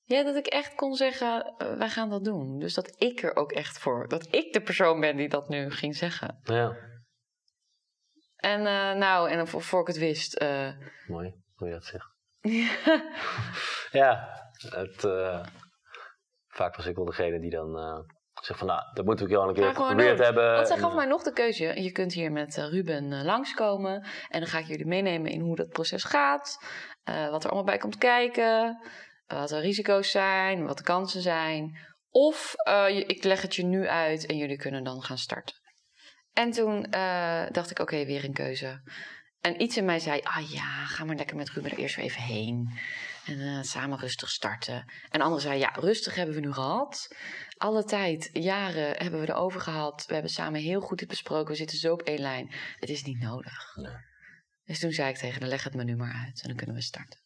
Ja, 0.03 0.23
dat 0.23 0.35
ik 0.35 0.47
echt 0.47 0.75
kon 0.75 0.95
zeggen, 0.95 1.53
eh, 1.57 1.77
wij 1.77 1.89
gaan 1.89 2.09
dat 2.09 2.23
doen. 2.23 2.59
Dus 2.59 2.73
dat 2.73 3.01
ik 3.01 3.23
er 3.23 3.35
ook 3.35 3.51
echt 3.51 3.79
voor... 3.79 4.07
Dat 4.07 4.35
ik 4.35 4.53
de 4.53 4.61
persoon 4.61 4.99
ben 4.99 5.17
die 5.17 5.29
dat 5.29 5.49
nu 5.49 5.71
ging 5.71 5.95
zeggen. 5.95 6.39
Ja, 6.43 6.75
En 8.35 8.59
eh, 8.59 8.95
nou, 8.97 9.29
en 9.29 9.47
voor, 9.47 9.61
voor 9.61 9.81
ik 9.81 9.87
het 9.87 9.97
wist... 9.97 10.39
mooi 11.07 11.33
hoe 11.53 11.67
je 11.67 11.73
dat 11.73 11.85
zegt. 11.85 12.09
Ja, 13.91 14.27
het, 14.69 15.03
eh, 15.03 15.45
vaak 16.47 16.75
was 16.75 16.85
ik 16.85 16.95
wel 16.95 17.05
degene 17.05 17.39
die 17.39 17.49
dan 17.49 17.77
eh 17.77 17.99
zegt 18.41 18.59
van, 18.59 18.67
nou, 18.67 18.81
dat 18.93 19.05
moeten 19.05 19.27
we 19.27 19.33
wel 19.33 19.47
een 19.47 19.53
keer 19.53 19.63
geprobeerd 19.73 20.17
doen. 20.17 20.25
hebben. 20.25 20.53
Want 20.53 20.67
zij 20.67 20.77
gaf 20.77 20.89
eh, 20.89 20.95
mij 20.95 21.05
nog 21.05 21.23
de 21.23 21.33
keuze. 21.33 21.81
Je 21.81 21.91
kunt 21.91 22.13
hier 22.13 22.31
met 22.31 22.57
eh, 22.57 22.69
Ruben 22.69 23.11
eh, 23.13 23.23
langskomen. 23.23 24.07
En 24.29 24.39
dan 24.39 24.49
ga 24.49 24.57
ik 24.59 24.65
jullie 24.65 24.85
meenemen 24.85 25.31
in 25.31 25.39
hoe 25.41 25.55
dat 25.55 25.69
proces 25.69 26.03
gaat. 26.03 26.57
eh, 27.03 27.29
wat 27.29 27.43
er 27.43 27.49
allemaal 27.49 27.65
bij 27.69 27.77
komt 27.77 27.97
kijken. 27.97 28.81
Wat 29.27 29.49
de 29.49 29.59
risico's 29.59 30.11
zijn. 30.11 30.65
Wat 30.65 30.77
de 30.77 30.83
kansen 30.83 31.21
zijn. 31.21 31.77
Of 32.09 32.53
eh, 32.55 32.97
ik 32.97 33.23
leg 33.23 33.41
het 33.41 33.55
je 33.55 33.63
nu 33.63 33.87
uit 33.87 34.25
en 34.25 34.37
jullie 34.37 34.57
kunnen 34.57 34.83
dan 34.83 35.01
gaan 35.01 35.17
starten. 35.17 35.55
En 36.33 36.51
toen 36.51 36.83
eh, 36.85 37.43
dacht 37.51 37.71
ik, 37.71 37.79
oké, 37.79 38.05
weer 38.05 38.23
een 38.23 38.33
keuze. 38.33 38.81
En 39.41 39.61
iets 39.61 39.77
in 39.77 39.85
mij 39.85 39.99
zei, 39.99 40.19
ah 40.23 40.51
ja, 40.51 40.85
ga 40.85 41.03
maar 41.03 41.15
lekker 41.15 41.35
met 41.35 41.49
Ruben 41.49 41.71
er 41.71 41.77
eerst 41.77 41.95
weer 41.95 42.05
even 42.05 42.21
heen. 42.21 42.79
En 43.25 43.39
eh, 43.39 43.61
samen 43.61 43.99
rustig 43.99 44.29
starten. 44.29 44.75
En 45.09 45.19
de 45.19 45.21
andere 45.21 45.41
zei, 45.41 45.59
ja, 45.59 45.69
rustig 45.73 46.15
hebben 46.15 46.35
we 46.35 46.41
nu 46.41 46.53
gehad. 46.53 47.15
Alle 47.57 47.83
tijd, 47.83 48.29
jaren 48.33 48.97
hebben 48.97 49.19
we 49.21 49.29
erover 49.29 49.61
gehad. 49.61 50.05
We 50.07 50.13
hebben 50.13 50.31
samen 50.31 50.61
heel 50.61 50.81
goed 50.81 50.99
dit 50.99 51.07
besproken. 51.07 51.51
We 51.51 51.55
zitten 51.55 51.77
zo 51.77 51.93
op 51.93 52.01
één 52.01 52.19
lijn. 52.19 52.51
Het 52.79 52.89
is 52.89 53.03
niet 53.03 53.19
nodig. 53.19 53.75
Nee. 53.75 53.95
Dus 54.65 54.79
toen 54.79 54.91
zei 54.91 55.09
ik 55.09 55.17
tegen 55.17 55.41
haar, 55.41 55.49
leg 55.49 55.63
het 55.63 55.73
me 55.73 55.83
nu 55.83 55.95
maar 55.95 56.23
uit. 56.25 56.41
En 56.41 56.47
dan 56.47 56.57
kunnen 56.57 56.75
we 56.75 56.81
starten. 56.81 57.19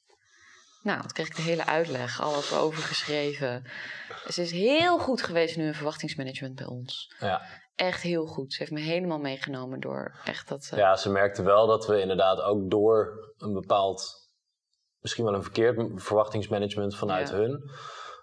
Nou, 0.81 1.01
toen 1.01 1.11
kreeg 1.11 1.27
ik 1.27 1.35
de 1.35 1.41
hele 1.41 1.65
uitleg, 1.65 2.21
alles 2.21 2.53
overgeschreven. 2.53 3.63
Ze 4.27 4.41
is 4.41 4.51
heel 4.51 4.99
goed 4.99 5.21
geweest 5.21 5.57
nu 5.57 5.65
in 5.65 5.73
verwachtingsmanagement 5.73 6.55
bij 6.55 6.65
ons. 6.65 7.13
Ja. 7.19 7.41
Echt 7.75 8.01
heel 8.01 8.25
goed. 8.25 8.53
Ze 8.53 8.59
heeft 8.59 8.71
me 8.71 8.79
helemaal 8.79 9.19
meegenomen 9.19 9.79
door 9.79 10.19
echt 10.25 10.47
dat... 10.47 10.69
eh, 10.71 10.77
ja, 10.79 10.95
ze 10.95 11.11
merkte 11.11 11.43
wel 11.43 11.67
dat 11.67 11.87
we 11.87 12.01
inderdaad 12.01 12.41
ook 12.41 12.69
door 12.69 13.13
een 13.37 13.53
bepaald, 13.53 14.29
misschien 14.99 15.25
wel 15.25 15.33
een 15.33 15.43
verkeerd 15.43 15.91
verwachtingsmanagement 15.95 16.95
vanuit 16.95 17.29
Ja. 17.29 17.35
hun, 17.35 17.69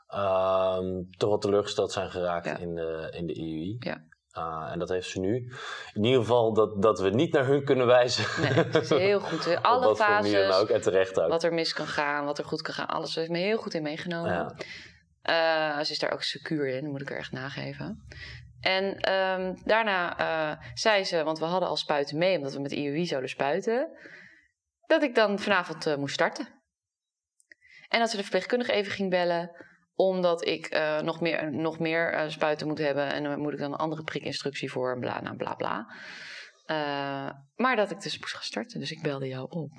ehm, 0.07 1.03
toch 1.19 1.29
wel 1.29 1.39
teleurgesteld 1.39 1.93
zijn 1.93 2.11
geraakt 2.11 2.47
Ja. 2.47 2.57
in, 2.59 2.75
de, 2.75 3.09
in 3.17 3.27
de 3.27 3.35
IUI. 3.35 3.77
Ja. 3.79 4.05
Ah, 4.31 4.73
en 4.73 4.79
dat 4.79 4.89
heeft 4.89 5.09
ze 5.09 5.21
nu. 5.21 5.53
In 5.95 6.05
ieder 6.05 6.21
geval 6.21 6.53
dat, 6.55 6.83
dat 6.83 7.01
we 7.01 7.11
niet 7.11 7.33
naar 7.33 7.47
hun 7.47 7.65
kunnen 7.65 7.87
wijzen. 7.87 8.43
Nee, 8.43 8.53
het 8.53 8.75
is 8.75 8.89
heel 8.89 9.21
goed. 9.31 9.63
Alle 9.63 9.87
wat 9.87 9.97
fases, 9.97 10.55
ook. 10.55 10.69
En 10.69 10.81
terecht 10.81 11.21
ook. 11.21 11.29
wat 11.29 11.43
er 11.43 11.53
mis 11.55 11.73
kan 11.73 11.87
gaan, 11.87 12.25
wat 12.25 12.39
er 12.39 12.45
goed 12.45 12.63
kan 12.63 12.75
gaan. 12.75 12.87
Alles 12.87 13.13
Ze 13.13 13.19
heeft 13.19 13.31
me 13.31 13.39
heel 13.39 13.57
goed 13.59 13.75
in 13.75 13.83
meegenomen. 13.83 14.33
Ja. 14.33 14.55
Eh, 15.23 15.85
ze 15.85 15.93
is 15.93 15.99
daar 15.99 16.13
ook 16.13 16.23
secuur 16.23 16.69
in, 16.69 16.91
moet 16.91 17.01
ik 17.01 17.11
er 17.11 17.17
echt 17.17 17.33
nageven. 17.33 18.07
En 18.63 19.01
ehm, 19.01 19.55
daarna 19.65 20.19
eh, 20.19 20.65
zei 20.75 21.05
ze, 21.05 21.23
want 21.23 21.39
we 21.39 21.45
hadden 21.45 21.69
al 21.69 21.77
spuiten 21.77 22.19
mee, 22.19 22.37
omdat 22.37 22.53
we 22.53 22.61
met 22.61 22.73
IUI 22.73 23.07
zouden 23.07 23.31
spuiten, 23.31 23.89
dat 24.87 25.03
ik 25.03 25.15
dan 25.15 25.39
vanavond 25.39 25.87
eh, 25.87 25.97
moest 25.97 26.15
starten. 26.15 26.49
En 27.89 27.99
dat 27.99 28.11
ze 28.11 28.17
de 28.17 28.23
verpleegkundige 28.23 28.73
even 28.73 28.93
ging 28.93 29.11
bellen, 29.11 29.51
omdat 29.95 30.47
ik 30.47 30.67
eh, 30.67 31.01
nog 31.01 31.21
meer, 31.21 31.53
nog 31.53 31.79
meer 31.79 32.25
spuiten 32.29 32.67
moet 32.67 32.79
hebben. 32.79 33.13
En 33.13 33.23
dan 33.23 33.41
moet 33.41 33.53
ik 33.53 33.59
dan 33.59 33.73
een 33.73 33.79
andere 33.79 34.03
prikinstructie 34.03 34.71
voor, 34.71 34.93
en 34.93 35.01
bla, 35.01 35.21
nou, 35.21 35.37
bla, 35.37 35.55
bla. 35.55 35.95
Eh, 36.73 37.31
maar 37.57 37.77
dat 37.77 37.91
ik 37.91 38.01
dus 38.01 38.19
moest 38.19 38.33
gaan 38.33 38.43
starten. 38.43 38.81
Dus 38.81 38.91
ik 38.91 39.03
belde 39.03 39.29
jou 39.29 39.47
op. 39.51 39.71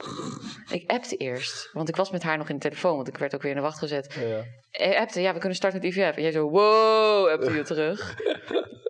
Ik 0.72 0.92
appte 0.92 1.16
eerst. 1.18 1.70
Want 1.72 1.90
ik 1.90 1.96
was 1.96 2.12
met 2.12 2.24
haar 2.24 2.38
nog 2.38 2.50
in 2.50 2.56
de 2.56 2.62
telefoon. 2.62 2.96
Want 2.96 3.08
ik 3.08 3.18
werd 3.18 3.36
ook 3.36 3.42
weer 3.42 3.52
in 3.52 3.58
de 3.58 3.64
wacht 3.64 3.78
gezet. 3.78 4.14
Ja. 4.14 4.44
Ik 4.88 4.96
appte, 4.98 5.22
ja, 5.22 5.34
we 5.34 5.40
kunnen 5.40 5.58
starten 5.58 5.80
met 5.82 5.90
IVF. 5.90 6.16
En 6.16 6.22
jij 6.22 6.32
zo, 6.32 6.50
wow, 6.50 7.28
appte 7.30 7.52
je 7.54 7.64
terug. 7.74 8.16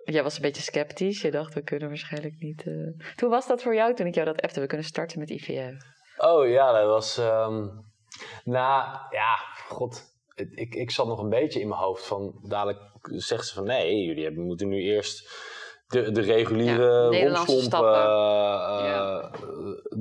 jij 0.04 0.22
was 0.22 0.36
een 0.36 0.42
beetje 0.42 0.62
sceptisch. 0.62 1.20
Je 1.20 1.30
dacht, 1.30 1.54
we 1.54 1.62
kunnen 1.62 1.88
waarschijnlijk 1.88 2.34
niet... 2.38 2.66
eh. 2.66 3.14
Toen 3.16 3.30
was 3.30 3.46
dat 3.46 3.62
voor 3.62 3.74
jou, 3.74 3.94
toen 3.94 4.06
ik 4.06 4.14
jou 4.14 4.26
dat 4.26 4.40
appte. 4.42 4.60
We 4.60 4.66
kunnen 4.66 4.86
starten 4.86 5.18
met 5.18 5.30
IVF. 5.30 5.74
Oh 6.16 6.48
ja, 6.48 6.72
dat 6.72 6.86
was. 6.86 7.16
nou 8.44 8.98
ja, 9.10 9.36
god. 9.68 10.02
Ik, 10.34 10.74
ik 10.74 10.90
zat 10.90 11.06
nog 11.06 11.18
een 11.18 11.28
beetje 11.28 11.60
in 11.60 11.68
mijn 11.68 11.80
hoofd 11.80 12.06
van. 12.06 12.38
Dadelijk 12.42 12.80
zegt 13.02 13.46
ze 13.46 13.54
van 13.54 13.64
nee, 13.64 14.04
jullie 14.04 14.24
hebben, 14.24 14.44
moeten 14.44 14.68
nu 14.68 14.82
eerst 14.82 15.28
de, 15.94 16.10
de 16.12 16.20
reguliere 16.20 17.16
Ja, 17.16 17.26
romslomp 17.28 17.72
eh, 17.72 17.80
Ja. 18.84 19.20
eh, 19.20 19.30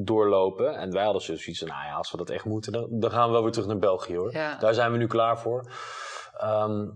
doorlopen. 0.06 0.75
En 0.75 0.91
wij 0.91 1.03
hadden 1.03 1.21
zoiets 1.21 1.60
van, 1.60 1.67
nou 1.67 1.86
ja, 1.86 1.93
als 1.95 2.12
we 2.12 2.17
dat 2.17 2.29
echt 2.29 2.45
moeten, 2.45 2.71
dan, 2.71 2.88
dan 2.89 3.12
gaan 3.12 3.27
we 3.27 3.34
wel 3.34 3.43
weer 3.43 3.51
terug 3.51 3.67
naar 3.67 3.77
België 3.77 4.15
hoor. 4.15 4.34
Ja. 4.34 4.58
Daar 4.58 4.73
zijn 4.73 4.91
we 4.91 4.97
nu 4.97 5.08
klaar 5.08 5.39
voor. 5.39 5.71
Ehm, 6.38 6.88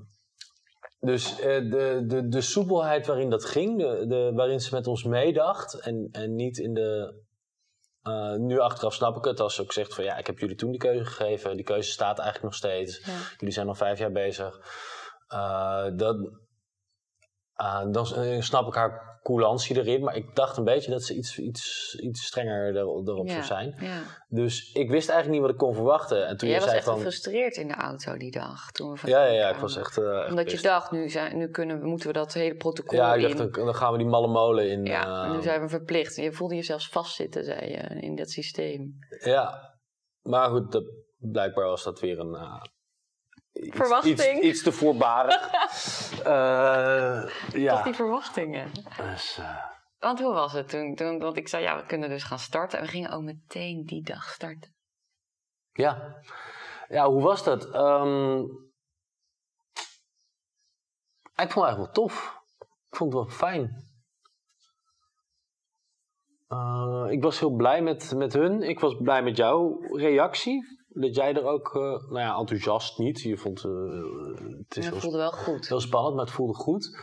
dus 0.99 1.39
eh, 1.39 1.69
de, 1.71 2.03
de, 2.07 2.27
de 2.27 2.41
soepelheid 2.41 3.07
waarin 3.07 3.29
dat 3.29 3.45
ging, 3.45 3.77
de, 3.77 4.05
de, 4.07 4.31
waarin 4.35 4.59
ze 4.59 4.75
met 4.75 4.87
ons 4.87 5.03
meedacht 5.03 5.73
en, 5.73 6.09
en 6.11 6.35
niet 6.35 6.57
in 6.57 6.73
de. 6.73 7.21
nu 8.37 8.59
achteraf 8.59 8.93
snap 8.93 9.17
ik 9.17 9.23
het 9.25 9.39
als 9.39 9.55
ze 9.55 9.61
ook 9.61 9.73
zegt 9.73 9.93
van 9.93 10.03
ja, 10.03 10.17
ik 10.17 10.27
heb 10.27 10.39
jullie 10.39 10.55
toen 10.55 10.71
die 10.71 10.79
keuze 10.79 11.05
gegeven. 11.05 11.55
Die 11.55 11.65
keuze 11.65 11.91
staat 11.91 12.19
eigenlijk 12.19 12.43
nog 12.43 12.55
steeds. 12.55 13.05
Jullie 13.37 13.53
zijn 13.53 13.67
al 13.67 13.75
vijf 13.75 13.99
jaar 13.99 14.11
bezig. 14.11 14.59
Dat, 15.95 16.17
eh, 17.57 17.91
dan 17.91 18.05
eh, 18.15 18.41
snap 18.41 18.67
ik 18.67 18.73
haar 18.73 19.19
coulantie 19.23 19.75
erin. 19.77 20.03
Maar 20.03 20.15
ik 20.15 20.35
dacht 20.35 20.57
een 20.57 20.63
beetje 20.63 20.91
dat 20.91 21.03
ze 21.03 21.15
iets, 21.15 21.37
iets, 21.39 21.95
iets 22.01 22.25
strenger 22.25 22.65
er- 22.67 22.75
erop 22.77 23.29
zou 23.29 23.43
zijn. 23.43 23.75
Ja. 23.79 24.01
Dus 24.27 24.71
ik 24.73 24.89
wist 24.89 25.09
eigenlijk 25.09 25.29
niet 25.29 25.41
wat 25.41 25.49
ik 25.49 25.57
kon 25.67 25.73
verwachten. 25.75 26.27
En 26.27 26.37
toen 26.37 26.49
Jij 26.49 26.59
was 26.59 26.69
echt 26.71 26.83
van... 26.83 26.93
gefrustreerd 26.95 27.55
in 27.55 27.67
de 27.67 27.73
auto 27.73 28.17
die 28.17 28.31
dag. 28.31 28.71
Toen 28.71 28.91
we 28.91 28.97
van 28.97 29.09
Ja, 29.09 29.25
ja, 29.25 29.31
ja, 29.33 29.49
ik 29.49 29.55
was 29.55 29.77
echt... 29.77 29.97
eh, 29.97 30.19
echt 30.19 30.29
Omdat 30.29 30.51
je 30.51 30.61
dacht, 30.61 30.91
nu, 30.91 31.09
zijn, 31.09 31.37
nu 31.37 31.49
kunnen, 31.49 31.79
we- 31.79 31.85
moeten 31.87 32.07
we 32.07 32.13
dat 32.13 32.33
hele 32.33 32.55
protocol 32.55 32.97
Ja, 32.97 33.13
ik 33.13 33.29
in. 33.29 33.37
dacht, 33.37 33.53
dan, 33.53 33.65
dan 33.65 33.75
gaan 33.75 33.91
we 33.91 33.97
die 33.97 34.07
malle 34.07 34.27
molen 34.27 34.69
in. 34.69 34.85
ja, 34.85 35.23
en 35.25 35.31
nu 35.31 35.41
zijn 35.41 35.61
we 35.61 35.69
verplicht. 35.69 36.15
Je 36.15 36.31
voelde 36.33 36.55
je 36.55 36.63
zelfs 36.63 36.89
vastzitten, 36.89 37.43
zei 37.43 37.69
je, 37.69 37.77
in 38.01 38.15
dat 38.15 38.29
systeem. 38.29 38.93
Ja, 39.23 39.75
maar 40.21 40.49
goed, 40.49 40.71
dat, 40.71 40.83
blijkbaar 41.17 41.65
was 41.65 41.83
dat 41.83 41.99
weer 41.99 42.19
een... 42.19 42.35
iets- 43.63 43.75
Verwachting. 43.77 44.19
Iets, 44.19 44.39
iets 44.45 44.63
te 44.63 44.71
voorbarig. 44.71 45.49
Eh, 46.17 47.29
ja. 47.51 47.73
Toch 47.75 47.83
die 47.83 47.93
verwachtingen. 47.93 48.71
Dus, 48.97 49.37
eh, 49.37 49.65
Want 49.99 50.19
hoe 50.19 50.33
was 50.33 50.53
het 50.53 50.69
toen, 50.69 50.95
toen? 50.95 51.19
Want 51.19 51.37
ik 51.37 51.47
zei, 51.47 51.63
ja, 51.63 51.77
we 51.77 51.85
kunnen 51.85 52.09
dus 52.09 52.23
gaan 52.23 52.39
starten. 52.39 52.79
En 52.79 52.85
we 52.85 52.91
gingen 52.91 53.11
ook 53.11 53.21
meteen 53.21 53.83
die 53.85 54.03
dag 54.03 54.29
starten. 54.29 54.75
ja. 55.71 56.21
ja, 56.89 57.09
hoe 57.09 57.21
was 57.21 57.43
dat? 57.43 57.71
Ehm, 57.71 58.39
ik 61.35 61.51
vond 61.51 61.53
het 61.53 61.63
eigenlijk 61.63 61.77
wel 61.77 61.91
tof. 61.91 62.41
Ik 62.89 62.95
vond 62.97 63.13
het 63.13 63.21
wel 63.23 63.29
fijn. 63.37 63.85
Eh, 66.47 67.05
ik 67.09 67.23
was 67.23 67.39
heel 67.39 67.55
blij 67.55 67.81
met, 67.81 68.13
met 68.15 68.33
hun. 68.33 68.61
Ik 68.61 68.79
was 68.79 68.95
blij 69.01 69.23
met 69.23 69.37
jouw 69.37 69.79
reactie. 69.95 70.76
Dat 70.99 71.15
jij 71.15 71.33
er 71.33 71.45
ook, 71.45 71.75
eh, 71.75 71.81
nou 71.81 72.19
ja, 72.19 72.35
enthousiast 72.35 72.97
niet. 72.97 73.21
Je 73.21 73.37
vond 73.37 73.63
eh, 73.63 73.71
het 74.67 74.77
is 74.77 74.89
dat 74.89 74.99
voelde 74.99 75.17
wel 75.17 75.31
goed. 75.31 75.67
Heel 75.67 75.79
spannend, 75.79 76.15
maar 76.15 76.25
het 76.25 76.33
voelde 76.33 76.53
goed. 76.53 76.99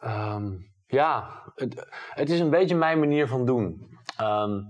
Ehm, 0.00 0.52
ja, 0.86 1.42
het, 1.54 1.86
het 2.10 2.30
is 2.30 2.40
een 2.40 2.50
beetje 2.50 2.74
mijn 2.74 2.98
manier 2.98 3.28
van 3.28 3.44
doen. 3.44 3.98
Ehm, 4.16 4.60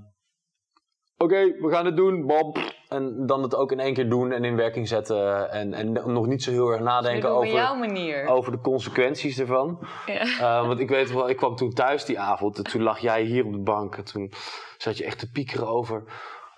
Oké, 1.21 1.57
we 1.61 1.71
gaan 1.71 1.85
het 1.85 1.97
doen, 1.97 2.27
Bob. 2.27 2.59
En 2.89 3.27
dan 3.27 3.43
het 3.43 3.55
ook 3.55 3.73
in 3.73 3.81
één 3.81 3.95
keer 3.95 4.09
doen 4.09 4.33
en 4.33 4.45
in 4.45 4.57
werking 4.57 4.89
zetten. 4.89 5.51
En, 5.51 5.75
en 5.75 5.93
nog 5.93 6.27
niet 6.27 6.43
zo 6.43 6.51
heel 6.51 6.71
erg 6.71 6.81
nadenken 6.81 7.31
over, 7.31 7.53
jouw 7.53 7.75
manier. 7.75 8.27
over 8.27 8.53
de 8.53 8.61
consequenties 8.61 9.39
ervan. 9.39 9.87
Ja. 10.07 10.21
Eh, 10.21 10.67
want 10.67 10.81
ik 10.81 10.89
weet 10.89 11.13
wel, 11.13 11.29
ik 11.29 11.37
kwam 11.37 11.57
toen 11.57 11.73
thuis 11.73 12.05
die 12.05 12.21
avond. 12.21 12.59
En 12.59 12.65
toen 12.65 12.83
lag 12.83 12.99
jij 12.99 13.23
hier 13.23 13.45
op 13.45 13.53
de 13.53 13.61
bank. 13.61 13.97
En 13.97 14.05
toen 14.05 14.33
zat 14.77 14.97
je 14.97 15.05
echt 15.05 15.19
te 15.19 15.31
piekeren 15.31 15.69
over... 15.69 16.03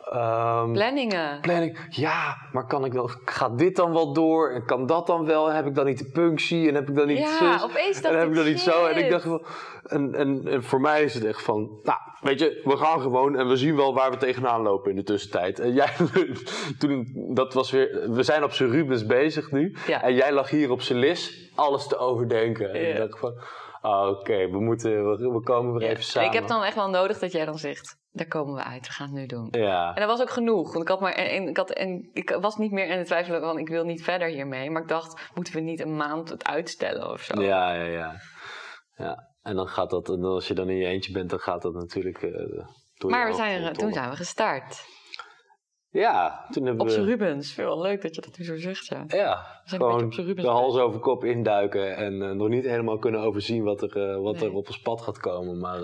ehm, 0.04 0.72
Planningen. 0.72 1.40
planning. 1.40 1.78
Ja, 1.90 2.36
maar 2.52 2.66
kan 2.66 2.84
ik 2.84 2.92
dan, 2.92 3.10
gaat 3.24 3.58
dit 3.58 3.76
dan 3.76 3.92
wel 3.92 4.12
door? 4.12 4.50
En 4.50 4.64
kan 4.66 4.86
dat 4.86 5.06
dan 5.06 5.24
wel? 5.26 5.48
En 5.48 5.56
heb 5.56 5.66
ik 5.66 5.74
dan 5.74 5.86
niet 5.86 5.98
de 5.98 6.10
punctie? 6.12 6.68
En 6.68 6.74
heb 6.74 6.88
ik 6.88 6.94
dan 6.94 7.06
niet 7.06 7.18
Ja, 7.18 7.52
zus? 7.52 7.62
opeens 7.62 7.96
En 7.96 8.02
dacht 8.02 8.14
heb 8.14 8.28
ik, 8.28 8.34
dan 8.34 8.44
niet 8.44 8.60
zo? 8.60 8.86
En 8.86 8.96
ik 9.04 9.10
dacht 9.10 9.24
wel... 9.24 9.44
En, 9.84 10.14
en, 10.14 10.42
en 10.46 10.62
voor 10.64 10.80
mij 10.80 11.02
is 11.02 11.14
het 11.14 11.24
echt 11.24 11.42
van... 11.42 11.80
Nou, 11.82 11.98
weet 12.20 12.38
je, 12.40 12.60
we 12.64 12.76
gaan 12.76 13.00
gewoon 13.00 13.36
en 13.36 13.48
we 13.48 13.56
zien 13.56 13.76
wel 13.76 13.94
waar 13.94 14.10
we 14.10 14.16
tegenaan 14.16 14.62
lopen 14.62 14.90
in 14.90 14.96
de 14.96 15.02
tussentijd. 15.02 15.58
En 15.58 15.72
jij, 15.72 15.88
toen, 16.78 17.12
dat 17.34 17.54
was 17.54 17.70
weer... 17.70 18.10
We 18.10 18.22
zijn 18.22 18.44
op 18.44 18.52
z'n 18.52 18.64
Rubens 18.70 19.06
bezig 19.06 19.50
nu. 19.50 19.76
Ja. 19.86 20.02
En 20.02 20.14
jij 20.14 20.32
lag 20.32 20.50
hier 20.50 20.70
op 20.70 20.80
z'n 20.82 20.94
lis 20.94 21.50
alles 21.54 21.86
te 21.86 21.96
overdenken. 21.98 22.72
En 22.72 22.80
Ja. 22.80 22.88
ik 22.88 22.96
dacht 22.98 23.18
van... 23.18 23.32
ah, 23.80 24.08
Oké, 24.08 24.50
we 24.50 24.60
moeten... 24.60 25.10
We, 25.10 25.30
we 25.32 25.40
komen 25.42 25.74
weer 25.78 25.88
even 25.88 26.04
samen. 26.04 26.28
Ik 26.28 26.34
heb 26.34 26.46
dan 26.46 26.62
echt 26.62 26.74
wel 26.74 26.90
nodig 26.90 27.18
dat 27.18 27.32
jij 27.32 27.44
dan 27.44 27.58
zegt, 27.58 27.96
daar 28.12 28.26
komen 28.26 28.54
we 28.54 28.64
uit, 28.64 28.86
we 28.86 28.92
gaan 28.92 29.06
het 29.06 29.16
nu 29.16 29.26
doen. 29.26 29.48
Ja. 29.50 29.94
En 29.94 30.00
dat 30.00 30.10
was 30.10 30.20
ook 30.20 30.30
genoeg. 30.30 30.68
Want 30.72 30.82
ik, 30.84 30.88
had 30.88 31.00
maar, 31.00 31.12
en, 31.12 31.48
ik, 31.48 31.56
had, 31.56 31.70
en 31.70 32.10
ik 32.12 32.38
was 32.40 32.56
niet 32.56 32.70
meer 32.72 32.88
in 32.88 32.98
het 32.98 33.06
twijfelen 33.06 33.40
van 33.40 33.58
ik 33.58 33.68
wil 33.68 33.84
niet 33.84 34.02
verder 34.04 34.28
hiermee. 34.28 34.70
Maar 34.70 34.82
ik 34.82 34.88
dacht, 34.88 35.30
moeten 35.34 35.54
we 35.54 35.60
niet 35.60 35.80
een 35.80 35.96
maand 35.96 36.28
het 36.28 36.44
uitstellen 36.46 37.10
of 37.10 37.20
zo? 37.22 37.42
Ja, 37.42 37.72
ja, 37.74 37.84
ja. 37.84 38.14
ja. 38.96 39.28
En 39.42 39.56
dan 39.56 39.68
gaat 39.68 39.90
dat, 39.90 40.08
en 40.08 40.24
als 40.24 40.48
je 40.48 40.54
dan 40.54 40.68
in 40.68 40.76
je 40.76 40.86
eentje 40.86 41.12
bent, 41.12 41.30
dan 41.30 41.38
gaat 41.38 41.62
dat 41.62 41.72
natuurlijk. 41.74 42.22
eh, 42.22 42.32
door 42.94 43.10
maar 43.10 43.26
we 43.28 43.34
zijn, 43.34 43.62
er- 43.62 43.72
toen 43.74 43.92
zijn 43.92 44.10
we 44.10 44.16
gestart. 44.16 44.84
Ja, 45.92 46.46
toen 46.50 46.64
hebben 46.66 46.82
Op 46.82 46.88
we. 46.92 47.04
Rubens. 47.04 47.52
Veel 47.52 47.80
leuk 47.80 48.02
dat 48.02 48.14
je 48.14 48.20
dat 48.20 48.38
nu 48.38 48.44
zo 48.44 48.56
zegt, 48.56 48.86
ja. 48.86 49.04
Ja, 49.06 49.60
beetje 49.62 49.76
gewoon 49.76 50.04
op 50.04 50.12
Rubens 50.12 50.42
de 50.46 50.48
hals 50.52 50.76
over 50.78 51.00
kop 51.00 51.24
induiken 51.24 51.96
en 51.96 52.22
eh, 52.22 52.30
nog 52.30 52.48
niet 52.48 52.64
helemaal 52.64 52.98
kunnen 52.98 53.20
overzien 53.20 53.62
wat 53.62 53.82
er, 53.82 54.10
eh, 54.10 54.22
wat 54.22 54.34
Nee. 54.34 54.44
er 54.44 54.52
op 54.54 54.66
ons 54.66 54.80
pad 54.80 55.02
gaat 55.02 55.18
komen. 55.18 55.58
Maar 55.58 55.80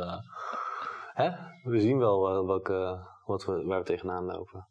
hè? 1.17 1.31
we 1.63 1.81
zien 1.81 1.99
wel 1.99 2.47
welke, 2.47 3.07
wat 3.25 3.45
we, 3.45 3.65
waar 3.65 3.79
we 3.79 3.85
tegenaan 3.85 4.25
lopen. 4.25 4.69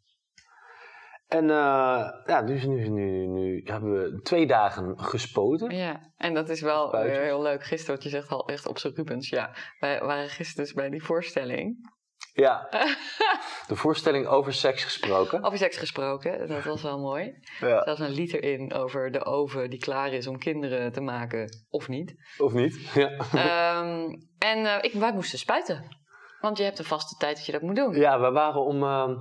En 1.26 1.50
eh, 1.50 2.08
ja, 2.26 2.42
dus 2.42 2.64
nu, 2.64 2.88
nu, 2.88 3.26
nu 3.26 3.60
hebben 3.64 3.92
we 3.92 4.20
twee 4.22 4.46
dagen 4.46 5.00
gespoten. 5.00 5.76
Ja, 5.76 6.12
en 6.16 6.34
dat 6.34 6.48
is 6.48 6.60
wel 6.60 6.90
weer 6.90 7.20
heel 7.20 7.42
leuk. 7.42 7.64
Gisteren, 7.64 7.94
wat 7.94 8.04
je 8.04 8.10
zegt 8.10 8.28
al 8.28 8.48
echt 8.48 8.66
op 8.66 8.78
z'n 8.78 8.92
Rubens. 8.94 9.28
Ja, 9.28 9.50
wij 9.78 10.00
waren 10.00 10.28
gisteren 10.28 10.64
dus 10.64 10.74
bij 10.74 10.88
die 10.88 11.02
voorstelling. 11.02 11.94
Ja, 12.32 12.68
de 13.68 13.76
voorstelling 13.76 14.26
over 14.26 14.52
seks 14.52 14.84
gesproken. 14.84 15.42
Over 15.44 15.58
seks 15.58 15.76
gesproken, 15.76 16.48
dat 16.48 16.64
was 16.64 16.82
wel 16.82 16.98
mooi. 16.98 17.32
Ja. 17.60 17.82
Zelfs 17.84 18.00
een 18.00 18.10
lied 18.10 18.32
erin 18.32 18.72
over 18.72 19.10
de 19.10 19.24
oven 19.24 19.70
die 19.70 19.78
klaar 19.78 20.12
is 20.12 20.26
om 20.26 20.38
kinderen 20.38 20.92
te 20.92 21.00
maken, 21.00 21.64
of 21.68 21.88
niet. 21.88 22.14
Of 22.38 22.52
niet? 22.52 22.90
Ja. 22.94 23.10
Ehm, 23.32 24.08
en 24.38 24.66
eh, 24.66 24.78
ik, 24.80 24.92
wij 24.92 25.12
moesten 25.12 25.38
spuiten. 25.38 26.04
Want 26.40 26.58
je 26.58 26.64
hebt 26.64 26.78
een 26.78 26.84
vaste 26.84 27.16
tijd 27.18 27.36
dat 27.36 27.46
je 27.46 27.52
dat 27.52 27.60
moet 27.62 27.76
doen. 27.76 27.94
Ja, 27.94 28.20
we 28.20 28.30
waren 28.30 28.64
om. 28.64 28.82
ehm, 28.82 29.14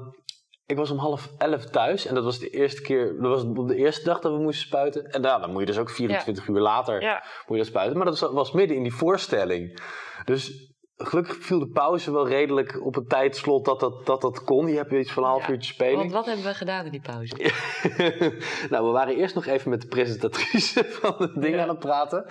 ik 0.68 0.78
was 0.78 0.92
om 0.92 0.98
half 0.98 1.30
elf 1.38 1.66
thuis 1.66 2.06
en 2.06 2.16
dat 2.16 2.24
was 2.24 2.40
de 2.40 2.50
eerste 2.50 2.82
keer. 2.82 3.22
Dat 3.22 3.44
was 3.44 3.68
de 3.68 3.76
eerste 3.76 4.04
dag 4.04 4.20
dat 4.20 4.32
we 4.32 4.38
moesten 4.40 4.68
spuiten. 4.68 5.06
En 5.12 5.22
nou, 5.22 5.42
dan 5.42 5.52
moet 5.52 5.60
je 5.60 5.66
dus 5.66 5.78
ook 5.78 5.90
24 5.90 6.48
uur 6.48 6.60
later 6.60 7.02
Ja. 7.02 7.14
moet 7.24 7.44
je 7.48 7.64
dat 7.64 7.66
spuiten. 7.66 7.98
Maar 7.98 8.06
dat 8.06 8.20
was, 8.20 8.32
was 8.32 8.52
midden 8.52 8.78
in 8.78 8.84
die 8.84 8.94
voorstelling. 8.94 9.82
Dus 10.26 10.74
gelukkig 10.98 11.38
viel 11.40 11.60
de 11.60 11.68
pauze 11.68 12.12
wel 12.12 12.28
redelijk 12.28 12.86
op 12.86 12.96
een 12.96 13.08
tijdslot 13.08 13.66
dat 13.66 13.80
dat, 13.80 14.06
dat, 14.06 14.22
dat 14.22 14.44
kon. 14.44 14.68
Je 14.68 14.76
hebt 14.76 14.92
iets 14.92 15.12
van 15.12 15.24
een 15.24 15.30
half 15.30 15.46
Ja, 15.48 15.54
uurtje 15.54 15.74
spelen. 15.74 15.98
Want 15.98 16.12
wat 16.12 16.26
hebben 16.26 16.46
we 16.46 16.54
gedaan 16.54 16.86
in 16.86 16.92
die 16.92 17.02
pauze? 17.02 17.36
nou, 18.70 18.86
we 18.86 18.92
waren 18.92 19.16
eerst 19.16 19.36
nog 19.36 19.46
even 19.46 19.70
met 19.70 19.82
de 19.82 19.88
presentatrice 19.88 20.84
van 21.02 21.16
het 21.18 21.42
ding 21.42 21.56
Ja. 21.56 21.62
aan 21.62 21.70
het 21.70 21.80
praten. 21.80 22.26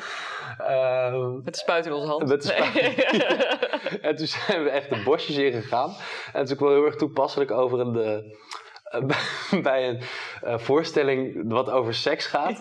Ehm, 0.59 1.35
Met 1.35 1.55
de 1.55 1.59
spuit 1.59 1.87
in 1.87 1.92
onze 1.92 2.07
hand. 2.07 2.29
Met 2.29 2.42
de 2.42 2.48
spuit. 2.48 3.05
en 4.07 4.16
toen 4.16 4.26
zijn 4.26 4.62
we 4.62 4.70
echt 4.70 4.88
de 4.88 5.03
bosjes 5.05 5.36
ingegaan. 5.36 5.88
En 6.32 6.38
het 6.41 6.49
is 6.49 6.55
ook 6.55 6.61
wel 6.61 6.70
heel 6.72 6.84
erg 6.84 6.97
toepasselijk 6.97 7.51
over 7.51 7.80
een, 7.80 7.97
eh, 7.97 8.18
bij 9.62 9.88
een 9.88 10.01
eh, 10.43 10.59
voorstelling 10.59 11.43
wat 11.53 11.70
over 11.70 11.95
seks 11.95 12.26
gaat. 12.26 12.59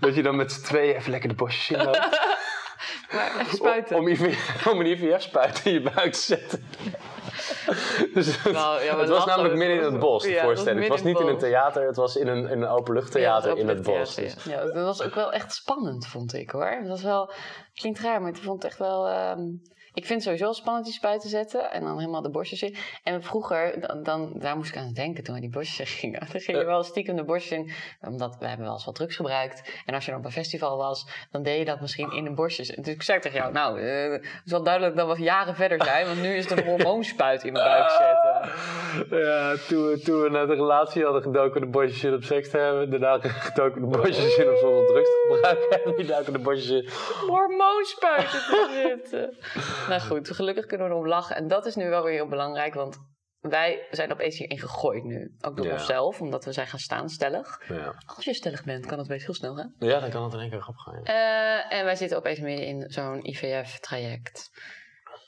Dat 0.00 0.14
je 0.14 0.22
dan 0.22 0.36
met 0.36 0.52
z'n 0.52 0.62
tweeën 0.62 0.94
even 0.96 1.10
lekker 1.10 1.28
de 1.28 1.34
bosjes 1.34 1.70
in 1.78 1.84
loopt. 1.84 2.08
Maar 3.12 3.46
spuiten. 3.52 3.96
Om, 3.96 4.06
een 4.80 4.86
IVF-spuit 4.86 5.60
in 5.64 5.72
je 5.72 5.80
buik 5.80 6.12
te 6.12 6.20
zetten. 6.20 6.64
dus 8.14 8.42
het, 8.42 8.52
Nou, 8.52 8.82
ja, 8.82 8.98
het 8.98 9.08
was 9.08 9.24
namelijk 9.24 9.54
midden 9.54 9.76
in 9.76 9.82
het 9.82 9.98
bos, 9.98 10.22
de 10.22 10.28
Ja, 10.28 10.34
het 10.34 10.44
was 10.44 10.52
voorstelling. 10.52 10.80
Het 10.80 10.92
was 10.92 11.02
niet 11.02 11.20
in 11.20 11.26
een 11.26 11.38
theater, 11.38 11.86
het 11.86 11.96
was 11.96 12.16
in 12.16 12.26
een, 12.26 12.48
in 12.48 12.62
een 12.62 12.68
openluchttheater 12.68 13.58
in 13.58 13.68
het 13.68 13.82
bos. 13.82 14.14
Dus. 14.14 14.44
Ja, 14.44 14.64
dat 14.64 14.84
was 14.84 15.02
ook 15.02 15.14
wel 15.14 15.32
echt 15.32 15.52
spannend, 15.52 16.06
vond 16.06 16.34
ik 16.34 16.50
hoor. 16.50 16.70
Het 16.70 16.88
was 16.88 17.02
wel, 17.02 17.32
klinkt 17.74 18.00
raar, 18.00 18.20
maar 18.20 18.30
ik 18.30 18.36
vond 18.36 18.62
het 18.62 18.70
echt 18.70 18.80
wel. 18.80 19.08
ehm, 19.08 19.40
Ik 19.94 20.06
vind 20.06 20.08
het 20.08 20.22
sowieso 20.22 20.52
spannend 20.52 20.84
die 20.84 20.94
spuiten 20.94 21.28
zetten 21.28 21.70
en 21.70 21.84
dan 21.84 21.98
helemaal 21.98 22.22
de 22.22 22.30
borstjes 22.30 22.62
in. 22.62 22.76
En 23.02 23.22
vroeger, 23.22 23.80
dan, 23.80 24.02
dan- 24.02 24.32
daar 24.34 24.56
moest 24.56 24.70
ik 24.70 24.76
aan 24.76 24.92
denken 24.92 25.24
toen 25.24 25.34
we 25.34 25.40
die 25.40 25.50
borstjes 25.50 25.78
in 25.78 25.86
gingen. 25.98 26.20
Dan 26.32 26.40
ging 26.40 26.58
je 26.58 26.64
wel 26.64 26.82
stiekem 26.82 27.16
de 27.16 27.24
borstjes 27.24 27.58
in, 27.58 27.72
omdat 28.00 28.36
we 28.38 28.46
hebben 28.46 28.64
wel 28.66 28.74
eens 28.74 28.84
wat 28.84 28.94
drugs 28.94 29.16
gebruikt. 29.16 29.62
En 29.86 29.94
als 29.94 30.04
je 30.04 30.10
dan 30.10 30.20
op 30.20 30.26
een 30.26 30.32
festival 30.32 30.76
was, 30.76 31.06
dan 31.30 31.42
deed 31.42 31.58
je 31.58 31.64
dat 31.64 31.80
misschien 31.80 32.12
in 32.12 32.24
de 32.24 32.30
borstjes. 32.30 32.68
Dus 32.68 32.86
ik 32.94 33.02
zei 33.02 33.20
tegen 33.20 33.38
jou, 33.38 33.52
nou, 33.52 33.80
eh, 33.80 34.12
het 34.12 34.42
is 34.44 34.50
wel 34.52 34.62
duidelijk 34.62 34.96
dat 34.96 35.16
we 35.16 35.22
jaren 35.22 35.54
verder 35.54 35.82
zijn, 35.84 36.06
want 36.06 36.20
nu 36.22 36.34
is 36.36 36.48
het 36.48 36.58
een 36.58 36.66
hormoonspuit 36.70 37.44
in 37.44 37.52
mijn 37.52 37.64
buik 37.64 37.90
zetten. 37.90 39.18
Ja, 39.18 39.54
toen 39.68 39.86
we, 39.90 40.00
toen 40.04 40.22
we 40.22 40.30
net 40.30 40.48
een 40.48 40.54
relatie 40.54 41.04
hadden 41.04 41.22
gedoken 41.22 41.60
de 41.60 41.66
bosjes 41.66 42.04
in 42.04 42.14
om 42.14 42.22
seks 42.22 42.50
te 42.50 42.58
hebben. 42.58 42.90
Daarna 42.90 43.18
gedoken 43.30 43.80
de 43.80 43.86
bosjes 43.96 44.36
in 44.36 44.48
om 44.48 44.56
zonder 44.56 44.86
drugs 44.86 45.08
te 45.08 45.26
gebruiken. 45.30 45.68
En 45.84 45.94
nu 45.96 46.04
duiken 46.04 46.32
de 46.32 46.38
bosjes 46.38 46.68
in. 46.70 46.88
hormoonspuiten 47.26 48.38
te 48.38 48.68
zitten. 49.00 49.36
Nou 49.88 50.00
goed, 50.00 50.30
gelukkig 50.30 50.66
kunnen 50.66 50.86
we 50.86 50.92
erom 50.92 51.06
lachen. 51.08 51.36
En 51.36 51.48
dat 51.48 51.66
is 51.66 51.74
nu 51.74 51.88
wel 51.88 52.02
weer 52.02 52.12
heel 52.12 52.28
belangrijk, 52.28 52.74
want 52.74 52.98
wij 53.40 53.86
zijn 53.90 54.12
opeens 54.12 54.38
hierin 54.38 54.58
gegooid 54.58 55.04
nu. 55.04 55.34
Ook 55.40 55.56
door 55.56 55.66
Ja. 55.66 55.72
onszelf, 55.72 56.20
omdat 56.20 56.44
we 56.44 56.52
zijn 56.52 56.66
gaan 56.66 56.78
staan 56.78 57.08
stellig. 57.08 57.62
Ja. 57.68 57.94
Als 58.16 58.24
je 58.24 58.34
stellig 58.34 58.64
bent, 58.64 58.86
kan 58.86 58.98
het 58.98 59.08
best 59.08 59.24
heel 59.26 59.34
snel 59.34 59.54
gaan. 59.56 59.74
ja, 59.78 60.00
dan 60.00 60.10
kan 60.10 60.24
het 60.24 60.32
in 60.32 60.38
één 60.40 60.50
keer 60.50 60.60
grappig 60.62 60.82
gaan. 60.82 61.00
ja. 61.04 61.70
Eh, 61.70 61.78
en 61.78 61.84
wij 61.84 61.96
zitten 61.96 62.16
opeens 62.18 62.38
midden 62.40 62.66
in 62.66 62.90
zo'n 62.90 63.26
IVF-traject. 63.26 64.50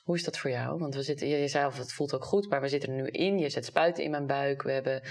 Hoe 0.04 0.16
is 0.16 0.24
dat 0.24 0.38
voor 0.38 0.50
jou? 0.50 0.78
Want 0.78 0.94
we 0.94 1.02
zitten, 1.02 1.28
je, 1.28 1.48
zei 1.48 1.64
al, 1.64 1.72
het 1.72 1.92
voelt 1.92 2.14
ook 2.14 2.24
goed, 2.24 2.48
maar 2.50 2.60
we 2.60 2.68
zitten 2.68 2.88
er 2.90 2.94
nu 3.02 3.06
in. 3.06 3.38
Je 3.38 3.48
zet 3.48 3.64
spuiten 3.64 4.04
in 4.04 4.10
mijn 4.10 4.26
buik. 4.26 4.62
We 4.62 4.72
hebben. 4.72 5.02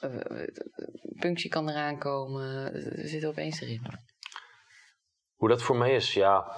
eh, 0.00 0.10
punctie 1.18 1.50
kan 1.50 1.68
eraan 1.68 1.98
komen. 1.98 2.72
We 2.72 3.08
zitten 3.08 3.28
opeens 3.28 3.60
erin. 3.60 3.86
Hoe 5.34 5.48
dat 5.48 5.62
voor 5.62 5.76
mij 5.76 5.94
is, 5.94 6.14
ja. 6.14 6.52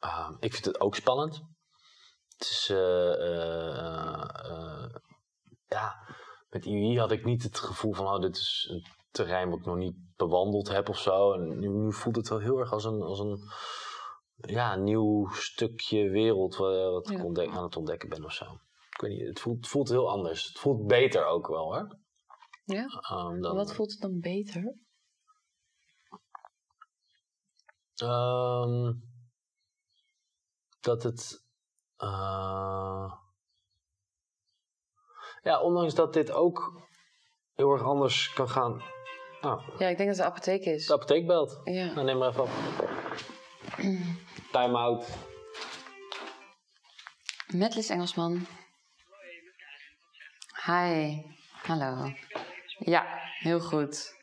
Ah, 0.00 0.30
ik 0.40 0.52
vind 0.52 0.64
het 0.64 0.80
ook 0.80 0.94
spannend. 0.94 1.42
Het 2.36 2.48
is. 2.50 2.68
eh, 2.70 3.12
eh, 3.12 4.50
eh, 4.50 4.94
ja, 5.66 5.94
met 6.50 6.64
IUI 6.64 6.98
had 6.98 7.10
ik 7.12 7.24
niet 7.24 7.42
het 7.42 7.58
gevoel 7.58 7.92
van, 7.92 8.06
oh, 8.06 8.20
dit 8.20 8.36
is 8.36 8.66
een 8.70 8.86
terrein 9.10 9.50
wat 9.50 9.58
ik 9.58 9.64
nog 9.64 9.76
niet 9.76 9.96
bewandeld 10.16 10.68
heb 10.68 10.88
of 10.88 10.98
zo. 10.98 11.32
En 11.32 11.58
nu, 11.58 11.68
nu 11.68 11.92
voelt 11.92 12.16
het 12.16 12.28
wel 12.28 12.38
heel 12.38 12.58
erg 12.58 12.72
als 12.72 12.84
een, 12.84 13.02
als 13.02 13.18
een 13.18 13.38
ja, 14.36 14.76
nieuw 14.76 15.28
stukje 15.32 16.08
wereld 16.10 16.56
wa- 16.56 16.90
wat 16.90 17.10
ik 17.10 17.16
Ja. 17.16 17.24
ontdek- 17.24 17.50
aan 17.50 17.62
het 17.64 17.76
ontdekken 17.76 18.08
ben 18.08 18.24
of 18.24 18.32
zo. 18.32 18.44
Ik 18.90 19.00
weet 19.00 19.10
niet, 19.18 19.26
het 19.28 19.40
voelt, 19.40 19.56
het 19.56 19.68
voelt 19.68 19.88
heel 19.88 20.10
anders. 20.10 20.46
Het 20.48 20.58
voelt 20.58 20.86
beter 20.86 21.24
ook 21.24 21.46
wel, 21.46 21.72
hè? 21.74 21.82
Ja? 22.64 22.84
Ehm, 22.86 23.40
dan, 23.40 23.54
Wat 23.56 23.74
voelt 23.74 23.90
het 23.90 24.00
dan 24.00 24.20
beter? 24.20 24.74
Ehm, 27.96 28.92
dat 30.80 31.02
het. 31.02 31.44
eh, 31.96 33.12
ja, 35.42 35.60
ondanks 35.60 35.94
dat 35.94 36.12
dit 36.12 36.30
ook 36.30 36.80
heel 37.54 37.72
erg 37.72 37.82
anders 37.82 38.32
kan 38.32 38.48
gaan. 38.48 38.82
Ah, 39.40 39.68
Ja, 39.78 39.88
ik 39.88 39.96
denk 39.96 39.98
dat 39.98 40.06
het 40.08 40.16
de 40.16 40.24
apotheek 40.24 40.64
is. 40.64 40.86
de 40.86 40.92
apotheek 40.94 41.26
belt. 41.26 41.60
Ja. 41.64 41.84
Nou, 41.84 42.04
neem 42.06 42.18
maar 42.18 42.28
even 42.28 42.42
op. 42.42 42.50
Time 44.52 44.76
out. 44.78 45.08
Met 47.46 47.74
Liz 47.74 47.90
Engelsman. 47.90 48.46
Hi. 50.66 51.22
Hallo. 51.62 52.12
Ja, 52.78 53.18
heel 53.38 53.60
goed. 53.60 54.14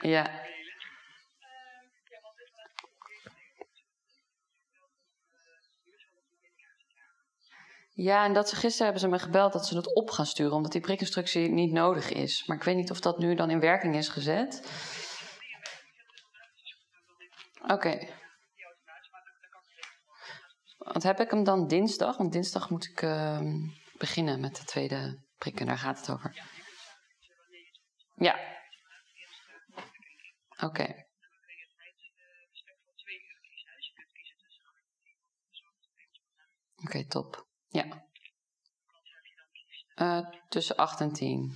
Ja. 0.00 0.48
Ja, 8.02 8.24
en 8.24 8.32
dat 8.32 8.48
ze 8.48 8.56
gisteren 8.56 8.84
hebben 8.84 9.00
ze 9.02 9.08
me 9.08 9.18
gebeld 9.18 9.52
dat 9.52 9.66
ze 9.66 9.76
het 9.76 9.94
op 9.94 10.10
gaan 10.10 10.26
sturen, 10.26 10.52
omdat 10.52 10.72
die 10.72 10.80
prikinstructie 10.80 11.48
niet 11.48 11.72
nodig 11.72 12.10
is. 12.10 12.46
Maar 12.46 12.56
ik 12.56 12.62
weet 12.62 12.76
niet 12.76 12.90
of 12.90 13.00
dat 13.00 13.18
nu 13.18 13.34
dan 13.34 13.50
in 13.50 13.60
werking 13.60 13.96
is 13.96 14.08
gezet. 14.08 14.70
Oké. 17.68 18.08
Want 20.78 21.02
heb 21.02 21.20
ik 21.20 21.30
hem 21.30 21.44
dan 21.44 21.66
dinsdag? 21.66 22.16
Want 22.16 22.32
dinsdag 22.32 22.70
moet 22.70 22.84
ik 22.84 23.02
ehm, 23.02 23.68
beginnen 23.98 24.40
met 24.40 24.56
de 24.56 24.64
tweede 24.64 25.22
prikken. 25.36 25.66
Daar 25.66 25.78
gaat 25.78 25.98
het 25.98 26.10
over. 26.10 26.44
Ja. 28.14 28.38
Oké. 30.60 31.06
Oké, 36.84 37.06
top. 37.06 37.48
Ja. 37.70 38.04
Eh, 39.94 40.28
tussen 40.48 40.76
8 40.76 41.00
en 41.00 41.12
10. 41.12 41.52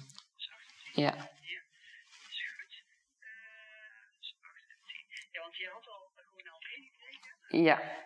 Ja. 0.93 1.31
Ja. 7.49 8.03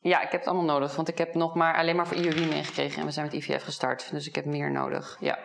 Ja, 0.00 0.20
ik 0.20 0.30
heb 0.30 0.40
het 0.40 0.46
allemaal 0.46 0.64
nodig, 0.64 0.96
want 0.96 1.08
ik 1.08 1.18
heb 1.18 1.34
nog 1.34 1.54
maar 1.54 1.76
alleen 1.76 1.96
maar 1.96 2.06
voor 2.06 2.16
IOI 2.16 2.46
meegekregen 2.46 3.00
en 3.00 3.06
we 3.06 3.12
zijn 3.12 3.26
met 3.26 3.34
IVF 3.34 3.64
gestart, 3.64 4.10
dus 4.10 4.26
ik 4.26 4.34
heb 4.34 4.44
meer 4.44 4.70
nodig. 4.70 5.16
Ja. 5.20 5.38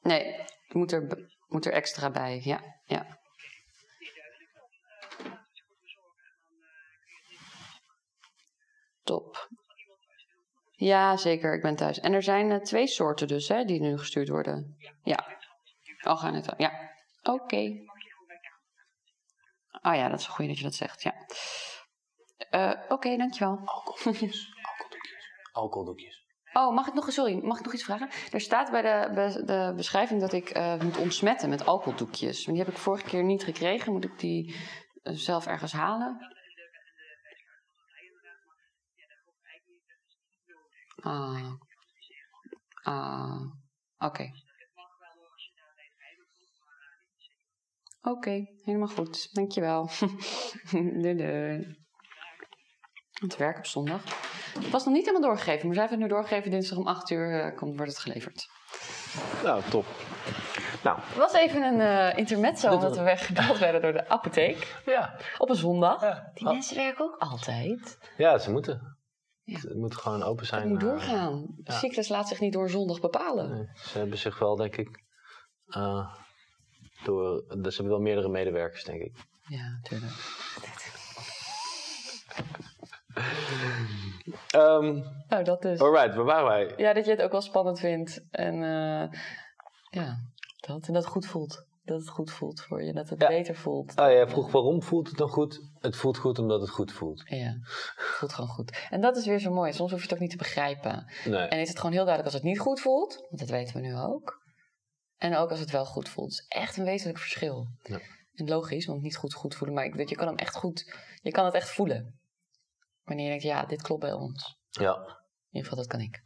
Nee, 0.00 0.44
moet 0.68 0.92
er, 0.92 1.30
moet 1.48 1.66
er 1.66 1.72
extra 1.72 2.10
bij. 2.10 2.40
Ja, 2.44 2.60
ja. 2.84 3.20
Top. 9.02 9.48
Ja, 10.70 11.16
zeker. 11.16 11.54
Ik 11.54 11.62
ben 11.62 11.76
thuis. 11.76 12.00
En 12.00 12.12
er 12.12 12.22
zijn 12.22 12.50
eh, 12.50 12.58
twee 12.60 12.86
soorten 12.86 13.28
dus, 13.28 13.48
hè, 13.48 13.64
die 13.64 13.80
nu 13.80 13.98
gestuurd 13.98 14.28
worden. 14.28 14.76
Ja. 15.02 15.26
Oh, 16.02 16.18
gaan 16.18 16.34
het. 16.34 16.54
Ja. 16.56 16.90
Oké. 17.22 17.72
Oh 19.82 19.94
ja, 19.94 20.08
dat 20.08 20.18
is 20.18 20.26
een 20.26 20.32
goeie 20.32 20.48
dat 20.50 20.58
je 20.58 20.64
dat 20.64 20.74
zegt, 20.74 21.02
ja. 21.02 21.14
Eh, 22.50 22.72
Oké, 22.88 23.16
dankjewel. 23.16 23.60
Alcoholdoekjes. 23.64 24.54
Alcoholdoekjes. 24.62 25.32
Alcoholdoekjes. 25.52 26.20
Oh, 26.52 26.74
mag 26.74 26.86
ik 26.86 26.94
nog, 26.94 27.12
sorry, 27.12 27.44
mag 27.44 27.58
ik 27.58 27.64
nog 27.64 27.74
iets 27.74 27.84
vragen? 27.84 28.08
Er 28.32 28.40
staat 28.40 28.70
bij 28.70 28.82
de, 28.82 29.10
be- 29.14 29.44
de 29.44 29.72
beschrijving 29.76 30.20
dat 30.20 30.32
ik 30.32 30.50
eh, 30.50 30.80
moet 30.80 30.96
ontsmetten 30.96 31.48
met 31.48 31.66
alcoholdoekjes. 31.66 32.46
Maar 32.46 32.54
die 32.54 32.64
heb 32.64 32.72
ik 32.72 32.78
vorige 32.80 33.04
keer 33.04 33.24
niet 33.24 33.44
gekregen. 33.44 33.92
Moet 33.92 34.04
ik 34.04 34.18
die 34.18 34.56
zelf 35.02 35.46
ergens 35.46 35.72
halen? 35.72 36.34
Ah. 41.02 41.52
Ah. 42.82 43.40
Oké. 43.98 44.30
Oké, 48.02 48.44
helemaal 48.64 48.88
goed. 48.88 49.28
Dankjewel. 49.34 49.90
doei 50.70 51.14
doei. 51.16 51.80
Het 53.12 53.36
werk 53.36 53.58
op 53.58 53.66
zondag. 53.66 54.02
Het 54.54 54.70
was 54.70 54.84
nog 54.84 54.94
niet 54.94 55.06
helemaal 55.06 55.28
doorgegeven, 55.28 55.66
maar 55.66 55.74
zij 55.74 55.82
heeft 55.86 55.94
het 55.94 56.02
nu 56.08 56.08
doorgegeven. 56.14 56.50
Dinsdag 56.50 56.78
om 56.78 56.86
8 56.86 57.10
uur 57.10 57.40
eh, 57.40 57.56
komt, 57.56 57.76
wordt 57.76 57.92
het 57.92 58.00
geleverd. 58.00 58.46
Nou, 59.42 59.62
top. 59.70 59.86
Nou, 60.82 60.98
Het 61.00 61.16
was 61.16 61.32
even 61.32 61.62
een 61.62 61.80
eh 61.80 62.18
intermezzo, 62.18 62.66
omdat 62.72 62.88
was- 62.88 62.98
we 62.98 63.02
weggebeld 63.04 63.58
werden 63.58 63.82
door 63.82 63.92
de 63.92 64.08
apotheek. 64.08 64.82
ja. 64.86 65.18
Op 65.38 65.48
een 65.48 65.54
zondag. 65.56 66.00
Ja, 66.00 66.30
Die 66.34 66.44
mensen 66.44 66.76
werken 66.76 67.04
ook 67.04 67.16
altijd. 67.18 67.98
ja 68.16 68.38
ze 68.38 68.50
moeten. 68.50 68.91
Ja. 69.44 69.58
Het 69.58 69.74
moet 69.76 69.96
gewoon 69.96 70.22
open 70.22 70.46
zijn. 70.46 70.60
Het 70.62 70.70
moet 70.70 70.82
eh, 70.82 70.88
doorgaan. 70.88 71.40
De 71.56 71.72
ja. 71.72 71.78
cyclus 71.78 72.08
laat 72.08 72.28
zich 72.28 72.40
niet 72.40 72.52
door 72.52 72.70
zondag 72.70 73.00
bepalen. 73.00 73.50
Nee, 73.50 73.66
ze 73.74 73.98
hebben 73.98 74.18
zich 74.18 74.38
wel, 74.38 74.56
denk 74.56 74.76
ik. 74.76 75.02
eh, 75.66 76.14
door, 77.04 77.44
dus 77.60 77.74
ze 77.74 77.80
hebben 77.82 77.98
wel 77.98 78.06
meerdere 78.06 78.28
medewerkers, 78.28 78.84
denk 78.84 79.00
ik. 79.02 79.16
Ja, 79.48 79.78
tuurlijk. 79.82 80.12
Ehm 84.50 85.00
Nou, 85.28 85.44
dat 85.44 85.62
dus. 85.62 85.80
alright, 85.80 86.14
waar 86.14 86.24
waren 86.24 86.46
wij? 86.46 86.74
Ja, 86.76 86.92
dat 86.92 87.04
je 87.04 87.10
het 87.10 87.22
ook 87.22 87.32
wel 87.32 87.40
spannend 87.40 87.78
vindt. 87.80 88.24
En 88.30 88.54
eh, 88.54 89.20
ja, 89.90 90.18
dat. 90.60 90.86
En 90.86 90.92
dat 90.92 91.02
het 91.02 91.12
goed 91.12 91.26
voelt. 91.26 91.66
Dat 91.84 92.00
het 92.00 92.08
goed 92.08 92.30
voelt 92.30 92.60
voor 92.60 92.82
je. 92.82 92.92
Dat 92.92 93.08
het 93.08 93.20
Ja. 93.20 93.28
beter 93.28 93.54
voelt. 93.54 93.98
Oh 93.98 94.10
ja, 94.10 94.28
vroeg 94.28 94.52
waarom 94.52 94.82
voelt 94.82 95.08
het 95.08 95.16
dan 95.16 95.28
goed? 95.28 95.60
Het 95.78 95.96
voelt 95.96 96.18
goed 96.18 96.38
omdat 96.38 96.60
het 96.60 96.70
goed 96.70 96.92
voelt. 96.92 97.22
Ja, 97.26 97.56
het 97.60 98.16
voelt 98.18 98.32
gewoon 98.32 98.50
goed. 98.50 98.86
En 98.90 99.00
dat 99.00 99.16
is 99.16 99.26
weer 99.26 99.38
zo 99.38 99.52
mooi. 99.52 99.72
Soms 99.72 99.90
hoef 99.90 100.00
je 100.00 100.04
het 100.06 100.14
ook 100.14 100.20
niet 100.20 100.30
te 100.30 100.36
begrijpen. 100.36 101.12
Nee. 101.24 101.40
En 101.40 101.60
is 101.60 101.68
het 101.68 101.76
gewoon 101.78 101.92
heel 101.92 102.04
duidelijk 102.04 102.24
als 102.34 102.42
het 102.42 102.52
niet 102.52 102.60
goed 102.60 102.80
voelt. 102.80 103.14
Want 103.28 103.38
dat 103.38 103.48
weten 103.48 103.74
we 103.74 103.80
nu 103.80 103.96
ook. 103.96 104.40
En 105.16 105.36
ook 105.36 105.50
als 105.50 105.60
het 105.60 105.70
wel 105.70 105.84
goed 105.86 106.08
voelt. 106.08 106.30
Het 106.30 106.40
is 106.40 106.46
echt 106.48 106.76
een 106.76 106.84
wezenlijk 106.84 107.18
verschil. 107.18 107.66
Ja. 107.82 108.00
En 108.34 108.48
logisch, 108.48 108.86
want 108.86 109.02
niet 109.02 109.16
goed 109.16 109.34
goed 109.34 109.54
voelen. 109.54 109.76
Maar 109.76 109.84
ik, 109.84 110.08
je 110.08 110.16
kan 110.16 110.26
hem 110.26 110.36
echt 110.36 110.56
goed... 110.56 110.96
Je 111.22 111.30
kan 111.30 111.44
het 111.44 111.54
echt 111.54 111.70
voelen. 111.70 112.20
Wanneer 113.04 113.24
je 113.24 113.30
denkt, 113.30 113.44
ja, 113.44 113.64
dit 113.66 113.82
klopt 113.82 114.00
bij 114.00 114.12
ons. 114.12 114.58
Ja. 114.70 114.94
In 114.94 115.58
ieder 115.58 115.70
geval, 115.70 115.76
dat 115.76 115.86
kan 115.86 116.00
ik. 116.00 116.22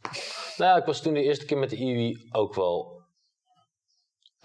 Nou, 0.57 0.71
ja, 0.71 0.77
ik 0.77 0.85
was 0.85 1.01
toen 1.01 1.13
de 1.13 1.21
eerste 1.23 1.45
keer 1.45 1.57
met 1.57 1.69
de 1.69 1.75
IUI 1.75 2.27
ook 2.31 2.55
wel... 2.55 2.96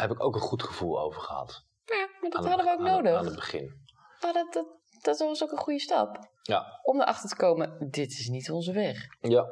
Heb 0.02 0.10
ik 0.10 0.22
ook 0.24 0.34
een 0.34 0.40
goed 0.40 0.62
gevoel 0.62 1.00
over 1.00 1.20
gehad. 1.20 1.64
Ja. 1.84 2.08
Maar 2.20 2.30
dat 2.30 2.40
aan 2.44 2.46
hadden 2.48 2.66
we 2.66 2.72
ook 2.72 2.78
aan 2.78 2.84
het- 2.94 2.94
nodig. 3.04 3.18
Aan 3.18 3.24
het 3.26 3.34
begin. 3.34 3.80
Maar 4.22 4.32
dat, 4.32 4.52
dat, 4.52 4.66
dat 5.02 5.18
was 5.18 5.42
ook 5.42 5.50
een 5.52 5.58
goede 5.58 5.78
stap. 5.80 6.18
Ja. 6.42 6.80
Om 6.82 7.00
erachter 7.00 7.28
te 7.28 7.36
komen, 7.36 7.88
dit 7.90 8.10
is 8.10 8.28
niet 8.28 8.50
onze 8.50 8.72
weg. 8.72 8.96
Ja. 9.20 9.46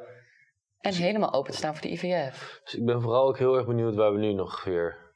En 0.80 0.94
helemaal 0.94 1.32
open 1.32 1.50
te 1.50 1.56
staan 1.56 1.72
voor 1.76 1.82
de 1.82 1.90
IVF. 1.92 2.60
Dus 2.64 2.74
ik 2.74 2.84
ben 2.84 3.02
vooral 3.02 3.26
ook 3.28 3.38
heel 3.38 3.56
erg 3.56 3.66
benieuwd 3.66 3.94
waar 3.94 4.12
we 4.12 4.18
nu 4.18 4.32
nog 4.32 4.64
weer... 4.64 5.14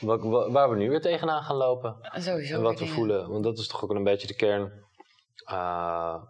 wa- 0.00 0.18
wa- 0.18 0.50
Waar 0.50 0.70
we 0.70 0.76
nu 0.76 0.88
weer 0.90 1.00
tegenaan 1.00 1.42
gaan 1.42 1.56
lopen. 1.56 1.96
En 2.00 2.22
sowieso. 2.22 2.54
En 2.54 2.62
wat 2.62 2.72
we 2.72 2.78
dingen. 2.78 2.94
voelen. 2.94 3.30
Want 3.30 3.44
dat 3.44 3.58
is 3.58 3.66
toch 3.68 3.84
ook 3.84 3.90
een 3.90 4.04
beetje 4.04 4.26
de 4.26 4.34
kern 4.36 4.84
eh, 5.44 6.22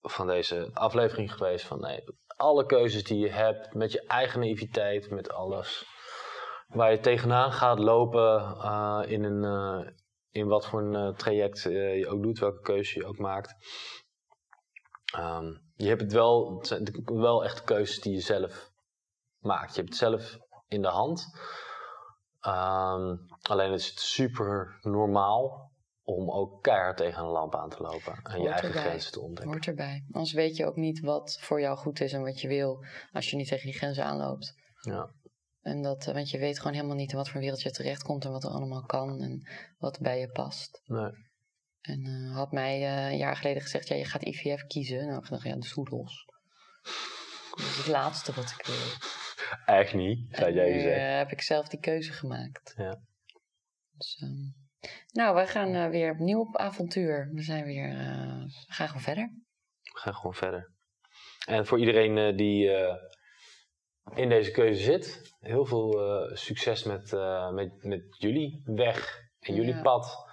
van 0.00 0.26
deze 0.26 0.70
aflevering 0.72 1.32
geweest. 1.32 1.66
Van 1.66 1.80
nee, 1.80 2.04
alle 2.36 2.66
keuzes 2.66 3.04
die 3.04 3.18
je 3.18 3.30
hebt, 3.30 3.74
met 3.74 3.92
je 3.92 4.06
eigen 4.06 4.40
naïviteit, 4.40 5.10
met 5.10 5.32
alles. 5.32 5.86
Waar 6.72 6.90
je 6.90 7.00
tegenaan 7.00 7.52
gaat 7.52 7.78
lopen 7.78 8.56
eh, 8.62 9.02
in, 9.06 9.24
een, 9.24 9.44
eh, 9.44 9.92
in 10.30 10.46
wat 10.46 10.66
voor 10.66 10.82
een 10.82 10.94
eh, 10.94 11.16
traject 11.16 11.62
je 11.62 12.06
ook 12.08 12.22
doet, 12.22 12.38
welke 12.38 12.60
keuze 12.60 12.98
je 12.98 13.06
ook 13.06 13.18
maakt. 13.18 13.54
Ehm, 15.14 15.52
je 15.74 15.88
hebt 15.88 16.00
het 16.00 16.12
wel, 16.12 16.56
het 16.58 16.66
zijn 16.66 17.02
wel 17.04 17.44
echt 17.44 17.64
keuzes 17.64 18.00
die 18.00 18.12
je 18.12 18.20
zelf 18.20 18.70
maakt. 19.38 19.74
Je 19.74 19.80
hebt 19.80 19.88
het 19.88 19.98
zelf 19.98 20.38
in 20.68 20.82
de 20.82 20.88
hand. 20.88 21.26
Ehm, 22.40 23.16
alleen 23.42 23.72
is 23.72 23.88
het 23.88 24.00
super 24.00 24.78
normaal 24.80 25.70
om 26.02 26.30
ook 26.30 26.62
keihard 26.62 26.96
tegen 26.96 27.22
een 27.22 27.28
lamp 27.28 27.54
aan 27.54 27.70
te 27.70 27.82
lopen. 27.82 28.20
En 28.22 28.42
je 28.42 28.48
eigen 28.48 28.68
erbij. 28.68 28.82
grenzen 28.82 29.12
te 29.12 29.20
ontdekken. 29.20 29.52
Hoort 29.52 29.66
erbij. 29.66 30.04
Anders 30.10 30.32
weet 30.32 30.56
je 30.56 30.66
ook 30.66 30.76
niet 30.76 31.00
wat 31.00 31.38
voor 31.40 31.60
jou 31.60 31.76
goed 31.76 32.00
is 32.00 32.12
en 32.12 32.22
wat 32.22 32.40
je 32.40 32.48
wil. 32.48 32.84
Als 33.12 33.30
je 33.30 33.36
niet 33.36 33.48
tegen 33.48 33.66
die 33.66 33.78
grenzen 33.78 34.04
aanloopt. 34.04 34.54
Ja. 34.80 35.10
En 35.62 35.82
dat, 35.82 36.06
eh, 36.06 36.14
want 36.14 36.30
je 36.30 36.38
weet 36.38 36.58
gewoon 36.58 36.72
helemaal 36.72 36.96
niet 36.96 37.10
in 37.10 37.16
wat 37.16 37.28
voor 37.28 37.40
wereld 37.40 37.62
je 37.62 37.70
terechtkomt 37.70 38.24
en 38.24 38.30
wat 38.30 38.44
er 38.44 38.50
allemaal 38.50 38.84
kan 38.84 39.20
en 39.20 39.48
wat 39.78 40.00
bij 40.00 40.18
je 40.18 40.28
past. 40.28 40.82
Nee. 40.84 41.10
En 41.80 42.06
eh, 42.06 42.36
had 42.36 42.52
mij 42.52 42.82
eh, 42.82 43.10
een 43.10 43.16
jaar 43.16 43.36
geleden 43.36 43.62
gezegd, 43.62 43.88
ja, 43.88 43.96
je 43.96 44.04
gaat 44.04 44.22
IVF 44.22 44.66
kiezen. 44.66 45.06
Nou, 45.06 45.22
ik 45.22 45.28
dacht, 45.28 45.42
ja, 45.42 45.54
de 45.54 45.64
soedels. 45.64 46.26
Dat 47.50 47.66
is 47.66 47.76
het 47.76 47.86
laatste 47.86 48.32
wat 48.32 48.54
ik 48.58 48.66
wil. 48.66 49.10
Echt 49.76 49.94
niet, 49.94 50.36
zou 50.36 50.48
En 50.48 50.54
jij 50.54 50.72
gezegd. 50.72 51.18
heb 51.18 51.30
ik 51.30 51.40
zelf 51.40 51.68
die 51.68 51.80
keuze 51.80 52.12
gemaakt. 52.12 52.74
Ja. 52.76 53.00
Dus, 53.96 54.18
ehm, 54.20 54.90
nou, 55.12 55.34
wij 55.34 55.46
gaan 55.46 55.90
weer 55.90 56.12
opnieuw 56.12 56.40
op 56.40 56.56
avontuur. 56.56 57.30
We 57.32 57.42
zijn 57.42 57.64
weer, 57.64 57.88
we 58.66 58.72
gaan 58.72 58.86
gewoon 58.86 59.02
verder. 59.02 59.32
We 59.82 59.98
gaan 59.98 60.14
gewoon 60.14 60.34
verder. 60.34 60.70
En 61.46 61.66
voor 61.66 61.78
iedereen 61.78 62.36
die 62.36 62.70
in 64.14 64.28
deze 64.28 64.50
keuze 64.50 64.82
zit, 64.82 65.34
heel 65.40 65.64
veel 65.64 66.00
eh, 66.00 66.36
succes 66.36 66.82
met, 66.84 67.12
eh, 67.12 67.50
met, 67.50 67.70
met 67.84 68.02
jullie 68.18 68.62
weg 68.64 69.20
en 69.40 69.54
jullie 69.54 69.74
Ja. 69.74 69.82
pad. 69.82 70.30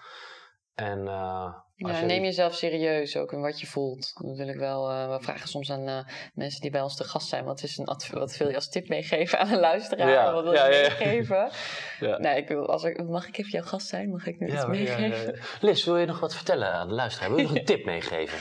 En 0.76 1.00
eh, 1.08 1.54
Ja, 1.76 2.00
je- 2.00 2.06
neem 2.06 2.24
jezelf 2.24 2.54
serieus 2.54 3.16
ook 3.18 3.32
in 3.34 3.42
wat 3.42 3.60
je 3.60 3.68
voelt. 3.68 4.14
Ik 4.38 4.56
wel. 4.56 4.88
we 4.88 5.18
vragen 5.22 5.48
soms 5.48 5.72
aan 5.72 6.06
mensen 6.34 6.62
die 6.62 6.72
bij 6.72 6.82
ons 6.82 6.96
te 6.96 7.04
gast 7.04 7.28
zijn: 7.28 7.46
wat, 7.46 7.64
is 7.64 7.78
een 7.78 7.86
wat 8.12 8.38
wil 8.38 8.50
je 8.50 8.56
als 8.56 8.70
tip 8.70 8.88
meegeven 8.90 9.40
aan 9.40 9.52
een 9.52 9.60
luisteraar? 9.60 10.10
Ja, 10.10 10.34
Wat 10.34 10.44
wil 10.44 10.54
ja, 10.54 10.66
je 10.66 10.96
meegeven? 11.00 11.50
Ja. 12.08 12.18
Nou, 12.18 12.38
ik 12.38 12.48
wil, 12.48 12.66
als 12.68 12.84
ik, 12.84 13.04
mag 13.04 13.28
ik 13.28 13.38
even 13.38 13.52
jouw 13.52 13.64
gast 13.64 13.88
zijn? 13.88 14.10
Mag 14.10 14.26
ik 14.26 14.40
nu 14.40 14.48
iets 14.54 14.66
meegeven? 14.66 15.34
ja. 15.36 15.42
Liz, 15.62 15.86
wil 15.86 15.98
je 15.98 16.06
nog 16.06 16.20
wat 16.20 16.36
vertellen 16.36 16.72
aan 16.72 16.88
de 16.88 16.94
luisteraar? 16.94 17.30
Wil 17.30 17.38
je 17.38 17.44
nog 17.44 17.56
een 17.56 17.66
tip 17.76 17.86
meegeven? 17.86 18.38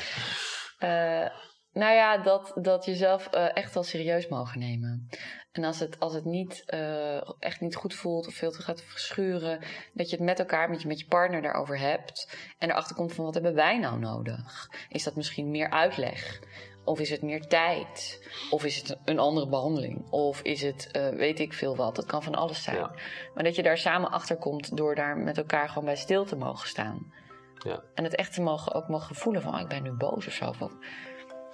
Nou 1.79 1.95
ja, 1.95 2.19
dat, 2.19 2.53
dat 2.55 2.85
jezelf 2.85 3.27
eh, 3.27 3.57
echt 3.57 3.75
wel 3.75 3.83
serieus 3.83 4.29
mogen 4.29 4.59
nemen. 4.59 5.09
En 5.53 5.65
als 5.65 5.81
het, 5.81 6.01
als 6.01 6.15
het 6.15 6.25
niet, 6.25 6.63
eh, 6.67 7.31
echt 7.39 7.61
niet 7.61 7.77
goed 7.77 7.95
voelt 7.95 8.27
of 8.27 8.35
veel 8.35 8.51
te 8.51 8.63
gaat 8.63 8.83
verschuren, 8.83 9.59
dat 9.93 10.11
je 10.11 10.17
het 10.17 10.25
met 10.25 10.39
elkaar, 10.39 10.71
met 10.71 10.83
je, 10.83 10.89
met 10.89 11.01
je 11.01 11.07
partner 11.07 11.43
daarover 11.43 11.79
hebt. 11.79 12.39
En 12.59 12.71
erachter 12.71 12.97
komt 12.97 13.13
van 13.13 13.25
wat 13.25 13.35
hebben 13.35 13.55
wij 13.55 13.79
nou 13.79 13.99
nodig? 13.99 14.71
Is 14.89 15.05
dat 15.05 15.17
misschien 15.17 15.51
meer 15.51 15.71
uitleg? 15.71 16.41
Of 16.85 17.01
is 17.01 17.11
het 17.11 17.23
meer 17.23 17.47
tijd? 17.47 18.29
Of 18.51 18.65
is 18.65 18.77
het 18.77 18.99
een 19.05 19.19
andere 19.19 19.49
behandeling? 19.49 20.11
Of 20.11 20.43
is 20.43 20.63
het 20.63 20.91
eh, 20.91 21.09
weet 21.09 21.39
ik 21.39 21.53
veel 21.53 21.77
wat? 21.77 21.97
Dat 21.97 22.07
kan 22.07 22.23
van 22.23 22.35
alles 22.35 22.63
zijn. 22.63 22.77
Ja. 22.77 22.91
Maar 23.35 23.45
dat 23.45 23.57
je 23.57 23.63
daar 23.63 23.79
samen 23.79 24.11
achter 24.11 24.37
komt 24.37 24.77
door 24.77 24.95
daar 24.95 25.17
met 25.17 25.39
elkaar 25.39 25.69
gewoon 25.69 25.85
bij 25.85 25.97
stil 25.97 26.25
te 26.25 26.37
mogen 26.37 26.69
staan. 26.69 27.13
Ja. 27.59 27.83
En 27.95 28.05
het 28.05 28.15
echt 28.15 28.35
te 28.35 28.43
mogen, 28.43 28.75
ook 28.75 28.89
mogen 28.89 29.15
voelen 29.15 29.43
van, 29.43 29.53
ah, 29.53 29.61
ik 29.61 29.69
ben 29.69 29.83
nu 29.83 29.93
boos 29.93 30.27
of 30.27 30.33
zo. 30.33 30.49
Of, 30.49 30.73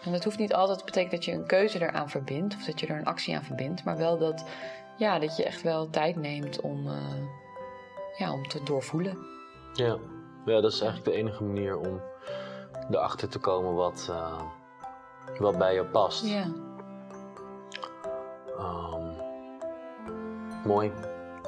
en 0.05 0.13
dat 0.13 0.25
hoeft 0.25 0.39
niet 0.39 0.55
altijd 0.55 0.79
te 0.79 0.85
betekenen 0.85 1.15
dat 1.15 1.25
je 1.25 1.33
een 1.33 1.47
keuze 1.47 1.83
eraan 1.83 2.11
verbindt. 2.11 2.55
Of 2.55 2.65
dat 2.65 2.81
je 2.81 2.87
er 2.87 2.97
een 2.97 3.05
actie 3.05 3.37
aan 3.37 3.45
verbindt. 3.45 3.85
Maar 3.85 3.97
wel 3.97 4.19
dat, 4.19 4.45
ja, 4.97 5.19
dat 5.19 5.37
je 5.37 5.45
echt 5.45 5.63
wel 5.63 5.91
tijd 5.91 6.17
neemt 6.17 6.61
om, 6.61 6.87
eh, 6.87 7.27
ja, 8.17 8.33
om 8.33 8.49
te 8.49 8.63
doorvoelen. 8.63 9.19
Ja. 9.73 9.97
ja, 10.45 10.61
dat 10.61 10.73
is 10.73 10.81
eigenlijk 10.81 11.11
de 11.11 11.23
enige 11.23 11.45
manier 11.45 11.79
om 11.79 12.01
erachter 12.91 13.29
te 13.29 13.39
komen 13.39 13.75
wat, 13.75 14.07
eh, 14.11 14.43
wat 15.39 15.59
bij 15.59 15.75
je 15.75 15.85
past. 15.85 16.27
Ja. 16.27 16.47
Ehm, 18.59 19.09
mooi, 20.65 20.93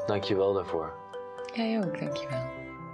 dankjewel 0.07 0.53
daarvoor. 0.53 0.93
Jij 1.55 1.79
ook, 1.85 1.99
dankjewel. 1.99 2.45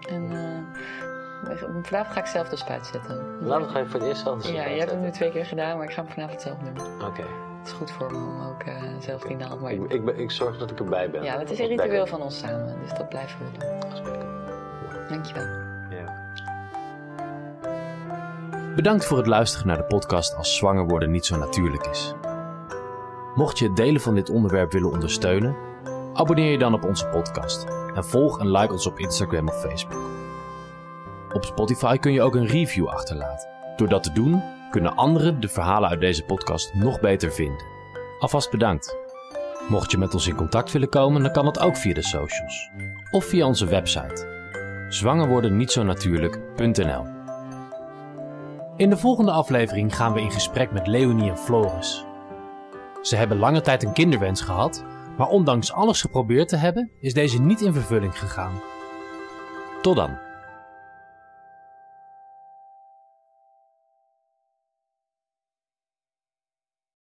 En 0.09 0.33
eh, 0.33 1.12
vanavond 1.43 2.13
ga 2.13 2.21
ik 2.21 2.27
zelf 2.27 2.49
de 2.49 2.57
spuit 2.57 2.87
zetten. 2.87 3.21
Laat 3.41 3.71
ga 3.71 3.79
je 3.79 3.87
voor 3.87 4.01
het 4.01 4.09
eerst 4.09 4.23
zelf 4.23 4.37
eens 4.37 4.49
Ja, 4.49 4.65
je 4.67 4.79
hebt 4.79 4.91
het 4.91 5.01
nu 5.01 5.11
twee 5.11 5.31
keer 5.31 5.47
gedaan, 5.47 5.77
maar 5.77 5.87
ik 5.87 5.93
ga 5.93 6.03
hem 6.03 6.11
vanavond 6.13 6.43
zelf 6.43 6.57
doen. 6.59 7.07
Oké, 7.07 7.23
Het 7.59 7.67
is 7.67 7.73
goed 7.73 7.91
voor 7.91 8.11
me 8.11 8.17
om 8.17 8.47
ook 8.49 8.63
eh, 8.63 8.75
zelf 9.01 9.23
die 9.23 9.37
naald 9.37 9.61
mee 9.61 9.75
ik, 9.75 9.93
ik, 9.93 10.05
ben- 10.05 10.19
ik 10.19 10.31
zorg 10.31 10.59
dat 10.59 10.71
ik 10.71 10.79
erbij 10.79 11.11
ben. 11.11 11.23
Ja, 11.23 11.39
het 11.39 11.51
is 11.51 11.59
een 11.59 11.67
ritueel 11.67 12.07
van 12.07 12.21
ons 12.23 12.39
samen, 12.39 12.77
dus 12.83 12.99
dat 12.99 13.09
blijven 13.09 13.39
we 13.39 13.59
doen. 13.59 13.69
Dankjewel. 15.09 15.45
Ja. 15.91 16.21
Bedankt 18.75 19.05
voor 19.05 19.17
het 19.17 19.27
luisteren 19.27 19.67
naar 19.67 19.77
de 19.77 19.85
podcast 19.85 20.37
Als 20.37 20.57
zwanger 20.57 20.87
worden 20.87 21.11
niet 21.11 21.27
zo 21.27 21.37
natuurlijk 21.39 21.87
is. 21.87 22.15
Mocht 23.35 23.59
je 23.59 23.67
het 23.67 23.77
delen 23.77 24.01
van 24.01 24.15
dit 24.15 24.31
onderwerp 24.31 24.73
willen 24.73 24.91
ondersteunen, 24.91 25.57
abonneer 26.15 26.51
je 26.51 26.59
dan 26.59 26.75
op 26.75 26.85
onze 26.85 27.07
podcast 27.07 27.65
en 27.95 28.05
volg 28.05 28.39
en 28.41 28.51
like 28.51 28.73
ons 28.73 28.87
op 28.87 28.99
Instagram 28.99 29.49
of 29.49 29.61
Facebook. 29.61 30.12
Op 31.33 31.45
Spotify 31.45 31.97
kun 31.97 32.13
je 32.13 32.23
ook 32.23 32.35
een 32.35 32.47
review 32.47 32.87
achterlaten. 32.87 33.49
Door 33.77 33.89
dat 33.89 34.03
te 34.03 34.13
doen, 34.13 34.43
kunnen 34.71 34.97
anderen 34.97 35.41
de 35.41 35.49
verhalen 35.49 35.91
uit 35.91 36.01
deze 36.01 36.25
podcast 36.25 36.75
nog 36.75 37.01
beter 37.01 37.33
vinden. 37.33 37.65
Alvast 38.19 38.51
bedankt. 38.51 38.97
Mocht 39.69 39.91
je 39.91 39.99
met 39.99 40.15
ons 40.15 40.27
in 40.27 40.35
contact 40.35 40.73
willen 40.73 40.89
komen, 40.89 41.23
dan 41.23 41.33
kan 41.33 41.45
dat 41.45 41.61
ook 41.61 41.77
via 41.77 41.95
de 41.95 42.03
socials 42.03 42.71
of 43.11 43.25
via 43.25 43.47
onze 43.47 43.67
website 43.67 44.31
zwangerwordennietzonatuurlijk.nl 44.89 47.07
In 48.77 48.91
de 48.91 48.97
volgende 48.97 49.31
aflevering 49.31 49.97
gaan 49.97 50.13
we 50.13 50.21
in 50.21 50.31
gesprek 50.31 50.73
met 50.73 50.87
Leonie 50.87 51.31
en 51.31 51.39
Floris. 51.39 52.05
Ze 53.03 53.17
hebben 53.17 53.39
lange 53.39 53.61
tijd 53.61 53.83
een 53.83 53.93
kinderwens 53.93 54.41
gehad, 54.41 54.85
maar 55.17 55.29
ondanks 55.29 55.73
alles 55.73 56.01
geprobeerd 56.01 56.49
te 56.49 56.57
hebben, 56.57 56.91
is 57.01 57.15
deze 57.15 57.41
niet 57.41 57.61
in 57.61 57.73
vervulling 57.73 58.19
gegaan. 58.19 58.61
Tot 59.83 59.97
dan. 59.97 60.32